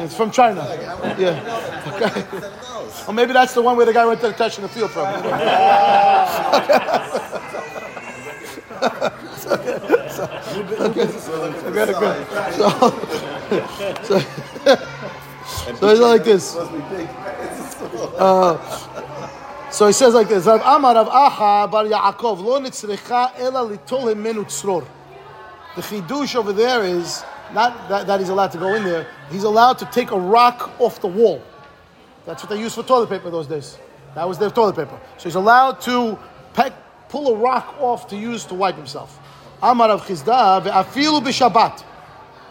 It's 0.05 0.15
from 0.15 0.31
China. 0.31 0.61
Yeah. 1.19 1.91
Okay. 1.95 2.25
Or 3.09 3.15
maybe 3.15 3.33
that's 3.33 3.55
the 3.55 3.63
one 3.63 3.77
where 3.77 3.87
the 3.87 3.93
guy 3.93 4.07
went 4.07 4.21
to 4.21 4.29
the 4.29 4.35
touch 4.35 4.59
in 4.59 4.63
the 4.63 4.69
field 4.69 4.91
from. 4.93 5.07
you 10.55 10.63
know? 10.65 10.85
Okay, 10.87 11.03
okay. 11.03 12.17
So, 12.53 12.69
so, 14.03 14.19
so 15.77 15.89
it's 15.89 16.01
like 16.01 16.25
this. 16.25 16.57
So 19.73 19.87
he 19.87 19.93
says 19.95 20.13
like 20.13 20.29
this: 20.29 20.47
uh, 20.47 20.61
Amar 20.65 20.95
Rav 20.95 21.09
Acha 21.09 21.71
Bar 21.71 21.85
Yaakov 21.87 22.41
Lo 22.41 22.61
nitzrecha 22.61 23.33
ela 23.39 23.61
litol 23.67 24.15
himenu 24.15 24.45
tzror. 24.45 24.87
The 25.77 25.81
chidush 25.81 26.37
over 26.37 26.53
there 26.53 26.85
is 26.85 27.25
not 27.55 27.89
that, 27.89 28.07
that 28.07 28.21
he's 28.21 28.29
allowed 28.29 28.53
to 28.53 28.59
go 28.59 28.75
in 28.75 28.85
there. 28.85 29.07
He's 29.31 29.45
allowed 29.45 29.79
to 29.79 29.87
take 29.87 30.11
a 30.11 30.19
rock 30.19 30.71
off 30.79 31.01
the 31.01 31.09
wall. 31.09 31.43
That's 32.27 32.43
what 32.43 32.51
they 32.51 32.61
used 32.61 32.75
for 32.75 32.83
toilet 32.83 33.09
paper 33.09 33.31
those 33.31 33.47
days. 33.47 33.79
That 34.15 34.29
was 34.29 34.39
their 34.39 34.51
toilet 34.51 34.77
paper. 34.77 35.01
So 35.17 35.25
he's 35.25 35.37
allowed 35.37 35.81
to 35.83 36.19
peck, 36.53 36.73
pull 37.09 37.35
a 37.35 37.37
rock 37.37 37.75
off 37.81 38.07
to 38.09 38.17
use 38.17 38.45
to 38.47 38.55
wipe 38.55 38.77
himself. 38.77 39.19
Amar 39.63 39.89
Rav 39.91 40.03
Chisda 40.07 40.61
ve'afilu 40.63 41.23
b'Shabbat. 41.23 41.85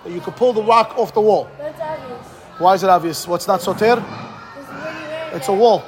That 0.04 0.12
you 0.12 0.22
could 0.22 0.36
pull 0.36 0.54
the 0.54 0.64
rock 0.64 0.98
off 0.98 1.14
the 1.14 1.22
wall. 1.22 1.48
That's 1.58 1.80
obvious. 1.80 2.26
Why 2.58 2.74
is 2.76 2.84
it 2.84 2.90
obvious? 2.90 3.28
What's 3.28 3.48
not 3.48 3.62
soter? 3.62 3.96
This 3.98 4.04
is 4.06 4.06
what 4.06 4.78
you 4.78 5.08
wear. 5.10 5.32
It's 5.36 5.48
a 5.48 5.54
wall. 5.54 5.84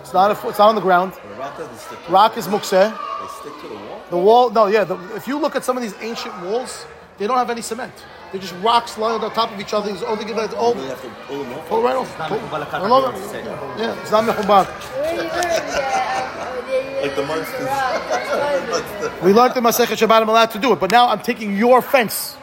It's 0.00 0.12
not. 0.12 0.30
A, 0.30 0.48
it's 0.48 0.58
not 0.58 0.68
on 0.68 0.74
the 0.76 0.80
ground. 0.80 1.12
The 1.14 1.34
rock 1.34 1.56
doesn't 1.58 1.76
stick. 1.78 1.98
To 2.06 2.12
Rock 2.12 2.36
is 2.36 2.46
mukseh. 2.46 2.90
They 2.90 3.28
stick 3.40 3.60
to 3.62 3.68
the 3.68 3.74
wall. 3.74 4.00
The 4.10 4.18
wall, 4.18 4.50
no, 4.50 4.66
yeah. 4.66 4.84
The, 4.84 4.96
if 5.16 5.26
you 5.26 5.38
look 5.38 5.56
at 5.56 5.64
some 5.64 5.76
of 5.76 5.82
these 5.82 5.94
ancient 6.00 6.40
walls, 6.42 6.86
they 7.18 7.26
don't 7.26 7.38
have 7.38 7.50
any 7.50 7.62
cement. 7.62 7.92
They're 8.30 8.40
just 8.40 8.54
rocks 8.62 8.96
lying 8.98 9.20
on 9.22 9.30
top 9.32 9.50
of 9.52 9.58
each 9.60 9.72
other. 9.74 9.90
It's 9.90 10.02
all, 10.02 10.14
it's 10.18 10.54
all, 10.54 10.74
You 10.76 10.82
have 10.82 11.02
to 11.02 11.08
pull 11.26 11.42
them 11.42 11.52
off. 11.54 11.68
pull 11.68 11.82
right 11.82 11.96
off. 11.96 12.18
not 12.18 12.28
Pull, 12.28 12.38
mechubal 12.38 12.70
pull 12.80 12.92
over. 12.92 13.12
lekach. 13.12 13.78
Yeah, 13.78 14.00
it's 14.02 14.10
not 14.10 14.24
mechubal. 14.24 14.66
Where 16.76 16.84
you 16.84 16.90
wear 16.92 17.02
that? 17.02 17.02
Like 17.02 17.16
the 17.16 17.22
monsters. 17.26 19.22
We 19.22 19.32
learned 19.32 19.56
in 19.56 19.64
Masechet 19.64 19.96
Shabbat 19.96 20.22
I'm 20.22 20.28
allowed 20.28 20.50
to 20.52 20.58
do 20.58 20.72
it, 20.72 20.80
but 20.80 20.90
now 20.90 21.08
I'm 21.08 21.20
taking 21.20 21.56
your 21.56 21.80
fence. 21.82 22.36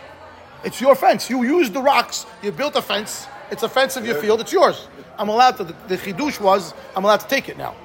It's 0.63 0.79
your 0.81 0.95
fence. 0.95 1.29
You 1.29 1.43
used 1.43 1.73
the 1.73 1.81
rocks. 1.81 2.25
You 2.41 2.51
built 2.51 2.75
a 2.75 2.81
fence. 2.81 3.27
It's 3.51 3.63
a 3.63 3.69
fence 3.69 3.97
of 3.97 4.05
your 4.05 4.15
field. 4.15 4.41
It's 4.41 4.51
yours. 4.51 4.87
I'm 5.17 5.29
allowed 5.29 5.57
to. 5.57 5.63
The, 5.65 5.75
the 5.87 5.97
chidush 5.97 6.39
was 6.39 6.73
I'm 6.95 7.03
allowed 7.03 7.19
to 7.19 7.27
take 7.27 7.49
it 7.49 7.57
now, 7.57 7.75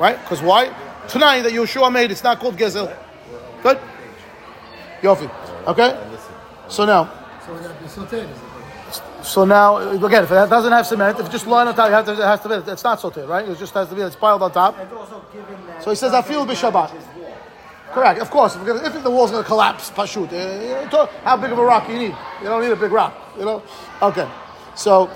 right? 0.00 0.18
Because 0.22 0.40
why? 0.40 0.72
Tonight 1.08 1.42
that 1.42 1.52
Yeshua 1.52 1.92
made, 1.92 2.10
it's 2.10 2.24
not 2.24 2.38
called 2.38 2.56
gezel. 2.56 2.94
Good. 3.62 3.78
Yofi. 5.02 5.30
Okay. 5.66 5.98
So 6.68 6.84
now. 6.84 7.10
So 7.44 7.54
we 7.54 7.60
got 7.60 7.76
to 7.76 7.82
be 7.82 7.88
sauteed. 7.88 8.28
So 9.28 9.44
now, 9.44 9.76
again, 9.76 10.24
if 10.24 10.30
it 10.30 10.48
doesn't 10.48 10.72
have 10.72 10.86
cement, 10.86 11.18
if 11.18 11.26
it's 11.26 11.32
just 11.32 11.46
lying 11.46 11.68
on 11.68 11.74
top, 11.74 11.90
have 11.90 12.06
to, 12.06 12.12
it 12.12 12.18
has 12.18 12.40
to 12.40 12.48
be, 12.48 12.72
it's 12.72 12.82
not 12.82 12.98
sauteed, 12.98 13.28
right? 13.28 13.46
It 13.46 13.58
just 13.58 13.74
has 13.74 13.86
to 13.90 13.94
be, 13.94 14.00
it's 14.00 14.16
piled 14.16 14.42
on 14.42 14.50
top. 14.52 14.74
so 15.82 15.90
he 15.90 15.96
says, 15.96 16.14
I 16.14 16.22
feel 16.22 16.46
b'shabbat. 16.46 16.98
Correct, 17.92 18.20
of 18.20 18.30
course. 18.30 18.56
If, 18.56 18.96
if 18.96 19.02
the 19.02 19.10
wall's 19.10 19.30
going 19.30 19.42
to 19.42 19.46
collapse, 19.46 19.90
pashut. 19.90 20.32
Eh, 20.32 20.88
how 21.24 21.36
big 21.36 21.52
of 21.52 21.58
a 21.58 21.64
rock 21.64 21.88
you 21.90 21.98
need? 21.98 22.16
You 22.40 22.44
don't 22.44 22.62
need 22.62 22.72
a 22.72 22.76
big 22.76 22.90
rock, 22.90 23.14
you 23.38 23.44
know? 23.44 23.62
Okay. 24.00 24.26
So 24.74 25.10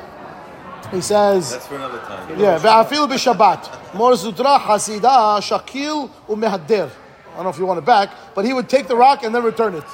he 0.91 1.01
says. 1.01 1.53
That's 1.53 1.67
for 1.67 1.77
another 1.77 1.99
time. 2.01 2.39
Yeah, 2.39 2.59
ve'afil 2.59 3.09
b'shabbat. 3.09 3.95
Mar 3.95 4.13
Zutra 4.13 4.59
hasida 4.59 5.41
shakil 5.41 6.11
u'mehadder. 6.29 6.91
I 7.33 7.37
don't 7.37 7.45
know 7.45 7.51
if 7.51 7.59
you 7.59 7.65
want 7.65 7.79
it 7.79 7.87
back, 7.87 8.11
but 8.35 8.45
he 8.45 8.53
would 8.53 8.69
take 8.69 8.89
the 8.89 8.97
rock 8.97 9.25
and 9.25 9.35
then 9.35 9.43
return 9.43 9.75
it. 9.75 9.85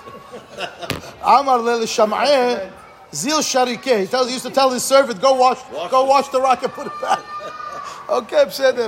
Amar 1.22 1.58
lel 1.58 1.82
sham'eh. 1.82 2.72
Zil 3.13 3.39
Sharike. 3.39 3.99
He 3.99 4.07
tells 4.07 4.27
he 4.27 4.33
used 4.33 4.45
to 4.45 4.51
tell 4.51 4.69
his 4.71 4.83
servant, 4.83 5.21
go 5.21 5.33
wash, 5.33 5.59
Wash 5.71 5.91
go 5.91 6.03
it. 6.05 6.07
wash 6.07 6.27
the 6.29 6.41
rock 6.41 6.63
and 6.63 6.73
put 6.73 6.87
it 6.87 6.93
back. 7.01 7.19
okay, 8.09 8.45
בסדר. 8.45 8.87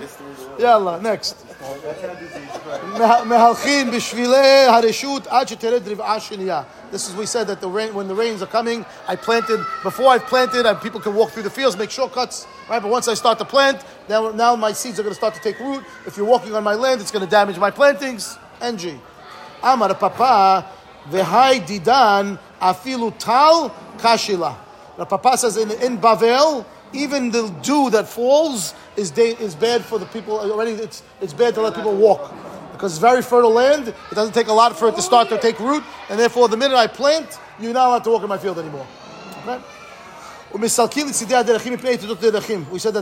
יאללה, 0.60 0.98
next. 1.02 1.36
מה- 3.00 3.24
מהלכים 3.24 3.91
בשבילי 3.91 4.66
הרשות 4.66 5.28
עד 5.28 5.48
שתרד 5.48 5.88
רבעה 5.89 6.20
שנייה. 6.20 6.62
This 6.91 7.08
is 7.10 7.16
we 7.16 7.26
said 7.26 7.48
that 7.48 7.60
the 7.62 7.68
rain 7.68 7.93
when 7.93 8.08
the 8.08 8.16
rains 8.16 8.41
are 8.41 8.48
coming, 8.48 8.86
I 9.08 9.16
planted 9.16 9.60
before 9.84 10.10
I 10.10 10.18
planted, 10.20 10.66
and 10.66 10.80
people 10.80 11.00
can 11.02 11.14
walk 11.16 11.32
through 11.32 11.43
the 11.43 11.50
fields, 11.50 11.76
make 11.78 11.91
shortcuts, 11.91 12.46
right? 12.70 12.82
But 12.82 12.89
once 12.89 13.08
I 13.08 13.16
start 13.16 13.38
to 13.39 13.46
plant, 13.46 13.80
now 14.08 14.30
now 14.32 14.56
my 14.56 14.72
seeds 14.72 15.00
are 15.00 15.04
going 15.04 15.14
to 15.18 15.22
start 15.24 15.34
to 15.36 15.41
take 15.41 15.60
root. 15.60 15.84
If 16.06 16.16
you're 16.18 16.28
walking 16.36 16.54
on 16.56 16.64
my 16.64 16.76
land, 16.76 17.02
it's 17.02 17.12
going 17.12 17.26
to 17.26 17.30
damage 17.39 17.58
my 17.58 17.72
plantings. 17.72 18.38
NG. 18.62 19.00
Amar 19.64 19.93
Papa, 19.96 20.66
v'hai 21.12 21.60
didan 21.68 22.38
afilu 22.62 23.12
tal 23.18 23.72
kashila. 24.01 24.57
The 24.97 25.07
Papa 25.07 25.39
says 25.39 25.57
in, 25.57 25.71
in 25.71 25.99
Bavel, 25.99 26.65
even 26.93 27.31
the 27.31 27.49
dew 27.63 27.91
that 27.91 28.09
falls 28.09 28.75
is 28.97 29.17
is 29.17 29.55
bad 29.55 29.85
for 29.85 29.99
the 29.99 30.07
people. 30.07 30.39
Already, 30.39 30.73
it's 30.73 31.03
it's 31.21 31.33
bad 31.33 31.55
to 31.55 31.61
let 31.63 31.75
people 31.75 31.95
walk 31.97 32.35
because 32.73 32.93
it's 32.93 33.01
very 33.01 33.23
fertile 33.23 33.53
land. 33.53 33.89
It 33.89 34.15
doesn't 34.15 34.35
take 34.35 34.49
a 34.49 34.53
lot 34.53 34.77
for 34.77 34.89
it 34.89 34.97
to 34.97 35.03
start 35.03 35.29
to 35.29 35.39
take 35.39 35.59
root, 35.61 35.85
and 36.09 36.19
therefore, 36.19 36.49
the 36.49 36.57
minute 36.57 36.77
I 36.77 36.87
plant, 36.87 37.39
you're 37.61 37.73
not 37.73 37.89
allowed 37.89 38.05
to 38.05 38.11
walk 38.11 38.23
in 38.23 38.29
my 38.29 38.39
field 38.39 38.59
anymore. 38.59 38.87
Okay? 39.43 39.63
We 40.53 40.67
said 40.69 40.91
that, 40.91 41.47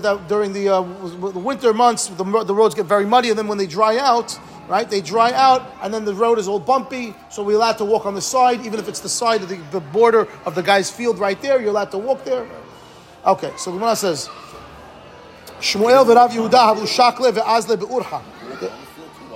that 0.02 0.24
during 0.28 0.52
the, 0.52 0.68
uh, 0.68 0.82
the 0.82 1.38
winter 1.38 1.72
months, 1.72 2.08
the, 2.08 2.44
the 2.44 2.54
roads 2.54 2.74
get 2.74 2.84
very 2.84 3.06
muddy, 3.06 3.30
and 3.30 3.38
then 3.38 3.48
when 3.48 3.56
they 3.56 3.66
dry 3.66 3.96
out, 3.96 4.38
right, 4.68 4.88
they 4.88 5.00
dry 5.00 5.32
out, 5.32 5.62
and 5.82 5.94
then 5.94 6.04
the 6.04 6.14
road 6.14 6.38
is 6.38 6.46
all 6.46 6.60
bumpy, 6.60 7.14
so 7.30 7.42
we're 7.42 7.56
allowed 7.56 7.78
to 7.78 7.86
walk 7.86 8.04
on 8.04 8.14
the 8.14 8.20
side, 8.20 8.66
even 8.66 8.78
if 8.78 8.86
it's 8.86 9.00
the 9.00 9.08
side 9.08 9.42
of 9.42 9.48
the, 9.48 9.56
the 9.70 9.80
border 9.80 10.28
of 10.44 10.54
the 10.54 10.62
guy's 10.62 10.90
field 10.90 11.18
right 11.18 11.40
there, 11.40 11.58
you're 11.58 11.70
allowed 11.70 11.90
to 11.90 11.98
walk 11.98 12.22
there. 12.24 12.46
Okay, 13.24 13.52
so 13.56 13.72
Gemara 13.72 13.96
says, 13.96 14.28
Shmuel 15.58 16.04
v'Rav 16.04 16.28
Yehuda 16.30 16.74
havu 16.74 16.86
shakle 16.86 17.32
ve'azle 17.32 17.78
be'urha. 17.78 18.22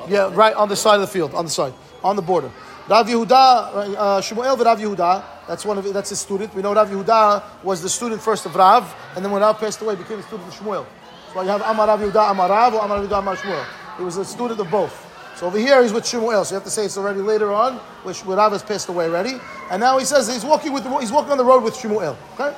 Yeah, 0.08 0.30
right 0.34 0.54
on 0.54 0.68
the 0.68 0.76
side 0.76 0.96
of 0.96 1.00
the 1.00 1.06
field, 1.06 1.32
on 1.34 1.46
the 1.46 1.50
side, 1.50 1.72
on 2.04 2.16
the 2.16 2.22
border. 2.22 2.50
Rav 2.88 3.06
Yehuda, 3.06 3.96
uh, 3.96 4.20
Shmuel 4.20 4.56
v'Rav 4.58 4.78
Yehuda, 4.78 5.24
that's 5.48 5.64
one 5.64 5.78
of 5.78 5.92
that's 5.92 6.10
his 6.10 6.20
student. 6.20 6.54
We 6.54 6.62
know 6.62 6.74
Rav 6.74 6.88
Yehuda 6.88 7.62
was 7.64 7.82
the 7.82 7.88
student 7.88 8.22
first 8.22 8.46
of 8.46 8.54
Rav, 8.54 8.94
and 9.16 9.24
then 9.24 9.32
when 9.32 9.42
Rav 9.42 9.58
passed 9.58 9.80
away, 9.80 9.96
became 9.96 10.18
a 10.18 10.22
student 10.22 10.48
of 10.48 10.54
Shmuel. 10.54 10.86
So 11.32 11.42
you 11.42 11.48
have 11.48 11.62
Amar 11.62 11.86
Rav 11.88 12.00
Yehuda 12.00 12.30
Amar 12.30 12.48
Rav 12.48 12.74
or 12.74 12.80
Amar 12.84 13.00
Rav 13.00 13.08
Yehuda 13.08 13.18
Amar 13.18 13.36
Shmuel. 13.36 13.64
He 13.98 14.04
was 14.04 14.16
a 14.16 14.24
student 14.24 14.60
of 14.60 14.70
both. 14.70 15.08
So 15.36 15.46
over 15.46 15.58
here 15.58 15.82
he's 15.82 15.92
with 15.92 16.04
Shmuel. 16.04 16.44
So 16.44 16.54
you 16.54 16.54
have 16.54 16.64
to 16.64 16.70
say 16.70 16.84
it's 16.84 16.96
already 16.96 17.20
later 17.20 17.52
on, 17.52 17.78
which 18.04 18.24
Rav 18.24 18.52
has 18.52 18.62
passed 18.62 18.88
away 18.88 19.06
already, 19.06 19.40
and 19.70 19.80
now 19.80 19.98
he 19.98 20.04
says 20.04 20.32
he's 20.32 20.44
walking 20.44 20.72
with 20.72 20.84
the, 20.84 20.98
he's 20.98 21.12
walking 21.12 21.32
on 21.32 21.38
the 21.38 21.44
road 21.44 21.64
with 21.64 21.74
Shmuel. 21.74 22.16
Okay. 22.34 22.54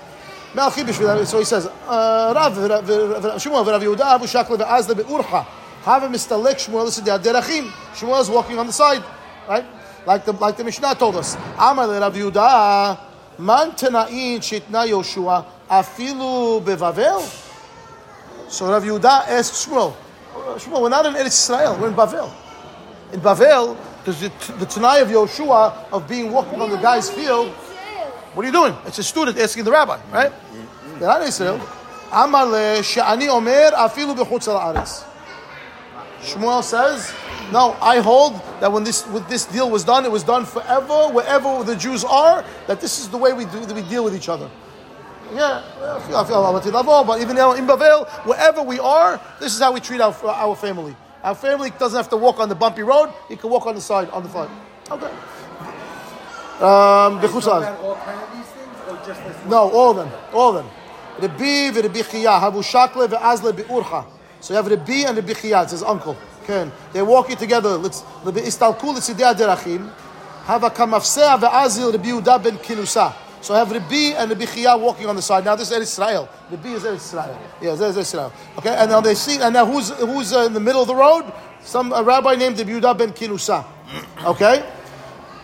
So 0.55 1.39
he 1.39 1.45
says, 1.45 1.67
uh, 1.67 2.33
Rav, 2.33 2.53
Shmuel, 2.53 3.67
Rav 3.67 3.83
Yehuda, 3.83 4.01
Abu 4.01 4.27
Shakla, 4.27 4.59
Azda, 4.59 4.95
Urha, 4.95 5.45
Hava 5.83 6.07
Mistalek 6.07 6.55
Shmuel, 6.55 6.87
Shmuel 7.93 8.21
is 8.21 8.31
walking 8.31 8.59
on 8.61 8.67
the 8.69 8.73
side, 8.73 9.03
right? 9.49 9.65
like 10.07 10.25
the 10.25 10.33
like 10.33 10.57
the 10.57 10.65
Mishnah 10.65 10.95
told 10.95 11.17
us. 11.17 11.37
Amar 11.59 11.87
le 11.87 12.01
Rav 12.01 12.15
Yehuda, 12.15 12.99
man 13.39 13.73
tenain 13.73 14.39
shitna 14.39 14.87
Yoshua 14.87 15.45
afilu 15.69 16.63
bevavel. 16.63 17.43
So 18.49 18.71
Rav 18.71 18.85
Yehuda 18.85 19.29
asked 19.29 19.67
Shmuel, 19.67 19.95
Shmuel, 20.35 20.83
we're 20.83 20.89
not 20.89 21.07
in 21.07 21.15
Eretz 21.15 21.51
Israel, 21.51 21.79
we're 21.81 21.89
in 21.89 21.95
Bavel. 21.95 22.31
In 23.13 23.21
Bavel, 23.21 23.77
there's 24.05 24.21
the, 24.21 24.31
the 24.59 24.67
Tanai 24.67 24.99
of 24.99 25.09
Yoshua 25.09 25.91
of 25.93 26.07
being 26.09 26.31
walking 26.31 26.61
on 26.61 26.71
the 26.71 26.77
guy's 26.77 27.11
field. 27.11 27.49
What 28.35 28.45
are 28.45 28.47
you 28.47 28.53
doing? 28.53 28.75
It's 28.87 28.99
a 28.99 29.03
student 29.03 29.39
asking 29.39 29.65
the 29.65 29.71
rabbi, 29.71 29.99
right? 30.13 30.33
They're 30.99 31.09
not 31.09 31.23
in 31.23 31.29
Israel. 31.29 31.61
Amar 32.13 32.47
le 32.47 32.83
she'ani 32.83 33.29
omer 33.29 33.71
afilu 33.73 34.15
bechutz 34.15 35.05
Shmuel 36.23 36.63
says, 36.63 37.13
no, 37.53 37.77
I 37.81 37.99
hold 37.99 38.35
that 38.61 38.71
when 38.73 38.85
this 38.85 39.07
with 39.09 39.29
this 39.29 39.45
deal 39.47 39.71
was 39.71 39.85
done, 39.85 40.05
it 40.05 40.11
was 40.11 40.23
done 40.23 40.45
forever, 40.45 41.09
wherever 41.09 41.63
the 41.65 41.77
Jews 41.77 42.05
are, 42.05 42.45
that 42.67 42.81
this 42.81 42.99
is 42.99 43.09
the 43.09 43.19
way 43.19 43.33
we 43.33 43.45
do 43.45 43.61
we 43.75 43.83
deal 43.83 44.05
with 44.05 44.15
each 44.15 44.29
other. 44.29 44.51
Yeah, 45.33 45.63
I 45.81 46.01
feel, 46.07 46.17
I 46.17 46.25
feel 46.61 46.77
about 46.77 47.07
but 47.07 47.21
even 47.21 47.35
now 47.35 47.53
in 47.53 47.67
Bavel, 47.67 48.07
wherever 48.25 48.63
we 48.63 48.79
are, 48.79 49.21
this 49.41 49.55
is 49.55 49.61
how 49.61 49.73
we 49.73 49.81
treat 49.81 50.01
our, 50.01 50.15
our 50.25 50.55
family. 50.55 50.95
Our 51.23 51.35
family 51.35 51.71
doesn't 51.71 51.97
have 51.97 52.11
to 52.11 52.17
walk 52.17 52.39
on 52.39 52.49
the 52.49 52.55
bumpy 52.55 52.83
road; 52.83 53.13
he 53.29 53.37
can 53.37 53.51
walk 53.51 53.67
on 53.67 53.75
the 53.75 53.81
side, 53.81 54.11
on 54.11 54.23
the 54.23 54.29
front. 54.29 54.51
Okay. 54.91 55.07
Um. 56.61 57.19
All 57.19 57.21
kind 57.21 58.21
of 58.21 58.33
these 58.33 58.47
things, 58.47 58.77
or 58.89 58.97
just 59.07 59.25
this? 59.25 59.37
No, 59.47 59.71
all 59.71 59.91
of 59.91 59.97
them. 59.97 60.11
All 60.33 60.57
of 60.57 60.65
them. 60.65 60.73
Rabbi 61.19 61.71
v'Rabbi 61.71 62.03
Chiya, 62.03 62.41
havu 62.41 62.63
shakle 62.63 63.09
ve'azle 63.09 63.53
be'urcha. 63.57 64.07
So 64.41 64.53
you 64.53 64.57
have 64.57 64.67
Rabbi 64.67 65.09
and 65.09 65.17
Rabbi 65.17 65.33
Chiya, 65.33 65.63
it's 65.63 65.73
his 65.73 65.83
uncle. 65.83 66.17
Ken. 66.46 66.72
They're 66.94 67.06
walking 67.06 67.38
together. 67.38 67.78
Let's 67.78 68.04
Rabbi 68.24 68.42
istalku 68.42 68.94
l'tzidei 68.96 69.34
derachim. 69.36 69.90
Hava 70.46 70.70
kamafsea 70.70 71.38
ve'azil 71.40 71.92
Rabbi 71.92 72.10
Yehuda 72.10 72.44
ben 72.44 72.58
Kinusa. 72.58 73.14
So 73.42 73.54
I 73.54 73.60
have 73.60 73.72
Rabbi 73.72 74.14
and 74.18 74.30
Rabbi 74.32 74.46
Chiya 74.46 74.80
walking 74.80 75.08
on 75.08 75.16
the 75.16 75.22
side. 75.22 75.46
Now 75.46 75.56
this 75.56 75.72
is 75.72 75.78
Eretz 75.78 75.84
Israel. 75.84 76.28
Rabbi 76.52 76.70
is 76.70 76.84
Eretz 76.84 76.96
Israel. 76.96 77.40
Yeah, 77.62 77.76
this 77.76 77.82
is 77.82 77.96
Eretz 77.96 78.00
Israel. 78.00 78.34
Okay, 78.58 78.76
and 78.76 78.92
now 78.92 79.00
they 79.00 79.16
see, 79.16 79.40
and 79.42 79.54
now 79.54 79.66
who's 79.66 79.90
who's 79.92 80.34
uh, 80.34 80.42
in 80.42 80.54
the 80.54 80.60
middle 80.60 80.82
of 80.82 80.88
the 80.88 80.96
road? 80.96 81.32
Some 81.62 81.94
a 81.94 82.04
rabbi 82.04 82.36
named 82.36 82.58
Rabbi 82.58 82.72
Yehuda 82.72 82.98
ben 82.98 83.12
Kinusa. 83.12 83.64
Okay. 84.26 84.64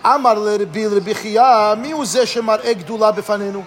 אמר 0.05 0.33
לרבי 0.33 0.85
לרבי 0.85 1.15
חייא, 1.15 1.73
מי 1.77 1.91
הוא 1.91 2.05
זה 2.05 2.25
שמראה 2.25 2.73
גדולה 2.73 3.11
בפנינו? 3.11 3.63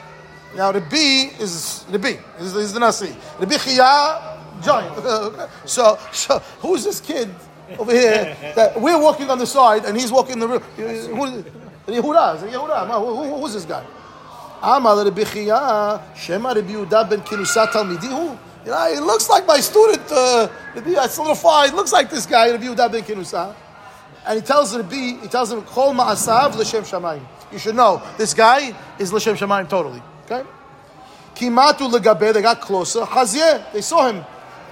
Now 0.55 0.71
Rabbi 0.71 1.31
is 1.41 1.85
Rabbi, 1.91 2.17
is, 2.41 2.55
is 2.55 2.73
the 2.73 2.81
Nasi. 2.81 3.15
Rabbi 3.39 3.57
Chiya, 3.57 4.32
giant. 4.64 5.50
so, 5.66 5.98
so 6.12 6.40
who's 6.60 6.84
this 6.84 7.00
kid 7.00 7.30
over 7.78 7.92
here 7.92 8.36
that 8.56 8.80
we're 8.80 9.00
walking 9.00 9.30
on 9.30 9.38
the 9.38 9.48
side 9.48 9.86
and 9.86 9.98
he's 9.98 10.12
walking 10.12 10.40
the 10.40 10.48
room? 10.48 10.62
Who, 10.76 12.02
who 12.02 12.14
does? 12.14 12.42
Who, 12.42 13.42
who's 13.42 13.54
this 13.54 13.66
guy? 13.66 13.86
Amar 14.64 15.04
Rabbi 15.04 15.24
Chiya, 15.24 16.16
Shema 16.16 16.54
Rabbi 16.54 16.72
Yehuda 16.72 17.10
ben 17.10 17.20
Kinusa 17.20 17.68
Talmidihu. 17.68 18.38
You 18.64 18.72
know, 18.72 18.88
it 18.88 19.04
looks 19.04 19.28
like 19.30 19.46
my 19.46 19.60
student, 19.60 20.10
uh, 20.10 20.48
little 20.74 21.36
far 21.36 21.66
it 21.68 21.74
looks 21.74 21.92
like 21.92 22.10
this 22.10 22.26
guy, 22.26 22.50
Rabbi 22.50 22.64
Yehuda 22.64 22.90
ben 22.90 23.04
Kinusa. 23.04 23.54
And 24.26 24.40
he 24.40 24.46
tells 24.46 24.74
Rabbi, 24.74 25.20
he 25.22 25.28
tells 25.28 25.52
him, 25.52 25.64
Kol 25.64 25.94
Ma'asav 25.94 26.56
L'Shem 26.56 26.84
Shamayim. 26.84 27.26
You 27.52 27.60
should 27.60 27.76
know, 27.76 28.02
this 28.18 28.34
guy 28.34 28.74
is 28.98 29.12
L'Shem 29.12 29.36
Shamayim 29.36 29.68
totally. 29.68 30.02
Okay? 30.26 30.48
Kimatu 31.36 31.92
Legabe, 31.92 32.34
they 32.34 32.42
got 32.42 32.62
closer. 32.62 33.02
Hazyeh, 33.02 33.74
they 33.74 33.82
saw 33.82 34.10
him. 34.10 34.24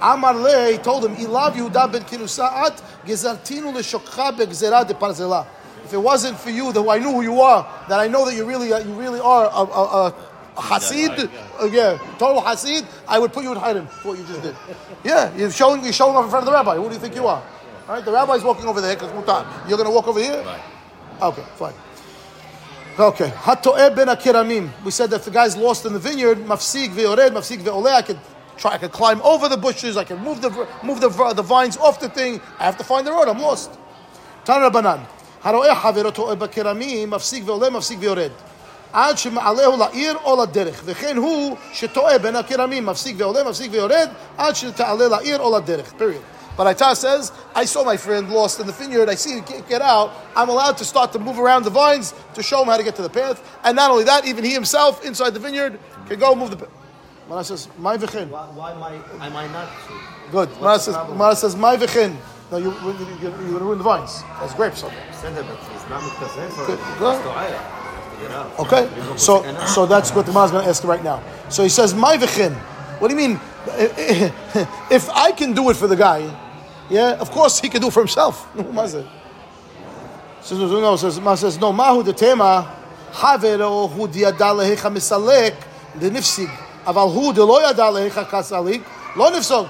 Amar 0.02 0.34
le, 0.34 0.72
he 0.72 0.78
told 0.78 1.04
him, 1.04 1.14
Ilav 1.14 1.52
Yehuda 1.52 1.92
ben 1.92 2.02
Kinusaat, 2.02 2.82
gezartinu 3.06 3.72
l'shokcha 3.72 4.32
begzera 4.36 4.86
de 4.86 4.94
parzela. 4.94 5.46
If 5.84 5.92
it 5.92 5.98
wasn't 5.98 6.38
for 6.38 6.50
you, 6.50 6.72
that 6.72 6.88
I 6.88 6.98
knew 6.98 7.12
who 7.12 7.22
you 7.22 7.40
are, 7.40 7.66
that 7.88 8.00
I 8.00 8.08
know 8.08 8.24
that 8.24 8.34
you 8.34 8.44
really, 8.44 8.68
you 8.68 8.94
really 8.94 9.20
are 9.20 9.44
a, 9.44 9.48
a, 9.48 10.06
a, 10.06 10.14
Hasid, 10.56 11.30
uh, 11.60 11.64
yeah, 11.66 11.96
total 12.18 12.42
Hasid, 12.42 12.84
I 13.08 13.18
would 13.18 13.32
put 13.32 13.42
you 13.42 13.52
in 13.52 13.58
Hiram 13.58 13.86
for 13.86 14.08
what 14.08 14.18
you 14.18 14.24
just 14.26 14.42
did. 14.42 14.54
Yeah, 15.02 15.34
you're 15.34 15.50
showing, 15.50 15.82
you're 15.82 15.94
showing 15.94 16.14
off 16.14 16.24
in 16.24 16.30
front 16.30 16.42
of 16.42 16.46
the 16.46 16.52
rabbi. 16.52 16.76
Who 16.76 16.88
do 16.88 16.94
you 16.94 17.00
think 17.00 17.14
you 17.14 17.26
are? 17.26 17.42
All 17.88 17.94
right, 17.94 18.04
the 18.04 18.12
rabbi's 18.12 18.42
walking 18.44 18.66
over 18.66 18.80
there 18.80 18.94
because 18.94 19.10
mutar. 19.12 19.46
You're 19.66 19.78
going 19.78 19.88
to 19.88 19.94
walk 19.94 20.08
over 20.08 20.20
here? 20.20 20.44
Okay, 21.22 21.42
fine. 21.56 21.72
Okay. 22.98 23.30
Hato'eh 23.30 23.96
ben 23.96 24.08
akiramim. 24.08 24.70
We 24.84 24.90
said 24.90 25.08
that 25.10 25.16
if 25.16 25.24
the 25.24 25.30
guy's 25.30 25.56
lost 25.56 25.86
in 25.86 25.94
the 25.94 25.98
vineyard, 25.98 26.38
mafsik 26.38 26.90
ve'ored, 26.90 27.30
mafsik 27.30 27.60
ve'oleh, 27.60 27.94
I 27.94 28.02
could 28.02 28.18
try, 28.56 28.72
I 28.72 28.78
could 28.78 28.92
climb 28.92 29.20
over 29.22 29.48
the 29.48 29.56
bushes, 29.56 29.96
I 29.96 30.04
can 30.04 30.18
move 30.18 30.40
the, 30.40 30.50
move 30.82 31.00
the, 31.00 31.08
the 31.34 31.42
vines 31.42 31.76
off 31.76 32.00
the 32.00 32.08
thing. 32.08 32.40
I 32.58 32.64
have 32.64 32.76
to 32.78 32.84
find 32.84 33.06
the 33.06 33.12
road, 33.12 33.28
I'm 33.28 33.40
lost. 33.40 33.70
Tanu 34.44 34.70
Rabbanan. 34.70 35.00
הרואה 35.44 35.74
חברתו 35.74 36.36
בכרמים, 36.36 37.10
מפסיק 37.10 37.42
ועולה, 37.46 37.70
מפסיק 37.70 37.98
ויורד. 38.00 38.30
עד 38.92 39.18
שמעלהו 39.18 39.76
לעיר 39.76 40.16
או 40.24 40.42
לדרך. 40.42 40.82
וכן 40.84 41.16
הוא 41.16 41.56
שטועה 41.72 42.18
בין 42.18 42.36
הכרמים, 42.36 42.86
מפסיק 42.86 43.16
ועולה, 43.18 43.44
מפסיק 43.44 43.72
ויורד, 43.72 44.08
עד 44.38 44.56
שתעלה 44.56 45.08
לעיר 45.08 45.40
או 45.40 45.56
לדרך. 45.56 45.92
period. 45.98 46.22
But 46.56 46.66
Ita 46.66 46.94
says, 46.94 47.32
I 47.54 47.64
saw 47.64 47.82
my 47.82 47.96
friend 47.96 48.30
lost 48.30 48.60
in 48.60 48.66
the 48.66 48.74
vineyard. 48.74 49.08
I 49.08 49.14
see 49.14 49.38
him 49.38 49.44
can't 49.44 49.66
get 49.68 49.80
out. 49.80 50.12
I'm 50.36 50.50
allowed 50.50 50.76
to 50.78 50.84
start 50.84 51.10
to 51.12 51.18
move 51.18 51.38
around 51.38 51.64
the 51.64 51.70
vines 51.70 52.12
to 52.34 52.42
show 52.42 52.60
him 52.60 52.68
how 52.68 52.76
to 52.76 52.82
get 52.82 52.94
to 52.96 53.02
the 53.02 53.08
path. 53.08 53.40
And 53.64 53.74
not 53.74 53.90
only 53.90 54.04
that, 54.04 54.26
even 54.26 54.44
he 54.44 54.52
himself 54.52 55.02
inside 55.02 55.32
the 55.32 55.40
vineyard 55.40 55.80
can 56.06 56.18
go 56.18 56.34
move 56.34 56.50
the 56.50 56.56
path. 56.56 56.81
Mara 57.28 57.44
says, 57.44 57.68
my 57.78 57.96
v'chen. 57.96 58.28
Why, 58.28 58.46
why 58.46 58.72
am, 58.72 58.82
I, 58.82 59.26
am 59.26 59.36
I 59.36 59.46
not? 59.48 59.68
Good. 60.30 60.48
Mara 60.60 60.78
says, 60.78 60.94
Mara 61.16 61.36
says, 61.36 61.56
my 61.56 61.76
v'chen. 61.76 62.16
No, 62.50 62.58
you, 62.58 62.72
you, 62.72 62.92
you, 63.20 63.28
you 63.48 63.58
ruin 63.58 63.78
the 63.78 63.84
vines. 63.84 64.22
That's 64.40 64.54
grapes. 64.54 64.84
Okay. 64.84 64.96
Good. 66.98 67.20
Okay. 68.58 69.16
So, 69.16 69.66
so 69.66 69.86
that's 69.86 70.14
what 70.14 70.26
the 70.26 70.32
Mara's 70.32 70.50
going 70.50 70.64
to 70.64 70.68
ask 70.70 70.84
right 70.84 71.02
now. 71.02 71.22
So 71.48 71.62
he 71.62 71.68
says, 71.68 71.94
my 71.94 72.16
v'chen. 72.16 72.54
What 73.00 73.08
do 73.08 73.14
you 73.14 73.28
mean? 73.28 73.40
If 74.90 75.08
I 75.10 75.32
can 75.32 75.54
do 75.54 75.70
it 75.70 75.76
for 75.76 75.86
the 75.86 75.96
guy, 75.96 76.28
yeah, 76.90 77.12
of 77.14 77.30
course 77.30 77.60
he 77.60 77.68
can 77.68 77.80
do 77.80 77.88
it 77.88 77.92
for 77.92 78.00
himself. 78.00 78.48
Says 80.42 80.58
no, 80.58 80.96
says 80.96 81.20
Ma 81.20 81.36
says 81.36 81.56
no. 81.60 81.72
Mahu 81.72 82.02
the 82.02 82.12
tema 82.12 82.62
haver 83.12 83.62
or 83.62 83.88
who 83.88 84.08
diadale 84.08 84.64
hecha 84.66 84.90
misalek 84.92 85.54
the 86.00 86.10
nifsig. 86.10 86.50
אבל 86.87 87.01
הוא 87.01 87.33
דלא 87.33 87.69
ידע 87.69 87.89
להיכא 87.89 88.23
כסליק, 88.23 88.81
לא 89.15 89.31
נפסוק. 89.31 89.67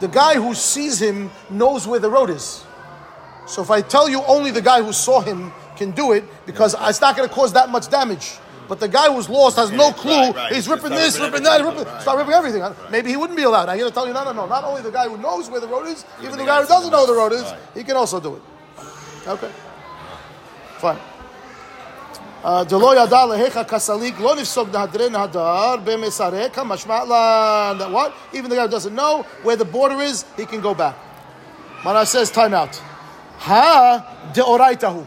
The 0.00 0.08
guy 0.08 0.34
who 0.34 0.54
sees 0.54 0.98
him 1.00 1.30
knows 1.50 1.86
where 1.86 2.00
the 2.00 2.10
road 2.10 2.30
is. 2.30 2.64
So 3.46 3.62
if 3.62 3.70
I 3.70 3.80
tell 3.80 4.08
you 4.08 4.22
only 4.26 4.50
the 4.50 4.60
guy 4.62 4.82
who 4.82 4.92
saw 4.92 5.20
him 5.20 5.52
can 5.76 5.90
do 5.92 6.12
it, 6.12 6.24
because 6.46 6.74
it's 6.88 7.00
not 7.00 7.16
going 7.16 7.28
to 7.28 7.34
cause 7.34 7.52
that 7.52 7.68
much 7.68 7.88
damage. 7.90 8.38
But 8.68 8.80
the 8.80 8.88
guy 8.88 9.06
who's 9.12 9.28
lost 9.28 9.56
has 9.56 9.70
no 9.70 9.92
clue. 9.92 10.10
Right, 10.12 10.34
right. 10.36 10.52
He's 10.54 10.64
Just 10.66 10.70
ripping 10.70 10.86
start 10.96 11.02
this, 11.02 11.14
ripping 11.14 11.32
ripping 11.32 11.42
that, 11.44 11.60
everything. 11.60 11.78
ripping, 11.80 11.92
Right. 11.92 12.02
start 12.02 12.16
ripping 12.18 12.32
everything. 12.40 12.62
Maybe 12.90 13.10
he 13.10 13.16
wouldn't 13.16 13.36
be 13.36 13.42
allowed. 13.44 13.68
I'm 13.68 13.78
going 13.78 13.90
to 13.90 13.94
tell 13.94 14.06
you, 14.08 14.14
no, 14.14 14.24
no, 14.24 14.32
no. 14.32 14.46
Not 14.46 14.64
only 14.64 14.80
the 14.82 14.90
guy 14.90 15.06
who 15.08 15.18
knows 15.18 15.50
where 15.50 15.60
the 15.60 15.68
road 15.68 15.86
is, 15.86 16.04
even, 16.22 16.38
the 16.38 16.44
guy 16.46 16.62
who 16.62 16.66
doesn't 16.66 16.90
know 16.90 16.98
where 17.04 17.12
the 17.12 17.20
road 17.22 17.32
is, 17.32 17.42
Right. 17.44 17.58
he 17.74 17.84
can 17.84 17.96
also 17.96 18.18
do 18.20 18.34
it. 18.36 18.42
Okay. 19.28 19.50
Fine. 20.78 20.98
Uh, 22.44 22.64
דלא 22.64 23.02
ידע 23.02 23.24
להיכא 23.26 23.62
כסליק, 23.62 24.20
לא 24.20 24.36
נפסוק 24.36 24.68
נהדרי 24.72 25.10
נהדר 25.10 25.76
במסרק, 25.84 26.58
משמע 26.58 27.04
לה, 27.04 27.72
that 27.78 27.90
what? 27.90 28.12
Even 28.34 28.50
the 28.50 28.56
guy 28.56 28.66
who 28.66 28.68
doesn't 28.68 28.94
know 28.94 29.24
where 29.42 29.56
the 29.56 29.64
border 29.64 30.02
is, 30.02 30.24
he 30.36 30.44
can 30.44 30.60
go 30.60 30.74
back. 30.74 30.94
Mana 31.84 32.04
says, 32.04 32.30
time 32.30 32.52
out. 32.52 32.76
Ha 33.38 34.30
deoraitahu. 34.34 35.06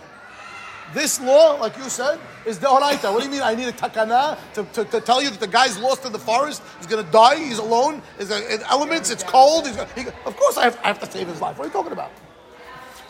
This 0.93 1.19
law, 1.19 1.57
like 1.59 1.77
you 1.77 1.89
said, 1.89 2.19
is 2.45 2.57
deoraita. 2.57 3.11
What 3.11 3.19
do 3.19 3.25
you 3.25 3.31
mean? 3.31 3.41
I 3.41 3.55
need 3.55 3.67
a 3.67 3.71
takana 3.71 4.37
to, 4.53 4.63
to, 4.73 4.85
to 4.85 5.01
tell 5.01 5.21
you 5.21 5.29
that 5.29 5.39
the 5.39 5.47
guy's 5.47 5.77
lost 5.77 6.05
in 6.05 6.13
the 6.13 6.19
forest. 6.19 6.61
He's 6.77 6.87
going 6.87 7.05
to 7.05 7.11
die. 7.11 7.35
He's 7.35 7.57
alone. 7.57 8.01
There's 8.17 8.31
uh, 8.31 8.65
elements. 8.69 9.09
It's 9.11 9.23
cold. 9.23 9.67
He's, 9.67 9.75
he, 9.95 10.07
of 10.25 10.37
course, 10.37 10.57
I 10.57 10.63
have, 10.63 10.79
I 10.83 10.87
have 10.87 10.99
to 10.99 11.11
save 11.11 11.27
his 11.27 11.41
life. 11.41 11.57
What 11.57 11.65
are 11.65 11.67
you 11.67 11.73
talking 11.73 11.91
about? 11.91 12.11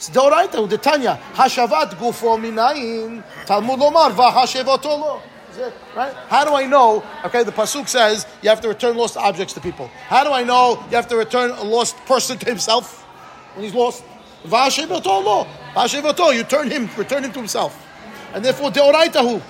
It's 0.03 0.11
deoraita. 0.11 0.69
Detanya. 0.69 1.17
Hashavat 1.33 1.91
gufo 1.91 2.37
minayin. 2.37 3.23
Talmud 3.47 3.79
lomar 3.79 4.11
vahashevoto 4.11 4.99
lo. 4.99 5.23
Is 5.53 5.73
Right? 5.95 6.13
How 6.29 6.45
do 6.45 6.57
I 6.57 6.67
know? 6.67 7.05
Okay, 7.25 7.45
the 7.45 7.53
pasuk 7.53 7.87
says 7.87 8.27
you 8.43 8.49
have 8.49 8.61
to 8.63 8.69
return 8.69 8.97
lost 8.97 9.17
objects 9.17 9.55
to 9.55 9.61
people. 9.61 9.87
How 10.09 10.25
do 10.25 10.33
I 10.33 10.43
know 10.43 10.85
you 10.91 10.97
have 10.97 11.07
to 11.07 11.17
return 11.17 11.51
a 11.51 11.63
lost 11.63 11.95
person 12.07 12.37
to 12.39 12.47
himself 12.47 13.03
when 13.55 13.65
he's 13.65 13.75
lost? 13.75 14.03
Vahashevoto 14.45 15.23
lo. 15.23 15.47
Vahashevoto. 15.73 16.35
You 16.35 16.43
turn 16.43 16.69
him, 16.69 16.91
return 16.97 17.23
him 17.23 17.31
to 17.31 17.39
himself, 17.39 17.87
and 18.35 18.45
therefore 18.45 18.71
deoraitahu. 18.73 19.41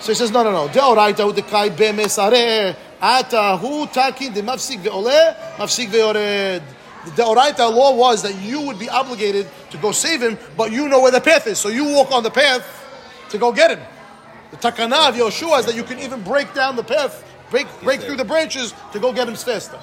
So 0.00 0.12
he 0.12 0.14
says, 0.14 0.30
no, 0.30 0.42
no, 0.42 0.52
no. 0.52 0.68
Deoraita 0.68 1.24
hu 1.24 1.32
dekai 1.32 1.70
b'mesareh. 1.70 2.76
Ata 3.00 3.56
hu 3.56 3.86
takin 3.86 4.34
de 4.34 4.42
mafsik 4.42 4.80
ve'oleh, 4.80 5.56
mafsik 5.56 5.88
ve'ored. 5.88 6.62
The 7.04 7.10
deoraita 7.12 7.74
law 7.74 7.94
was 7.94 8.22
that 8.22 8.34
you 8.42 8.60
would 8.60 8.78
be 8.78 8.88
obligated 8.88 9.48
to 9.70 9.78
go 9.78 9.90
save 9.92 10.22
him, 10.22 10.38
but 10.56 10.70
you 10.70 10.88
know 10.88 11.00
where 11.00 11.12
the 11.12 11.20
path 11.20 11.46
is, 11.46 11.58
so 11.58 11.68
you 11.68 11.84
walk 11.84 12.12
on 12.12 12.22
the 12.22 12.30
path 12.30 12.62
to 13.30 13.38
go 13.38 13.52
get 13.52 13.70
him. 13.70 13.80
The 14.50 14.56
takana 14.58 15.08
of 15.08 15.14
Yoshua 15.14 15.60
is 15.60 15.66
that 15.66 15.74
you 15.76 15.84
can 15.84 15.98
even 16.00 16.22
break 16.22 16.52
down 16.52 16.76
the 16.76 16.82
path, 16.82 17.24
break, 17.50 17.66
break 17.82 18.00
through 18.00 18.16
the 18.16 18.24
branches 18.24 18.74
to 18.92 18.98
go 18.98 19.12
get 19.12 19.28
him 19.28 19.34
faster. 19.34 19.78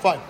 Fine. 0.00 0.20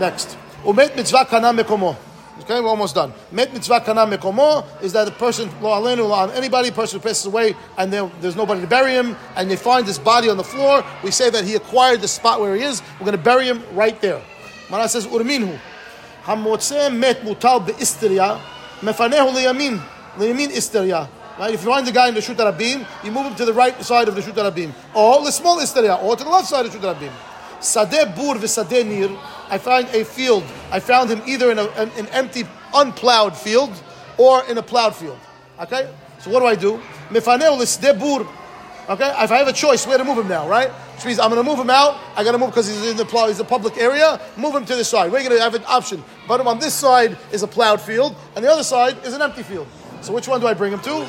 Next. 0.00 0.36
Umet 0.64 0.96
mitzvah 0.96 1.26
kana 1.26 1.52
mekomo. 1.52 1.96
Okay, 2.40 2.60
we're 2.60 2.68
almost 2.68 2.94
done. 2.94 3.12
Met 3.30 3.52
mitzvah 3.52 3.80
kana 3.80 4.06
mekomo 4.06 4.64
is 4.82 4.92
that 4.92 5.06
a 5.06 5.12
person, 5.12 5.48
lo 5.60 5.70
alenu, 5.70 6.08
lo 6.08 6.12
on 6.12 6.30
anybody, 6.32 6.70
person 6.70 6.98
who 6.98 7.06
passes 7.06 7.26
away 7.26 7.54
and 7.78 7.92
there, 7.92 8.10
there's 8.20 8.36
nobody 8.36 8.60
to 8.60 8.66
bury 8.66 8.92
him, 8.92 9.16
and 9.36 9.50
they 9.50 9.56
find 9.56 9.86
his 9.86 9.98
body 9.98 10.28
on 10.28 10.36
the 10.36 10.44
floor, 10.44 10.84
we 11.04 11.10
say 11.10 11.30
that 11.30 11.44
he 11.44 11.54
acquired 11.54 12.00
the 12.00 12.08
spot 12.08 12.40
where 12.40 12.56
he 12.56 12.62
is, 12.62 12.82
we're 12.98 13.06
going 13.06 13.16
to 13.16 13.22
bury 13.22 13.46
him 13.46 13.62
right 13.72 14.00
there. 14.00 14.22
Mara 14.70 14.88
says, 14.88 15.06
Urminhu. 15.06 15.58
Hamotze 16.24 16.92
met 16.96 17.22
mutal 17.22 17.64
be'isteria, 17.64 18.40
mefanehu 18.80 19.32
liyamin, 19.32 19.80
liyamin 20.16 20.50
isteria. 20.50 21.08
Right? 21.38 21.52
If 21.52 21.64
you 21.64 21.70
find 21.70 21.86
the 21.86 21.92
guy 21.92 22.08
in 22.08 22.14
the 22.14 22.22
Shut 22.22 22.38
Rabim, 22.38 22.86
you 23.04 23.12
move 23.12 23.26
him 23.26 23.34
to 23.34 23.44
the 23.44 23.52
right 23.52 23.80
side 23.82 24.08
of 24.08 24.14
the 24.14 24.22
Shut 24.22 24.34
Rabim. 24.34 24.72
Or 24.94 25.22
the 25.22 25.30
small 25.30 25.60
Isteria, 25.60 25.94
or 25.96 26.16
to 26.16 26.24
the 26.24 26.30
left 26.30 26.48
side 26.48 26.64
of 26.64 26.72
the 26.72 26.80
Shut 26.80 26.96
Rabim. 26.96 27.12
Sadeh 27.60 28.16
Bur 28.16 28.38
v'Sadeh 28.40 28.86
Nir, 28.86 29.18
I 29.50 29.58
find 29.58 29.86
a 29.88 30.04
field. 30.04 30.44
I 30.70 30.80
found 30.80 31.10
him 31.10 31.20
either 31.26 31.50
in 31.50 31.58
a, 31.58 31.64
an, 31.64 31.90
an, 31.98 32.06
empty, 32.08 32.44
unplowed 32.74 33.36
field, 33.36 33.72
or 34.16 34.44
in 34.46 34.56
a 34.56 34.62
plowed 34.62 34.96
field. 34.96 35.18
Okay? 35.60 35.92
So 36.20 36.30
what 36.30 36.40
do 36.40 36.46
I 36.46 36.54
do? 36.54 36.80
Mefaneu 37.10 37.58
l'Sadeh 37.58 37.98
Bur, 37.98 38.26
Okay, 38.88 39.08
if 39.24 39.32
I 39.32 39.38
have 39.38 39.48
a 39.48 39.52
choice 39.52 39.84
where 39.84 39.98
to 39.98 40.04
move 40.04 40.18
him 40.18 40.28
now, 40.28 40.48
right? 40.48 40.70
Which 40.70 41.04
means 41.06 41.18
I'm 41.18 41.28
going 41.30 41.42
to 41.42 41.48
move 41.48 41.58
him 41.58 41.70
out. 41.70 41.98
I 42.14 42.22
got 42.22 42.32
to 42.32 42.38
move 42.38 42.50
because 42.50 42.68
he's 42.68 42.86
in 42.86 42.96
the 42.96 43.04
plow. 43.04 43.26
He's 43.26 43.40
a 43.40 43.44
public 43.44 43.76
area. 43.78 44.20
Move 44.36 44.54
him 44.54 44.64
to 44.64 44.76
this 44.76 44.88
side. 44.88 45.10
We're 45.10 45.24
going 45.24 45.36
to 45.36 45.40
have 45.40 45.56
an 45.56 45.64
option. 45.66 46.04
But 46.28 46.46
on 46.46 46.60
this 46.60 46.72
side 46.72 47.18
is 47.32 47.42
a 47.42 47.48
plowed 47.48 47.80
field, 47.80 48.14
and 48.36 48.44
the 48.44 48.50
other 48.50 48.62
side 48.62 48.96
is 49.04 49.12
an 49.12 49.22
empty 49.22 49.42
field. 49.42 49.66
So 50.02 50.12
which 50.12 50.28
one 50.28 50.40
do 50.40 50.46
I 50.46 50.54
bring 50.54 50.72
him 50.72 50.78
to? 50.80 51.04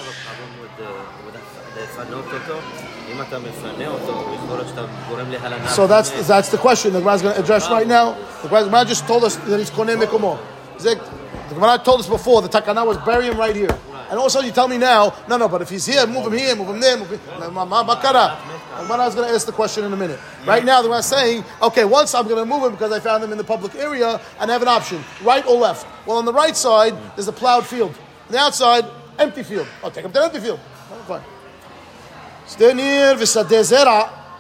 So 5.70 5.88
that's 5.88 6.28
that's 6.28 6.50
the 6.50 6.58
question 6.58 6.94
the 6.94 7.00
Gemara 7.00 7.14
is 7.14 7.22
going 7.22 7.36
to 7.36 7.42
address 7.42 7.70
right 7.70 7.88
now. 7.88 8.18
The 8.42 8.50
Gemara 8.50 8.86
just 8.86 9.06
told 9.06 9.24
us 9.24 9.36
that 9.36 9.60
he's 9.60 9.70
koneh 9.70 9.96
mekumo. 10.04 10.40
The 10.80 11.56
Gemara 11.56 11.78
told 11.78 12.00
us 12.00 12.08
before 12.08 12.42
the 12.42 12.50
takana 12.50 12.86
was 12.86 12.98
bury 12.98 13.28
him 13.28 13.38
right 13.38 13.56
here 13.56 13.70
and 14.10 14.20
also 14.20 14.40
you 14.42 14.52
tell 14.52 14.68
me 14.68 14.78
now, 14.78 15.14
no, 15.28 15.38
no, 15.38 15.48
but 15.48 15.62
if 15.62 15.70
he's 15.70 15.86
here, 15.86 16.06
move 16.08 16.28
him 16.28 16.34
here, 16.38 16.56
move 16.56 16.70
him 16.70 16.80
there, 16.80 16.98
move 16.98 17.10
him. 17.10 17.20
Ma- 17.40 17.66
ma- 17.66 17.66
ma- 17.66 17.96
makara. 17.96 18.38
Gemara 18.82 19.08
is 19.08 19.16
going 19.16 19.28
to 19.28 19.34
ask 19.34 19.46
the 19.46 19.52
question 19.52 19.84
in 19.86 19.94
a 19.94 19.98
minute. 19.98 20.20
Right 20.46 20.64
now, 20.64 20.82
the 20.82 20.88
Gemara 20.88 21.02
saying, 21.04 21.44
okay, 21.62 21.84
once 21.84 22.14
I'm 22.14 22.26
going 22.28 22.38
to 22.38 22.46
move 22.46 22.64
him 22.64 22.72
because 22.72 22.92
I 22.92 23.00
found 23.00 23.24
him 23.24 23.32
in 23.32 23.38
the 23.38 23.44
public 23.44 23.76
area 23.76 24.22
and 24.40 24.50
I 24.50 24.54
have 24.54 24.62
an 24.62 24.68
option, 24.68 25.04
right 25.24 25.46
or 25.48 25.56
left. 25.58 25.88
Well, 26.06 26.18
on 26.18 26.26
the 26.26 26.34
right 26.34 26.56
side 26.56 26.94
there's 27.16 27.28
a 27.28 27.34
plowed 27.34 27.66
field. 27.66 27.92
On 28.28 28.32
the 28.32 28.40
outside, 28.40 28.86
empty 29.18 29.44
field. 29.44 29.68
I'll 29.84 29.92
take 29.92 30.06
him 30.06 30.12
to 30.12 30.20
the 30.20 30.26
empty 30.26 30.40
field. 30.40 30.60
Oh, 30.92 30.96
fine. 31.08 31.22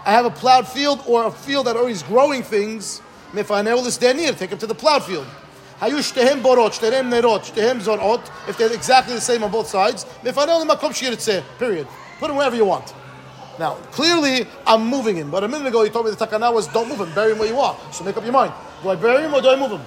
I 0.05 0.11
have 0.11 0.25
a 0.25 0.29
plowed 0.29 0.67
field 0.67 1.03
or 1.05 1.25
a 1.25 1.31
field 1.31 1.65
that 1.67 1.75
already 1.75 1.91
is 1.93 2.03
growing 2.03 2.41
things. 2.43 3.01
Take 3.33 3.49
him 4.51 4.57
to 4.57 4.67
the 4.67 4.75
plowed 4.75 5.03
field. 5.03 5.25
Hayu 5.80 5.98
shtehem 5.98 6.42
borot, 6.42 6.78
shtehem 6.78 7.10
nerot, 7.10 7.52
shtehem 7.52 7.80
zorot. 7.80 8.20
If 8.48 8.56
they're 8.56 8.72
exactly 8.72 9.14
the 9.14 9.20
same 9.20 9.42
on 9.44 9.50
both 9.50 9.68
sides, 9.68 10.04
mefaneu 10.22 10.64
l'makom 10.64 10.92
shiritzeh. 10.92 11.42
Period. 11.58 11.86
Put 12.18 12.30
him 12.30 12.36
wherever 12.36 12.54
you 12.54 12.64
want. 12.64 12.94
Now, 13.58 13.74
clearly, 13.90 14.46
I'm 14.66 14.86
moving 14.86 15.16
him. 15.16 15.30
But 15.30 15.44
a 15.44 15.48
minute 15.48 15.66
ago, 15.66 15.84
he 15.84 15.90
told 15.90 16.06
me 16.06 16.12
the 16.12 16.26
takana 16.26 16.52
was 16.52 16.68
don't 16.68 16.88
move 16.88 17.00
him, 17.00 17.12
bury 17.14 17.32
him 17.32 17.38
where 17.38 17.48
you 17.48 17.58
are. 17.58 17.76
So 17.90 18.04
make 18.04 18.16
up 18.16 18.22
your 18.22 18.32
mind. 18.32 18.52
Do 18.82 18.90
I 18.90 18.96
bury 18.96 19.22
him 19.24 19.34
or 19.34 19.42
do 19.42 19.50
I 19.50 19.56
move 19.56 19.72
him? 19.72 19.80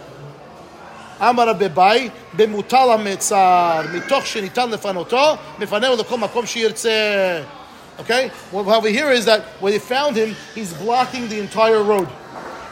אמר 1.21 1.53
בבאי, 1.53 2.09
במוטל 2.33 2.89
המצר, 2.91 3.81
מתוך 3.93 4.25
שניתן 4.25 4.69
לפנותו, 4.69 5.35
מפנהו 5.59 5.95
לכל 5.95 6.17
מקום 6.17 6.45
שירצה. 6.45 7.41
Okay? 7.99 8.29
What 8.51 8.65
what 8.65 8.83
we 8.83 8.91
hear 8.91 9.11
is 9.11 9.25
that 9.25 9.41
when 9.61 9.71
they 9.71 9.79
found 9.79 10.17
him, 10.17 10.35
he's 10.53 10.73
blocking 10.73 11.29
the 11.29 11.39
entire 11.39 11.81
road. 11.81 12.09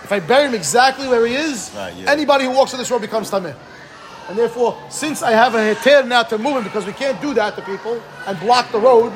If 0.08 0.12
I 0.12 0.20
bury 0.20 0.46
him 0.46 0.54
exactly 0.54 1.06
where 1.06 1.26
he 1.26 1.34
is, 1.34 1.70
Right, 1.76 1.94
yeah. 1.94 2.10
anybody 2.10 2.44
who 2.44 2.52
walks 2.52 2.72
on 2.72 2.78
this 2.78 2.90
road 2.90 3.02
becomes 3.02 3.30
tameh. 3.30 3.54
And 4.30 4.38
therefore, 4.38 4.74
since 4.88 5.22
I 5.22 5.32
have 5.32 5.54
a 5.54 5.74
heter 5.74 6.08
now 6.08 6.22
to 6.22 6.38
move 6.38 6.56
him, 6.56 6.64
because 6.64 6.86
we 6.86 6.94
can't 6.94 7.20
do 7.20 7.34
that 7.34 7.56
to 7.56 7.62
people 7.62 8.00
and 8.26 8.40
block 8.40 8.72
the 8.72 8.78
road, 8.80 9.12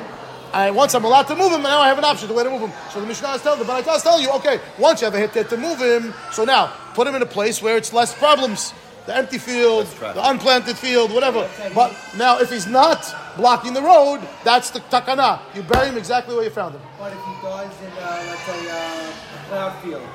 I, 0.53 0.71
once 0.71 0.95
I'm 0.95 1.07
allowed 1.07 1.29
to 1.29 1.35
move 1.35 1.51
him, 1.51 1.63
now 1.63 1.81
I 1.81 1.89
have 1.89 1.97
an 1.97 2.05
option 2.05 2.29
to 2.29 2.35
where 2.35 2.45
to 2.45 2.51
move 2.51 2.61
him. 2.61 2.73
So 2.91 3.01
the 3.01 3.07
Mishnah 3.07 3.31
is 3.37 3.41
telling, 3.41 3.59
the 3.61 3.65
Baraita 3.65 3.97
is 3.97 4.03
telling 4.03 4.23
you, 4.23 4.31
okay, 4.33 4.61
once 4.79 5.01
you 5.01 5.07
have 5.11 5.15
a 5.15 5.27
heter 5.27 5.49
to 5.49 5.57
move 5.57 5.79
him, 5.81 6.13
so 6.31 6.45
now 6.45 6.67
put 6.93 7.07
him 7.09 7.15
in 7.15 7.23
a 7.23 7.27
place 7.27 7.63
where 7.63 7.79
it's 7.79 7.95
less 7.95 8.13
problems. 8.15 8.75
The 9.07 9.17
empty 9.17 9.39
field, 9.39 9.87
the 9.87 10.29
unplanted 10.29 10.77
field, 10.77 11.11
whatever. 11.11 11.49
But 11.75 11.97
now, 12.19 12.39
if 12.39 12.51
he's 12.51 12.67
not 12.67 13.01
blocking 13.39 13.73
the 13.73 13.81
road, 13.83 14.21
that's 14.45 14.69
the 14.69 14.81
takana. 14.81 15.41
You 15.57 15.63
bury 15.63 15.89
him 15.89 15.97
exactly 15.97 16.35
where 16.35 16.45
you 16.45 16.51
found 16.51 16.75
him. 16.75 16.83
But 16.99 17.13
if 17.13 17.19
he 17.19 17.33
dies 17.43 17.73
in, 17.81 17.91
uh, 17.99 18.25
let's 18.29 18.43
say, 18.43 18.71
uh, 18.71 19.13
a 19.41 19.49
plowed 19.49 19.83
field, 19.83 20.07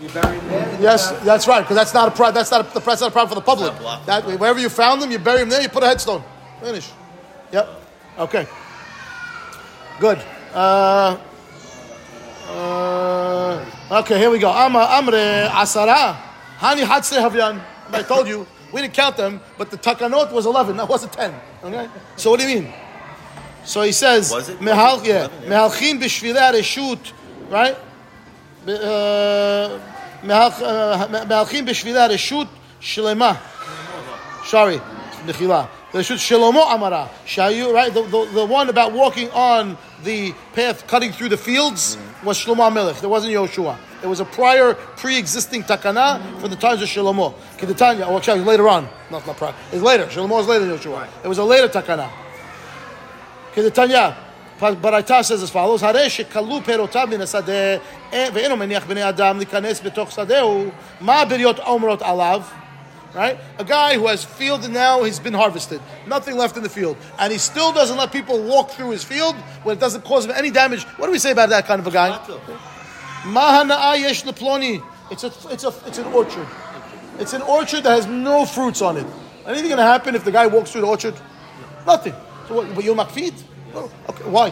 you 0.00 0.08
buried. 0.08 0.42
Yes, 0.80 1.10
that's 1.24 1.46
right. 1.46 1.60
Because 1.60 1.76
that's 1.76 1.94
not 1.94 2.08
a 2.08 2.10
pro- 2.10 2.32
that's 2.32 2.50
not 2.50 2.60
a, 2.74 2.80
that's 2.80 3.00
not 3.00 3.08
a 3.08 3.10
problem 3.10 3.28
for 3.28 3.34
the 3.34 3.40
public. 3.40 4.06
That 4.06 4.24
wherever 4.38 4.58
you 4.58 4.68
found 4.68 5.02
them, 5.02 5.10
you 5.10 5.18
bury 5.18 5.40
them 5.40 5.48
there. 5.48 5.60
You 5.62 5.68
put 5.68 5.82
a 5.82 5.86
headstone. 5.86 6.22
Finish. 6.60 6.90
Yep. 7.52 7.68
Okay. 8.18 8.46
Good. 9.98 10.18
Uh, 10.54 11.18
uh, 12.48 13.64
okay, 14.00 14.18
here 14.18 14.30
we 14.30 14.38
go. 14.38 14.50
Amre 14.50 15.48
asara. 15.48 16.16
Hani 16.58 16.84
hatse 16.84 17.16
havyan. 17.18 17.60
I 17.92 18.02
told 18.02 18.26
you 18.28 18.46
we 18.72 18.80
didn't 18.80 18.94
count 18.94 19.16
them, 19.16 19.40
but 19.58 19.70
the 19.70 19.76
takanot 19.76 20.32
was 20.32 20.46
eleven. 20.46 20.76
That 20.76 20.88
wasn't 20.88 21.12
ten. 21.12 21.34
Okay. 21.62 21.88
So 22.16 22.30
what 22.30 22.40
do 22.40 22.48
you 22.48 22.62
mean? 22.62 22.72
So 23.64 23.82
he 23.82 23.92
says, 23.92 24.30
was 24.30 24.48
it? 24.48 24.58
Mehal, 24.58 25.04
yeah, 25.04 25.28
mehalchin 25.44 26.00
b'shvilei 26.00 26.52
reshut, 26.54 27.12
right? 27.50 27.76
Uh, 28.66 29.78
מהלכים 30.23 31.65
בשבילי 31.65 31.99
הרשות 31.99 32.47
שלמה. 32.79 33.33
Sorry, 34.49 34.79
מחילה. 35.25 35.63
רשות 35.95 36.19
שלמה 36.19 36.73
אמרה, 36.73 37.05
שהיו, 37.25 37.73
right, 37.73 37.93
the, 37.93 38.01
the, 38.01 38.25
the 38.33 38.45
one 38.45 38.69
about 38.69 38.91
walking 38.91 39.29
on 39.31 39.77
the 40.03 40.33
path 40.53 40.85
cutting 40.87 41.11
through 41.11 41.29
the 41.29 41.37
fields 41.37 41.97
was 42.23 42.37
Shlomo 42.37 42.71
Melech. 42.73 42.97
There 42.97 43.09
wasn't 43.09 43.33
Yoshua. 43.33 43.77
It 44.03 44.07
was 44.07 44.19
a 44.19 44.25
prior, 44.25 44.73
pre-existing 44.73 45.63
takana 45.63 46.19
from 46.39 46.49
the 46.49 46.57
times 46.57 46.81
of 46.81 46.89
Shlomo. 46.89 47.33
Kedetanya, 47.57 48.09
or 48.09 48.17
actually 48.17 48.41
later 48.41 48.67
on. 48.67 48.89
Not, 49.09 49.25
not 49.25 49.37
prior. 49.37 49.55
It's 49.71 49.81
later. 49.81 50.05
Shlomo 50.07 50.41
is 50.41 50.47
later 50.47 50.65
than 50.65 50.77
Yoshua. 50.77 51.07
It 51.23 51.27
was 51.27 51.37
a 51.37 51.43
later 51.43 51.69
takana. 51.69 52.09
כדתניא, 53.55 54.13
ברייתא 54.81 55.21
says 55.21 55.43
as 55.43 55.51
follows, 55.53 55.85
הרי 55.85 56.09
שכלו 56.09 56.59
פירותיו 56.65 57.07
מן 57.11 57.21
השדה, 57.21 57.53
אה, 58.13 58.27
ואינו 58.33 58.57
מניח 58.57 58.85
בני 58.85 59.09
אדם 59.09 59.37
להיכנס 59.37 59.81
בתוך 59.83 60.11
שדהו, 60.11 60.65
מה 61.01 61.21
הבריות 61.21 61.59
אומרות 61.59 62.01
עליו? 62.01 62.41
Right? 63.15 63.37
A 63.57 63.63
guy 63.63 63.95
who 63.95 64.07
has 64.07 64.25
field 64.25 64.65
and 64.65 64.73
now 64.73 65.03
he's 65.03 65.19
been 65.19 65.33
harvested. 65.33 65.79
Nothing 66.05 66.35
left 66.35 66.57
in 66.57 66.63
the 66.63 66.69
field. 66.69 66.97
And 67.17 67.31
he 67.31 67.37
still 67.37 67.71
doesn't 67.71 67.95
let 67.95 68.11
people 68.11 68.43
walk 68.43 68.71
through 68.71 68.91
his 68.91 69.05
field 69.05 69.35
when 69.63 69.77
it 69.77 69.79
doesn't 69.79 70.03
cause 70.03 70.25
him 70.25 70.31
any 70.31 70.51
damage. 70.51 70.83
What 70.97 71.05
do 71.05 71.13
we 71.13 71.19
say 71.19 71.31
about 71.31 71.47
that 71.49 71.65
kind 71.65 71.79
of 71.79 71.87
a 71.87 71.91
guy? 71.91 72.09
Mahana'a 73.23 73.97
yesh 74.01 74.23
leploni. 74.25 74.83
It's 75.11 75.23
a, 75.23 75.31
it's 75.49 75.63
a, 75.63 75.73
it's 75.87 75.97
an 75.97 76.07
orchard. 76.07 76.47
It's 77.17 77.31
an 77.31 77.41
orchard 77.43 77.83
that 77.83 77.91
has 77.91 78.05
no 78.05 78.45
fruits 78.45 78.81
on 78.81 78.97
it. 78.97 79.07
Anything 79.47 79.69
going 79.69 79.77
to 79.77 79.83
happen 79.83 80.13
if 80.13 80.25
the 80.25 80.31
guy 80.31 80.47
walks 80.47 80.71
through 80.71 80.81
the 80.81 80.87
orchard? 80.87 81.15
Nothing. 81.87 82.15
So 82.49 82.55
what, 82.55 82.75
but 82.75 82.83
you'll 82.83 82.95
makfid? 82.95 83.33
No. 83.74 83.90
Okay, 84.08 84.24
why? 84.24 84.50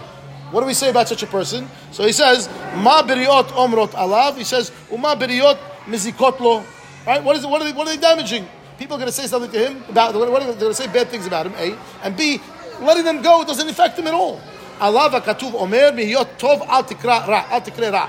What 0.50 0.60
do 0.60 0.66
we 0.66 0.74
say 0.74 0.90
about 0.90 1.08
such 1.08 1.22
a 1.22 1.26
person? 1.26 1.68
So 1.92 2.04
he 2.04 2.12
says, 2.12 2.48
Ma 2.76 3.02
biriot 3.02 3.48
omrot 3.48 3.90
alav. 3.90 4.36
He 4.36 4.44
says, 4.44 4.72
Uma 4.90 5.16
biriot 5.16 5.58
mizikot 5.84 6.40
lo. 6.40 6.64
Right? 7.06 7.22
What 7.22 7.36
is 7.36 7.44
it? 7.44 7.50
What 7.50 7.62
are 7.62 7.64
they, 7.64 7.72
what 7.72 7.86
are 7.86 7.94
they 7.94 8.00
damaging? 8.00 8.46
People 8.78 8.96
are 8.96 9.00
going 9.00 9.08
to 9.08 9.12
say 9.12 9.26
something 9.26 9.50
to 9.50 9.58
him 9.58 9.84
about. 9.88 10.14
What 10.14 10.28
are 10.28 10.40
they, 10.40 10.46
they're 10.52 10.60
going 10.60 10.70
to 10.70 10.74
say 10.74 10.86
bad 10.86 11.08
things 11.08 11.26
about 11.26 11.46
him. 11.46 11.54
A 11.56 11.78
and 12.02 12.16
B. 12.16 12.40
Letting 12.80 13.04
them 13.04 13.22
go 13.22 13.44
doesn't 13.44 13.68
affect 13.68 13.98
him 13.98 14.06
at 14.06 14.14
all. 14.14 14.40
Alav 14.78 15.10
akatuv 15.10 15.54
omer 15.54 15.92
mihiyot 15.92 16.38
tov 16.38 16.66
al 16.66 16.84
tikra 16.84 17.26
ra 17.26 17.46
al 17.50 17.60
tikre 17.60 17.92
ra. 17.92 18.08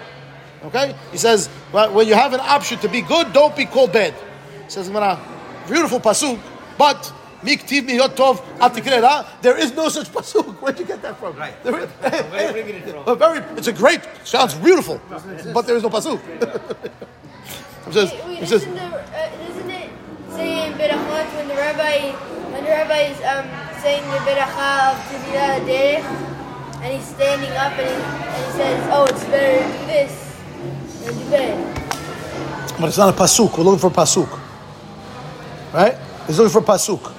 Okay? 0.63 0.95
He 1.11 1.17
says, 1.17 1.49
well, 1.71 1.93
when 1.93 2.07
you 2.07 2.13
have 2.13 2.33
an 2.33 2.41
option 2.41 2.77
to 2.79 2.89
be 2.89 3.01
good, 3.01 3.33
don't 3.33 3.55
be 3.55 3.65
called 3.65 3.93
bad. 3.93 4.13
He 4.65 4.69
says, 4.69 4.89
beautiful 5.67 5.99
pasuk, 5.99 6.39
but 6.77 7.13
miktiv 7.43 7.85
mihiyot 7.85 8.15
tov 8.15 8.41
al 8.59 8.69
tikre 8.69 9.01
ra. 9.01 9.25
There 9.41 9.57
is 9.57 9.73
no 9.75 9.89
such 9.89 10.11
pasuk. 10.11 10.45
Where'd 10.61 10.79
you 10.79 10.85
get 10.85 11.01
that 11.01 11.17
from? 11.19 11.35
Right. 11.35 11.53
There 11.63 11.79
is- 11.79 11.89
Where 11.99 12.57
you 12.57 12.73
it 12.75 12.89
from? 12.89 13.07
a 13.07 13.15
very, 13.15 13.39
it's 13.57 13.67
a 13.67 13.73
great, 13.73 14.01
sounds 14.23 14.53
beautiful, 14.55 14.99
but 15.53 15.65
there 15.67 15.75
is 15.77 15.83
no 15.83 15.89
pasuk. 15.89 16.19
it 17.87 17.93
says, 17.93 18.11
Wait, 18.11 18.25
wait, 18.25 18.43
it 18.43 18.47
says, 18.47 18.61
isn't, 18.63 18.75
the, 18.75 18.81
uh, 18.83 19.49
isn't 19.49 19.69
it 19.69 19.89
saying 20.31 20.73
berachot 20.73 21.27
when 21.35 21.47
the 21.47 21.55
rabbi, 21.55 22.11
when 22.51 22.63
the 22.63 22.69
rabbi 22.69 22.99
is 23.11 23.17
um, 23.23 23.47
saying 23.81 24.03
the 24.11 24.17
beracha 24.27 24.91
of 24.91 24.97
Tefillah 25.09 25.65
Derech, 25.65 26.05
and 26.83 26.93
he's 26.93 27.07
standing 27.07 27.51
up 27.51 27.73
and 27.79 27.87
he, 27.87 27.95
and 27.95 28.45
he 28.45 28.51
says, 28.57 28.89
oh, 28.91 29.05
it's 29.05 29.23
better 29.25 29.59
to 29.59 29.79
do 29.79 29.85
this 29.87 30.13
than 31.03 31.17
do 31.17 31.29
that. 31.29 32.79
but 32.79 32.87
it's 32.87 32.97
not 32.97 33.13
a 33.13 33.17
pasuk. 33.17 33.57
We're 33.57 33.63
looking 33.63 33.79
for 33.79 33.89
pasuk, 33.89 34.29
right? 35.73 35.97
He's 36.27 36.37
looking 36.37 36.53
for 36.53 36.61
pasuk. 36.61 37.15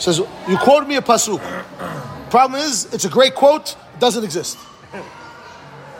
Says, 0.00 0.18
you 0.48 0.56
quote 0.56 0.88
me 0.88 0.96
a 0.96 1.02
pasuk. 1.02 1.40
Problem 2.30 2.60
is, 2.60 2.92
it's 2.92 3.04
a 3.04 3.08
great 3.10 3.34
quote, 3.34 3.76
doesn't 3.98 4.24
exist. 4.24 4.58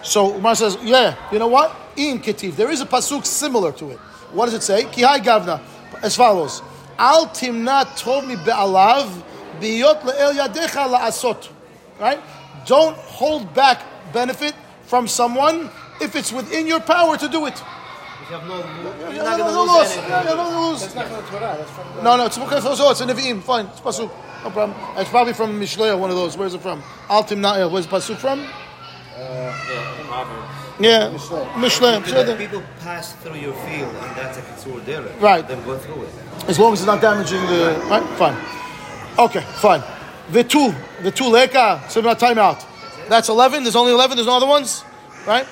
So 0.02 0.34
Umar 0.36 0.54
says, 0.54 0.78
yeah, 0.82 1.16
you 1.30 1.38
know 1.38 1.48
what? 1.48 1.76
In 1.96 2.18
Ketiv, 2.18 2.56
there 2.56 2.70
is 2.70 2.80
a 2.80 2.86
pasuk 2.86 3.26
similar 3.26 3.72
to 3.72 3.90
it. 3.90 3.98
What 4.32 4.46
does 4.46 4.54
it 4.54 4.62
say? 4.62 4.84
Kihai 4.84 5.18
Gavna, 5.18 5.60
as 6.02 6.16
follows: 6.16 6.62
Al 6.98 7.26
timna 7.26 7.84
tov 7.84 8.26
mi 8.26 8.36
be'alav 8.36 9.22
biyot 9.60 10.00
le'el 10.02 10.32
yadecha 10.34 10.88
la'asot. 10.88 11.50
Right? 11.98 12.20
Don't 12.64 12.96
hold 12.96 13.52
back 13.52 13.82
benefit 14.14 14.54
from 14.84 15.08
someone 15.08 15.68
if 16.00 16.16
it's 16.16 16.32
within 16.32 16.66
your 16.66 16.80
power 16.80 17.18
to 17.18 17.28
do 17.28 17.44
it. 17.46 17.62
If 18.30 18.34
you 18.34 18.38
have 18.38 18.48
no, 18.48 19.10
you're 19.10 19.12
Yeah, 19.12 19.22
not 19.24 19.38
no, 19.38 19.44
going 19.44 19.54
to 19.54 19.72
lose 19.72 19.90
anything. 19.90 20.10
Yeah, 20.10 20.22
yeah, 20.22 20.34
no, 20.34 20.50
no, 20.50 20.70
lose. 20.70 20.80
That's 20.82 20.94
not 20.94 21.06
from 21.08 21.16
the 21.16 21.22
Torah. 21.22 21.56
That's 21.58 21.70
from 21.72 21.96
the. 21.96 22.02
No, 22.02 22.16
no, 22.16 22.26
it's 22.26 22.38
okay. 22.38 22.56
It's 22.58 23.00
a 23.00 23.04
Nevi'im. 23.04 23.42
Fine, 23.42 23.66
it's 23.66 23.80
pasuk. 23.80 24.10
No 24.44 24.50
problem. 24.50 24.74
It's 24.96 25.10
probably 25.10 25.32
from 25.32 25.60
Mishlei, 25.60 25.98
one 25.98 26.10
of 26.10 26.16
those. 26.16 26.36
Where's 26.36 26.54
it 26.54 26.60
from? 26.60 26.80
Al 27.08 27.24
timna. 27.24 27.68
Where's 27.68 27.88
pasuk 27.88 28.18
from? 28.18 28.46
Uh, 29.16 29.52
yeah, 30.78 31.10
Mishlei. 31.10 32.04
Because 32.04 32.28
if 32.28 32.38
people 32.38 32.62
pass 32.78 33.14
through 33.14 33.34
your 33.34 33.52
field 33.52 33.92
and 33.96 34.16
that's 34.16 34.38
a 34.38 34.42
kitzur 34.42 34.80
derech. 34.82 35.20
Right. 35.20 35.46
Then 35.46 35.64
go 35.64 35.76
through 35.76 36.04
it. 36.04 36.14
As 36.46 36.56
long 36.56 36.72
as 36.72 36.80
it's 36.80 36.86
not 36.86 37.00
damaging 37.00 37.44
the 37.46 37.82
right, 37.90 38.04
fine. 38.16 38.36
Okay, 39.18 39.40
fine. 39.56 39.82
The 40.30 40.44
two, 40.44 40.72
the 41.02 41.10
two 41.10 41.26
leka, 41.26 41.82
so 41.88 42.00
not 42.00 42.20
time 42.20 42.38
out. 42.38 42.64
That's 43.08 43.28
eleven. 43.28 43.64
There's 43.64 43.74
only 43.74 43.92
eleven. 43.92 44.16
There's 44.16 44.28
no 44.28 44.36
other 44.36 44.46
ones, 44.46 44.84
right? 45.26 45.48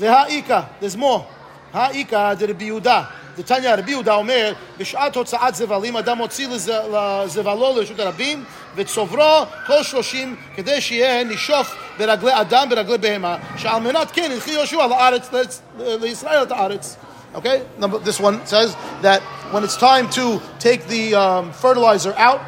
The 0.00 0.12
ha'ika. 0.12 0.70
There's 0.80 0.96
more. 0.96 1.24
ha'ika 1.73 2.33
de 2.39 2.45
Rabbi 2.47 2.65
Yehuda. 2.69 3.01
The 3.37 3.43
Tanya 3.43 3.75
Rabbi 3.75 3.91
Yehuda 3.91 4.09
אומר, 4.11 4.53
בשעת 4.77 5.15
הוצאת 5.15 5.55
זבלים 5.55 5.97
אדם 5.97 6.17
מוציא 6.17 6.47
לז- 6.47 6.71
לזבלו 6.93 7.73
לרשות 7.77 7.99
הרבים 7.99 8.43
וצוברו 8.75 9.23
כל 9.67 9.83
שלושים 9.83 10.35
כדי 10.55 10.81
שיהיה 10.81 11.23
נשוף 11.23 11.75
ברגלי 11.99 12.41
אדם 12.41 12.69
ברגלי 12.69 12.97
בהמה 12.97 13.37
שעל 13.57 13.81
מנת 13.81 14.11
כן 14.11 14.29
הלכי 14.33 14.51
יהושע 14.51 14.87
לארץ, 14.87 15.29
לארץ- 15.33 15.61
לישראל 15.79 16.43
את 16.43 16.51
הארץ. 16.51 16.95
Okay, 17.35 17.59
number 17.81 17.99
this 17.99 18.17
one 18.19 18.39
says 18.45 18.69
that 19.01 19.19
when 19.51 19.61
it's 19.65 19.75
time 19.75 20.09
to 20.09 20.39
take 20.59 20.87
the 20.87 21.13
um, 21.15 21.51
fertilizer 21.51 22.13
out, 22.17 22.39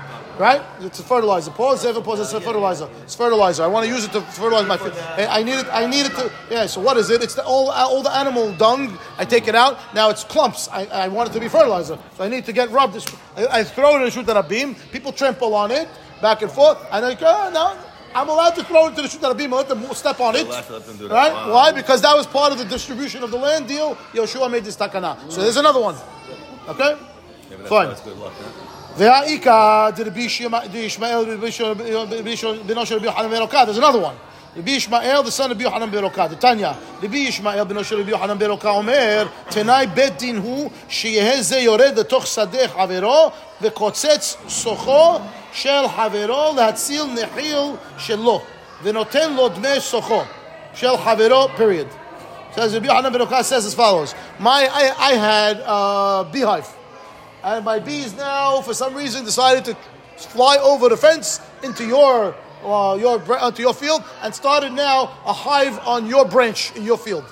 right? 0.43 0.61
It's 0.80 0.99
a 0.99 1.05
fertilizer. 1.05 1.53
Pause. 1.53 1.86
Ever 1.86 2.01
pause. 2.03 2.18
It's 2.20 2.32
a 2.32 2.40
fertilizer. 2.40 2.88
It's 3.05 3.14
fertilizer. 3.14 3.62
I 3.62 3.68
want 3.68 3.86
to 3.86 3.93
use 3.97 4.05
it 4.05 4.12
to 4.12 4.20
fertilize 4.20 4.66
my 4.66 4.76
field. 4.76 4.95
I 5.38 5.43
need 5.45 5.59
it. 5.62 5.68
I 5.70 5.86
need 5.86 6.07
it 6.07 6.14
to. 6.16 6.32
Yeah. 6.51 6.66
So 6.66 6.80
what 6.80 6.97
is 6.97 7.11
it? 7.11 7.22
It's 7.22 7.36
the 7.36 7.45
all, 7.45 7.70
uh, 7.70 7.86
all 7.93 8.03
the 8.03 8.14
animal 8.22 8.53
dung. 8.55 8.99
I 9.18 9.24
take 9.24 9.47
it 9.47 9.55
out. 9.55 9.78
Now 9.95 10.11
it's 10.11 10.24
clumps. 10.24 10.68
I, 10.72 10.86
I 11.05 11.09
want 11.09 11.30
it 11.30 11.32
to 11.34 11.40
be 11.40 11.49
fertilizer. 11.49 11.97
So 12.16 12.24
I 12.24 12.28
need 12.28 12.45
to 12.47 12.53
get 12.53 12.70
rubbed. 12.72 12.97
I, 13.36 13.61
I 13.61 13.64
throw 13.64 13.95
it 13.95 13.99
in 13.99 14.05
the 14.07 14.11
shoot 14.11 14.49
beam. 14.49 14.74
People 14.90 15.12
trample 15.12 15.55
on 15.55 15.70
it 15.70 15.88
back 16.20 16.43
and 16.43 16.51
forth. 16.51 16.78
And 16.90 17.05
I 17.05 17.14
go, 17.14 17.26
oh, 17.26 17.51
no. 17.61 17.66
I'm 18.14 18.28
allowed 18.28 18.57
to 18.57 18.64
throw 18.64 18.86
it 18.86 18.90
into 18.90 19.03
the 19.03 19.09
shoot 19.09 19.38
beam. 19.38 19.53
Let 19.53 19.68
them 19.68 19.80
step 19.95 20.18
on 20.20 20.34
it. 20.34 20.47
allowed 20.47 20.64
to 20.64 20.72
let 20.72 20.86
them 20.86 20.97
do 20.97 21.09
that. 21.09 21.14
Right? 21.14 21.32
Wow. 21.32 21.55
Why? 21.55 21.72
Because 21.72 22.03
that 22.03 22.16
was 22.16 22.26
part 22.26 22.51
of 22.53 22.59
the 22.59 22.64
distribution 22.64 23.22
of 23.22 23.30
the 23.30 23.38
land 23.38 23.68
deal. 23.68 23.95
Yeshua 24.12 24.51
made 24.51 24.64
this 24.64 24.76
takana. 24.76 25.16
So 25.30 25.40
there's 25.40 25.57
another 25.57 25.80
one. 25.80 25.97
Okay? 26.68 26.99
Yeah, 27.51 27.57
Fine. 27.68 27.95
That's 28.91 28.99
good 28.99 29.05
luck. 29.05 29.24
Huh? 29.24 29.24
והאיכא 29.24 29.89
דרבי 29.95 30.22
ישמע- 30.22 30.66
דרבי 30.66 30.78
ישמעאל 30.78 31.34
רבי 31.34 31.47
ישוע- 31.47 31.70
רבי 32.20 32.30
ישוע- 32.30 32.53
בנו 32.66 32.86
של 32.86 32.95
רבי 32.95 33.05
יוחנן 33.05 33.30
בן 33.30 33.41
עוקד. 33.41 33.66
There's 33.70 33.78
another 33.80 34.01
one. 34.01 34.18
רבי 34.58 34.72
ישמעאל, 34.72 35.22
the 35.26 35.32
son 35.32 35.47
of 35.47 35.51
רבי 35.51 35.64
יוחנן 35.64 35.91
בן 35.91 36.03
עוקד. 36.03 36.34
תניא, 36.39 36.70
רבי 37.03 37.18
ישמעאל 37.18 37.64
בנו 37.64 37.84
של 37.84 37.99
רבי 37.99 38.12
יוחנן 38.12 38.39
בן 38.39 38.49
עוקד 38.49 38.70
אומר, 38.70 39.28
תנאי 39.49 39.88
בית 39.88 40.18
דין 40.18 40.38
הוא 40.38 40.70
שיהא 40.89 41.41
זה 41.41 41.58
יורד 41.60 41.99
לתוך 41.99 42.28
שדה 42.28 42.68
חברו 42.68 43.32
וקוצץ 43.62 44.38
סוחו 44.49 45.20
של 45.53 45.84
חברו 45.95 46.53
להציל 46.55 47.03
נחיל 47.03 47.58
שלו 47.97 48.41
ונותן 48.84 49.34
לו 49.34 49.49
דמי 49.49 49.80
סוחו 49.80 50.22
של 50.76 50.97
חברו, 50.97 51.47
period. 51.58 51.88
Says 52.55 52.74
Rabbi 52.74 52.88
Yohanan 52.88 53.14
ben 53.14 53.22
Okaz 53.22 53.43
says 53.43 53.66
as 53.66 53.76
follows: 53.76 54.16
My, 54.39 54.68
I, 54.82 54.84
I 55.10 55.14
had 55.14 55.58
a 55.60 56.26
beehive, 56.34 56.68
and 57.45 57.64
my 57.64 57.78
bees 57.78 58.14
now, 58.16 58.61
for 58.62 58.74
some 58.74 58.95
reason, 58.95 59.24
decided 59.24 59.64
to 59.64 59.76
fly 60.16 60.57
over 60.59 60.88
the 60.88 60.97
fence 60.97 61.40
into 61.62 61.86
your, 61.86 62.34
uh, 62.64 62.97
your, 63.01 63.20
onto 63.38 63.62
your 63.62 63.74
field, 63.74 64.05
and 64.22 64.34
started 64.34 64.72
now 64.72 65.18
a 65.26 65.32
hive 65.32 65.78
on 65.86 66.07
your 66.07 66.24
branch 66.24 66.74
in 66.76 66.84
your 66.84 66.99
field. 66.99 67.24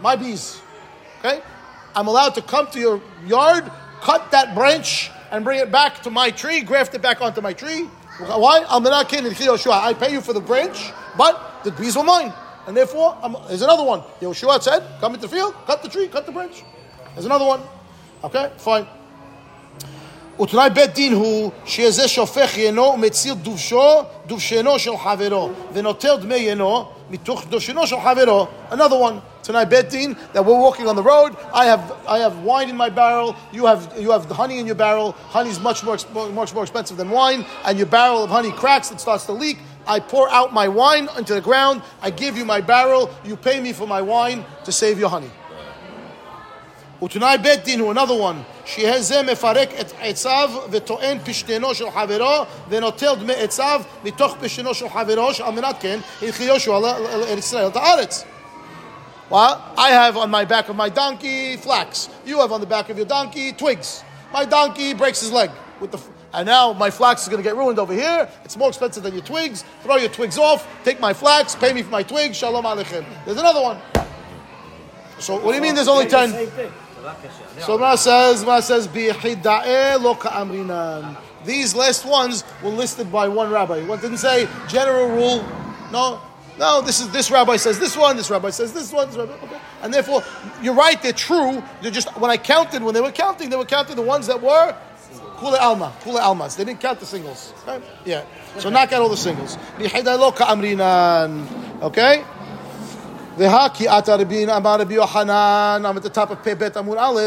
My 0.00 0.16
bees, 0.16 0.60
okay? 1.18 1.42
I'm 1.94 2.06
allowed 2.06 2.34
to 2.36 2.42
come 2.42 2.68
to 2.68 2.78
your 2.78 3.02
yard, 3.26 3.70
cut 4.00 4.30
that 4.30 4.54
branch, 4.54 5.10
and 5.30 5.44
bring 5.44 5.60
it 5.60 5.70
back 5.70 6.02
to 6.02 6.10
my 6.10 6.30
tree, 6.30 6.62
graft 6.62 6.94
it 6.94 7.02
back 7.02 7.20
onto 7.20 7.40
my 7.40 7.52
tree. 7.52 7.88
Why? 8.18 8.64
I 8.68 9.94
pay 9.98 10.12
you 10.12 10.20
for 10.20 10.32
the 10.32 10.40
branch, 10.40 10.92
but 11.16 11.62
the 11.64 11.72
bees 11.72 11.96
were 11.96 12.04
mine. 12.04 12.32
And 12.66 12.76
therefore, 12.76 13.16
I'm, 13.22 13.36
there's 13.48 13.62
another 13.62 13.84
one. 13.84 14.02
Yehoshua 14.20 14.62
said, 14.62 14.82
come 15.00 15.14
into 15.14 15.26
the 15.26 15.34
field, 15.34 15.54
cut 15.66 15.82
the 15.82 15.88
tree, 15.88 16.08
cut 16.08 16.26
the 16.26 16.32
branch. 16.32 16.64
There's 17.14 17.26
another 17.26 17.46
one. 17.46 17.62
Okay, 18.24 18.50
fine. 18.58 18.86
ותנאי 20.41 20.69
בית 20.69 20.93
דין 20.93 21.13
הוא 21.13 21.51
שיהיה 21.65 21.91
זה 21.91 22.07
שופך 22.07 22.57
ינו 22.57 22.83
ומציל 22.93 23.33
דובשו, 23.33 24.01
דובשנו 24.25 24.79
של 24.79 24.97
חברו, 24.97 25.49
ונוטל 25.73 26.17
דמי 26.17 26.35
ינו 26.35 26.85
מתוך 27.09 27.45
דובשנו 27.49 27.87
של 27.87 27.95
חברו. 28.03 28.47
Another 28.71 28.97
one. 28.97 29.19
Tonight 29.43 29.65
בית 29.65 29.89
דין, 29.89 30.13
that 30.33 30.45
we're 30.45 30.59
walking 30.59 30.87
on 30.87 30.95
the 30.95 31.03
road, 31.03 31.35
I 31.53 31.65
have, 31.65 31.91
I 32.07 32.19
have 32.19 32.39
wine 32.39 32.69
in 32.69 32.77
my 32.77 32.89
barrel, 32.89 33.35
you 33.51 33.65
have, 33.65 33.91
you 33.99 34.09
have 34.11 34.25
honey 34.31 34.57
in 34.59 34.65
your 34.65 34.75
barrel, 34.75 35.11
honey 35.35 35.49
is 35.49 35.59
much 35.59 35.83
more, 35.83 35.95
exp- 35.97 36.33
much 36.33 36.53
more 36.53 36.63
expensive 36.63 36.95
than 36.95 37.09
wine, 37.09 37.45
and 37.65 37.77
your 37.77 37.87
barrel 37.87 38.23
of 38.23 38.29
honey 38.29 38.53
cracks, 38.53 38.89
it 38.91 39.01
starts 39.01 39.25
to 39.25 39.33
leak. 39.33 39.57
I 39.85 39.99
pour 39.99 40.29
out 40.29 40.53
my 40.53 40.69
wine 40.69 41.09
into 41.17 41.33
the 41.33 41.41
ground, 41.41 41.81
I 42.01 42.09
give 42.09 42.37
you 42.37 42.45
my 42.45 42.61
barrel, 42.61 43.09
you 43.25 43.35
pay 43.35 43.59
me 43.59 43.73
for 43.73 43.85
my 43.85 44.01
wine 44.01 44.45
to 44.63 44.71
save 44.71 44.97
your 44.97 45.09
honey. 45.09 45.31
ותנאי 47.03 47.37
בית 47.37 47.63
דין 47.63 47.79
הוא 47.79 47.93
another 47.93 48.15
one, 48.15 48.56
שיהיה 48.67 49.01
זה 49.01 49.21
מפרק 49.23 49.69
את 49.79 49.93
עציו 50.01 50.51
וטוען 50.69 51.17
פשטנו 51.25 51.75
של 51.75 51.91
חברו 51.91 52.45
ונוטל 52.69 53.15
דמי 53.15 53.33
עציו 53.33 53.81
מתוך 54.03 54.35
פשטנו 54.41 54.73
של 54.73 54.89
חברו 54.89 55.33
שעל 55.33 55.51
מנת 55.51 55.75
כן 55.79 55.99
ילכי 56.21 56.43
יהושע 56.43 56.79
לארץ 56.79 57.37
ישראל 57.37 57.67
את 57.67 57.75
הארץ. 57.75 58.23
Well, 59.29 59.57
I 59.77 59.89
have 59.89 60.15
on 60.17 60.29
my 60.29 60.45
back 60.45 60.69
of 60.69 60.75
my 60.75 60.89
donkey 60.89 61.57
flax. 61.57 62.09
You 62.25 62.39
have 62.41 62.51
on 62.51 62.61
the 62.61 62.67
back 62.67 62.89
of 62.89 62.97
your 62.97 63.07
donkey 63.07 63.51
twigs. 63.53 64.03
My 64.31 64.45
donkey 64.45 64.93
breaks 64.93 65.21
his 65.21 65.31
leg 65.31 65.49
with 65.79 65.91
the 65.91 65.99
and 66.33 66.47
now 66.47 66.73
my 66.73 66.89
flax 66.89 67.23
is 67.23 67.29
going 67.29 67.41
to 67.43 67.47
get 67.47 67.55
ruined 67.55 67.77
over 67.77 67.93
here. 67.93 68.27
It's 68.43 68.57
more 68.57 68.69
expensive 68.69 69.03
than 69.03 69.13
your 69.13 69.23
twigs. 69.23 69.63
Throw 69.83 69.97
your 69.97 70.09
twigs 70.09 70.37
off. 70.37 70.67
Take 70.83 70.99
my 70.99 71.13
flax. 71.13 71.55
Pay 71.55 71.73
me 71.73 71.83
for 71.83 71.91
my 71.91 72.01
twigs. 72.01 72.37
Shalom 72.37 72.65
aleichem. 72.65 73.05
There's 73.25 73.37
another 73.37 73.61
one. 73.61 73.77
So 75.19 75.39
what 75.39 75.51
do 75.51 75.55
you 75.55 75.61
mean? 75.61 75.75
There's 75.75 75.87
only 75.87 76.07
ten. 76.07 76.31
So 77.60 77.78
Ma 77.78 77.94
says, 77.94 78.44
Ma 78.44 78.60
says, 78.60 78.88
"Bi'hida'e 78.88 80.00
lo 80.00 80.14
ka'amrinan." 80.14 81.16
These 81.44 81.74
last 81.74 82.04
ones 82.04 82.44
were 82.62 82.70
listed 82.70 83.10
by 83.12 83.28
one 83.28 83.50
rabbi. 83.50 83.84
What 83.84 84.00
didn't 84.00 84.18
say 84.18 84.48
general 84.68 85.08
rule? 85.08 85.44
No, 85.92 86.20
no. 86.58 86.82
This 86.82 87.00
is 87.00 87.10
this 87.10 87.30
rabbi 87.30 87.56
says 87.56 87.78
this 87.78 87.96
one. 87.96 88.16
This 88.16 88.30
rabbi 88.30 88.50
says 88.50 88.72
this 88.72 88.92
one. 88.92 89.06
This 89.08 89.16
rabbi, 89.16 89.32
okay. 89.32 89.60
And 89.82 89.94
therefore, 89.94 90.22
you're 90.62 90.74
right. 90.74 91.00
They're 91.00 91.12
true. 91.12 91.62
They're 91.80 91.90
just 91.90 92.08
when 92.18 92.30
I 92.30 92.36
counted 92.36 92.82
when 92.82 92.94
they 92.94 93.00
were 93.00 93.12
counting, 93.12 93.50
they 93.50 93.56
were 93.56 93.64
counting 93.64 93.96
the 93.96 94.02
ones 94.02 94.26
that 94.26 94.42
were 94.42 94.76
kule 95.38 95.56
alma, 95.56 95.92
kule 96.02 96.18
almas. 96.18 96.56
They 96.56 96.64
didn't 96.64 96.80
count 96.80 97.00
the 97.00 97.06
singles. 97.06 97.54
Okay? 97.62 97.84
Yeah. 98.04 98.24
So 98.58 98.70
knock 98.70 98.92
out 98.92 99.02
all 99.02 99.08
the 99.08 99.16
singles. 99.16 99.56
Bi'hida'e 99.78 100.18
lo 100.18 100.32
ka'amrinan. 100.32 101.82
Okay. 101.82 102.24
והקי 103.37 103.87
עתה 103.87 104.15
רבין 104.15 104.49
אמר 104.49 104.75
רבי 104.79 104.93
יוחנן, 104.93 105.83
I'm 105.85 105.97
at 105.97 106.03
the 106.03 106.15
top 106.15 106.31
of 106.31 106.35
פ"ב 106.43 106.77
עמוד 106.77 106.97
א', 106.97 107.19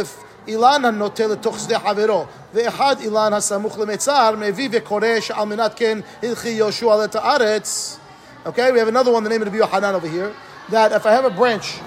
אילן 0.49 0.85
הנוטה 0.85 1.27
לתוך 1.27 1.59
שדה 1.59 1.79
חברו, 1.79 2.25
ואחד 2.55 2.97
אילן 3.01 3.33
הסמוך 3.33 3.79
למצר, 3.79 4.35
מביא 4.39 4.69
וקורא 4.73 5.21
שעל 5.21 5.45
מנת 5.45 5.73
כן 5.77 5.99
הלכי 6.23 6.49
יהושע 6.49 7.05
את 7.05 7.17
הארץ. 7.17 7.99
Okay, 8.47 8.71
we 8.71 8.79
have 8.79 8.89
another 8.89 9.11
one, 9.11 9.25
the 9.25 9.29
name 9.29 9.43
of 9.43 9.49
Rabbi 9.49 9.59
Yohanan 9.59 9.95
over 9.97 10.07
here, 10.07 10.33
that 10.71 10.93
if 10.93 11.05
I 11.05 11.11
have 11.11 11.25
a 11.25 11.31
branch, 11.31 11.81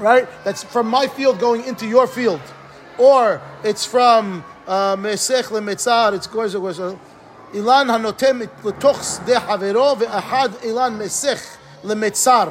right, 0.00 0.26
that's 0.44 0.62
from 0.64 0.86
my 0.88 1.06
field 1.06 1.38
going 1.38 1.62
into 1.64 1.86
your 1.86 2.06
field, 2.06 2.40
or 2.96 3.40
it's 3.62 3.84
from 3.84 4.42
uh, 4.66 4.96
מסך 4.96 5.52
למצר, 5.54 6.10
it's 6.14 6.26
goes, 6.26 6.54
goes, 6.54 6.80
אילן 7.54 7.90
הנוטה 7.90 8.26
לתוך 8.64 9.04
שדה 9.04 9.40
חברו, 9.40 9.96
ואחד 9.98 10.48
אילן 10.62 10.98
מסך 10.98 11.40
למצר. 11.84 12.48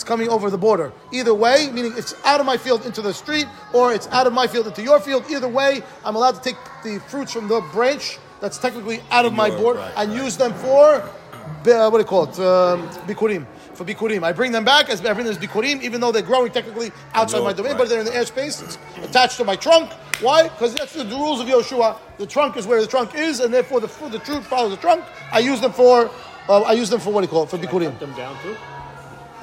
It's 0.00 0.08
coming 0.08 0.30
over 0.30 0.48
the 0.48 0.56
border. 0.56 0.94
Either 1.12 1.34
way, 1.34 1.68
meaning 1.70 1.92
it's 1.94 2.14
out 2.24 2.40
of 2.40 2.46
my 2.46 2.56
field 2.56 2.86
into 2.86 3.02
the 3.02 3.12
street, 3.12 3.44
or 3.74 3.92
it's 3.92 4.08
out 4.08 4.26
of 4.26 4.32
my 4.32 4.46
field 4.46 4.66
into 4.66 4.82
your 4.82 4.98
field. 4.98 5.26
Either 5.30 5.46
way, 5.46 5.82
I'm 6.06 6.16
allowed 6.16 6.36
to 6.36 6.40
take 6.40 6.56
the 6.82 7.00
fruits 7.00 7.32
from 7.34 7.48
the 7.48 7.60
branch 7.70 8.18
that's 8.40 8.56
technically 8.56 9.02
out 9.10 9.26
of 9.26 9.34
my 9.34 9.48
Your- 9.48 9.58
board 9.58 9.76
right, 9.76 9.92
and 9.98 10.10
right. 10.10 10.22
use 10.24 10.38
them 10.38 10.54
for 10.54 11.02
uh, 11.02 11.90
what 11.90 11.90
do 11.90 11.98
you 11.98 12.04
call 12.04 12.24
it? 12.24 12.38
Um, 12.38 12.88
bikurim. 13.06 13.46
For 13.74 13.84
bikurim, 13.84 14.22
I 14.22 14.32
bring 14.32 14.52
them 14.52 14.64
back 14.64 14.88
as 14.88 15.04
I 15.04 15.12
bring 15.12 15.26
them 15.26 15.36
as 15.36 15.38
bikurim, 15.38 15.82
even 15.82 16.00
though 16.00 16.12
they're 16.12 16.22
growing 16.22 16.50
technically 16.50 16.92
outside 17.12 17.40
Your- 17.40 17.48
my 17.48 17.52
domain, 17.52 17.72
right. 17.72 17.78
but 17.80 17.90
they're 17.90 18.00
in 18.00 18.06
the 18.06 18.12
airspace. 18.12 18.62
It's 18.64 18.78
attached 19.06 19.36
to 19.36 19.44
my 19.44 19.54
trunk. 19.56 19.92
Why? 20.22 20.44
Because 20.44 20.74
that's 20.76 20.94
the, 20.94 21.04
the 21.04 21.14
rules 21.14 21.40
of 21.42 21.46
Yoshua. 21.46 21.98
The 22.16 22.26
trunk 22.26 22.56
is 22.56 22.66
where 22.66 22.80
the 22.80 22.86
trunk 22.86 23.14
is, 23.14 23.40
and 23.40 23.52
therefore 23.52 23.80
the 23.80 23.88
fruit, 23.88 24.12
the 24.12 24.18
truth 24.20 24.46
follows 24.46 24.70
the 24.70 24.78
trunk. 24.78 25.04
I 25.30 25.40
use 25.40 25.60
them 25.60 25.74
for. 25.74 26.10
Uh, 26.48 26.62
I 26.62 26.72
use 26.72 26.88
them 26.88 27.00
for 27.00 27.12
what 27.12 27.20
do 27.20 27.26
you 27.26 27.30
call 27.30 27.42
it? 27.42 27.50
For 27.50 27.58
bikurim. 27.58 27.98
them 27.98 28.14
down 28.14 28.34
too. 28.42 28.56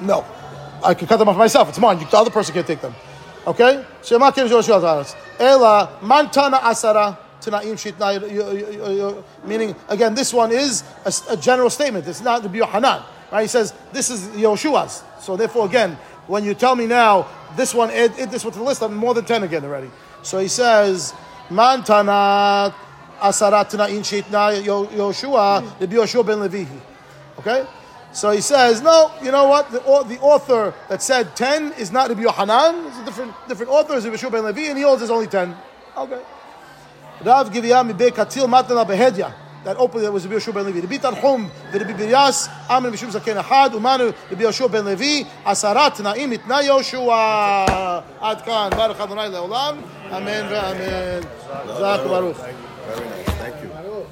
No. 0.00 0.24
I 0.82 0.94
can 0.94 1.06
cut 1.08 1.16
them 1.18 1.28
off 1.28 1.36
myself. 1.36 1.68
It's 1.68 1.78
mine. 1.78 2.00
You, 2.00 2.06
the 2.06 2.16
other 2.16 2.30
person 2.30 2.54
can't 2.54 2.66
take 2.66 2.80
them. 2.80 2.94
Okay? 3.46 3.84
Shema 4.02 4.30
Kim. 4.30 4.46
Ela 4.46 5.98
mantana 6.02 6.60
asara 6.60 7.18
Meaning, 9.44 9.76
again, 9.88 10.14
this 10.14 10.32
one 10.34 10.52
is 10.52 10.82
a 11.28 11.36
general 11.36 11.70
statement. 11.70 12.06
It's 12.06 12.20
not 12.20 12.42
the 12.42 12.66
Hanan. 12.66 13.02
Right? 13.30 13.42
He 13.42 13.48
says, 13.48 13.74
this 13.92 14.10
is 14.10 14.28
Yoshua's. 14.28 15.02
So 15.20 15.36
therefore, 15.36 15.66
again, 15.66 15.96
when 16.26 16.44
you 16.44 16.54
tell 16.54 16.74
me 16.74 16.86
now, 16.86 17.28
this 17.56 17.74
one, 17.74 17.90
this 17.90 18.44
one 18.44 18.52
to 18.52 18.58
the 18.58 18.64
list, 18.64 18.82
I'm 18.82 18.94
more 18.94 19.14
than 19.14 19.24
10 19.24 19.44
again 19.44 19.64
already. 19.64 19.90
So 20.22 20.38
he 20.38 20.48
says, 20.48 21.14
mantana 21.48 22.74
asara 23.20 23.64
tanaim 23.70 24.00
shitna 24.00 24.64
Yo- 24.64 24.86
Yoshua, 24.86 25.78
the 25.78 25.86
Yoshua 25.86 26.26
ben 26.26 26.38
Levihi. 26.38 26.80
Okay? 27.38 27.64
So 28.12 28.30
he 28.30 28.40
says, 28.40 28.80
no, 28.80 29.12
you 29.22 29.30
know 29.30 29.48
what? 29.48 29.70
The, 29.70 29.80
the 29.80 30.18
author 30.20 30.74
that 30.88 31.02
said 31.02 31.36
10 31.36 31.72
is 31.74 31.92
not 31.92 32.08
Rabbi 32.08 32.22
Yohanan. 32.22 32.86
It's 32.86 32.98
a 32.98 33.04
different, 33.04 33.34
different 33.48 33.70
author. 33.70 33.96
It's 33.96 34.06
Rabbi 34.06 34.28
ben 34.30 34.44
Levi, 34.44 34.68
and 34.68 34.78
he 34.78 34.84
holds 34.84 35.00
there's 35.00 35.10
only 35.10 35.26
10. 35.26 35.54
Okay. 35.96 36.20
Rav 37.24 37.50
Giviyah 37.50 37.84
mibe 37.84 38.10
katil 38.10 38.46
matana 38.48 38.86
behedya. 38.86 39.32
That 39.64 39.76
opened 39.76 40.04
that 40.04 40.12
was 40.12 40.26
Rabbi 40.26 40.38
Yoshua 40.38 40.54
ben 40.54 40.66
Levi. 40.66 40.80
Rabbi 40.80 40.96
Tanchum 40.96 41.50
v'Rabbi 41.70 41.98
Biryas, 41.98 42.48
Amen 42.70 42.92
Mishum 42.92 43.10
Zaken 43.10 43.42
Ahad, 43.42 43.72
Umanu 43.72 44.14
Rabbi 44.30 44.42
Yoshua 44.42 44.70
ben 44.70 44.84
Levi, 44.84 45.28
Asarat 45.44 46.02
Naim 46.02 46.30
Itna 46.30 46.62
Yoshua. 46.62 48.04
Ad 48.22 48.44
kan, 48.44 48.70
Baruch 48.70 49.00
Adonai 49.00 49.28
Leolam. 49.28 49.82
Amen 50.10 50.44
ve'amen. 50.44 51.22
Zak 51.78 52.04
Baruch. 52.04 52.36
Very 52.36 53.08
nice. 53.10 53.26
Thank 53.36 53.62
you. 53.62 54.06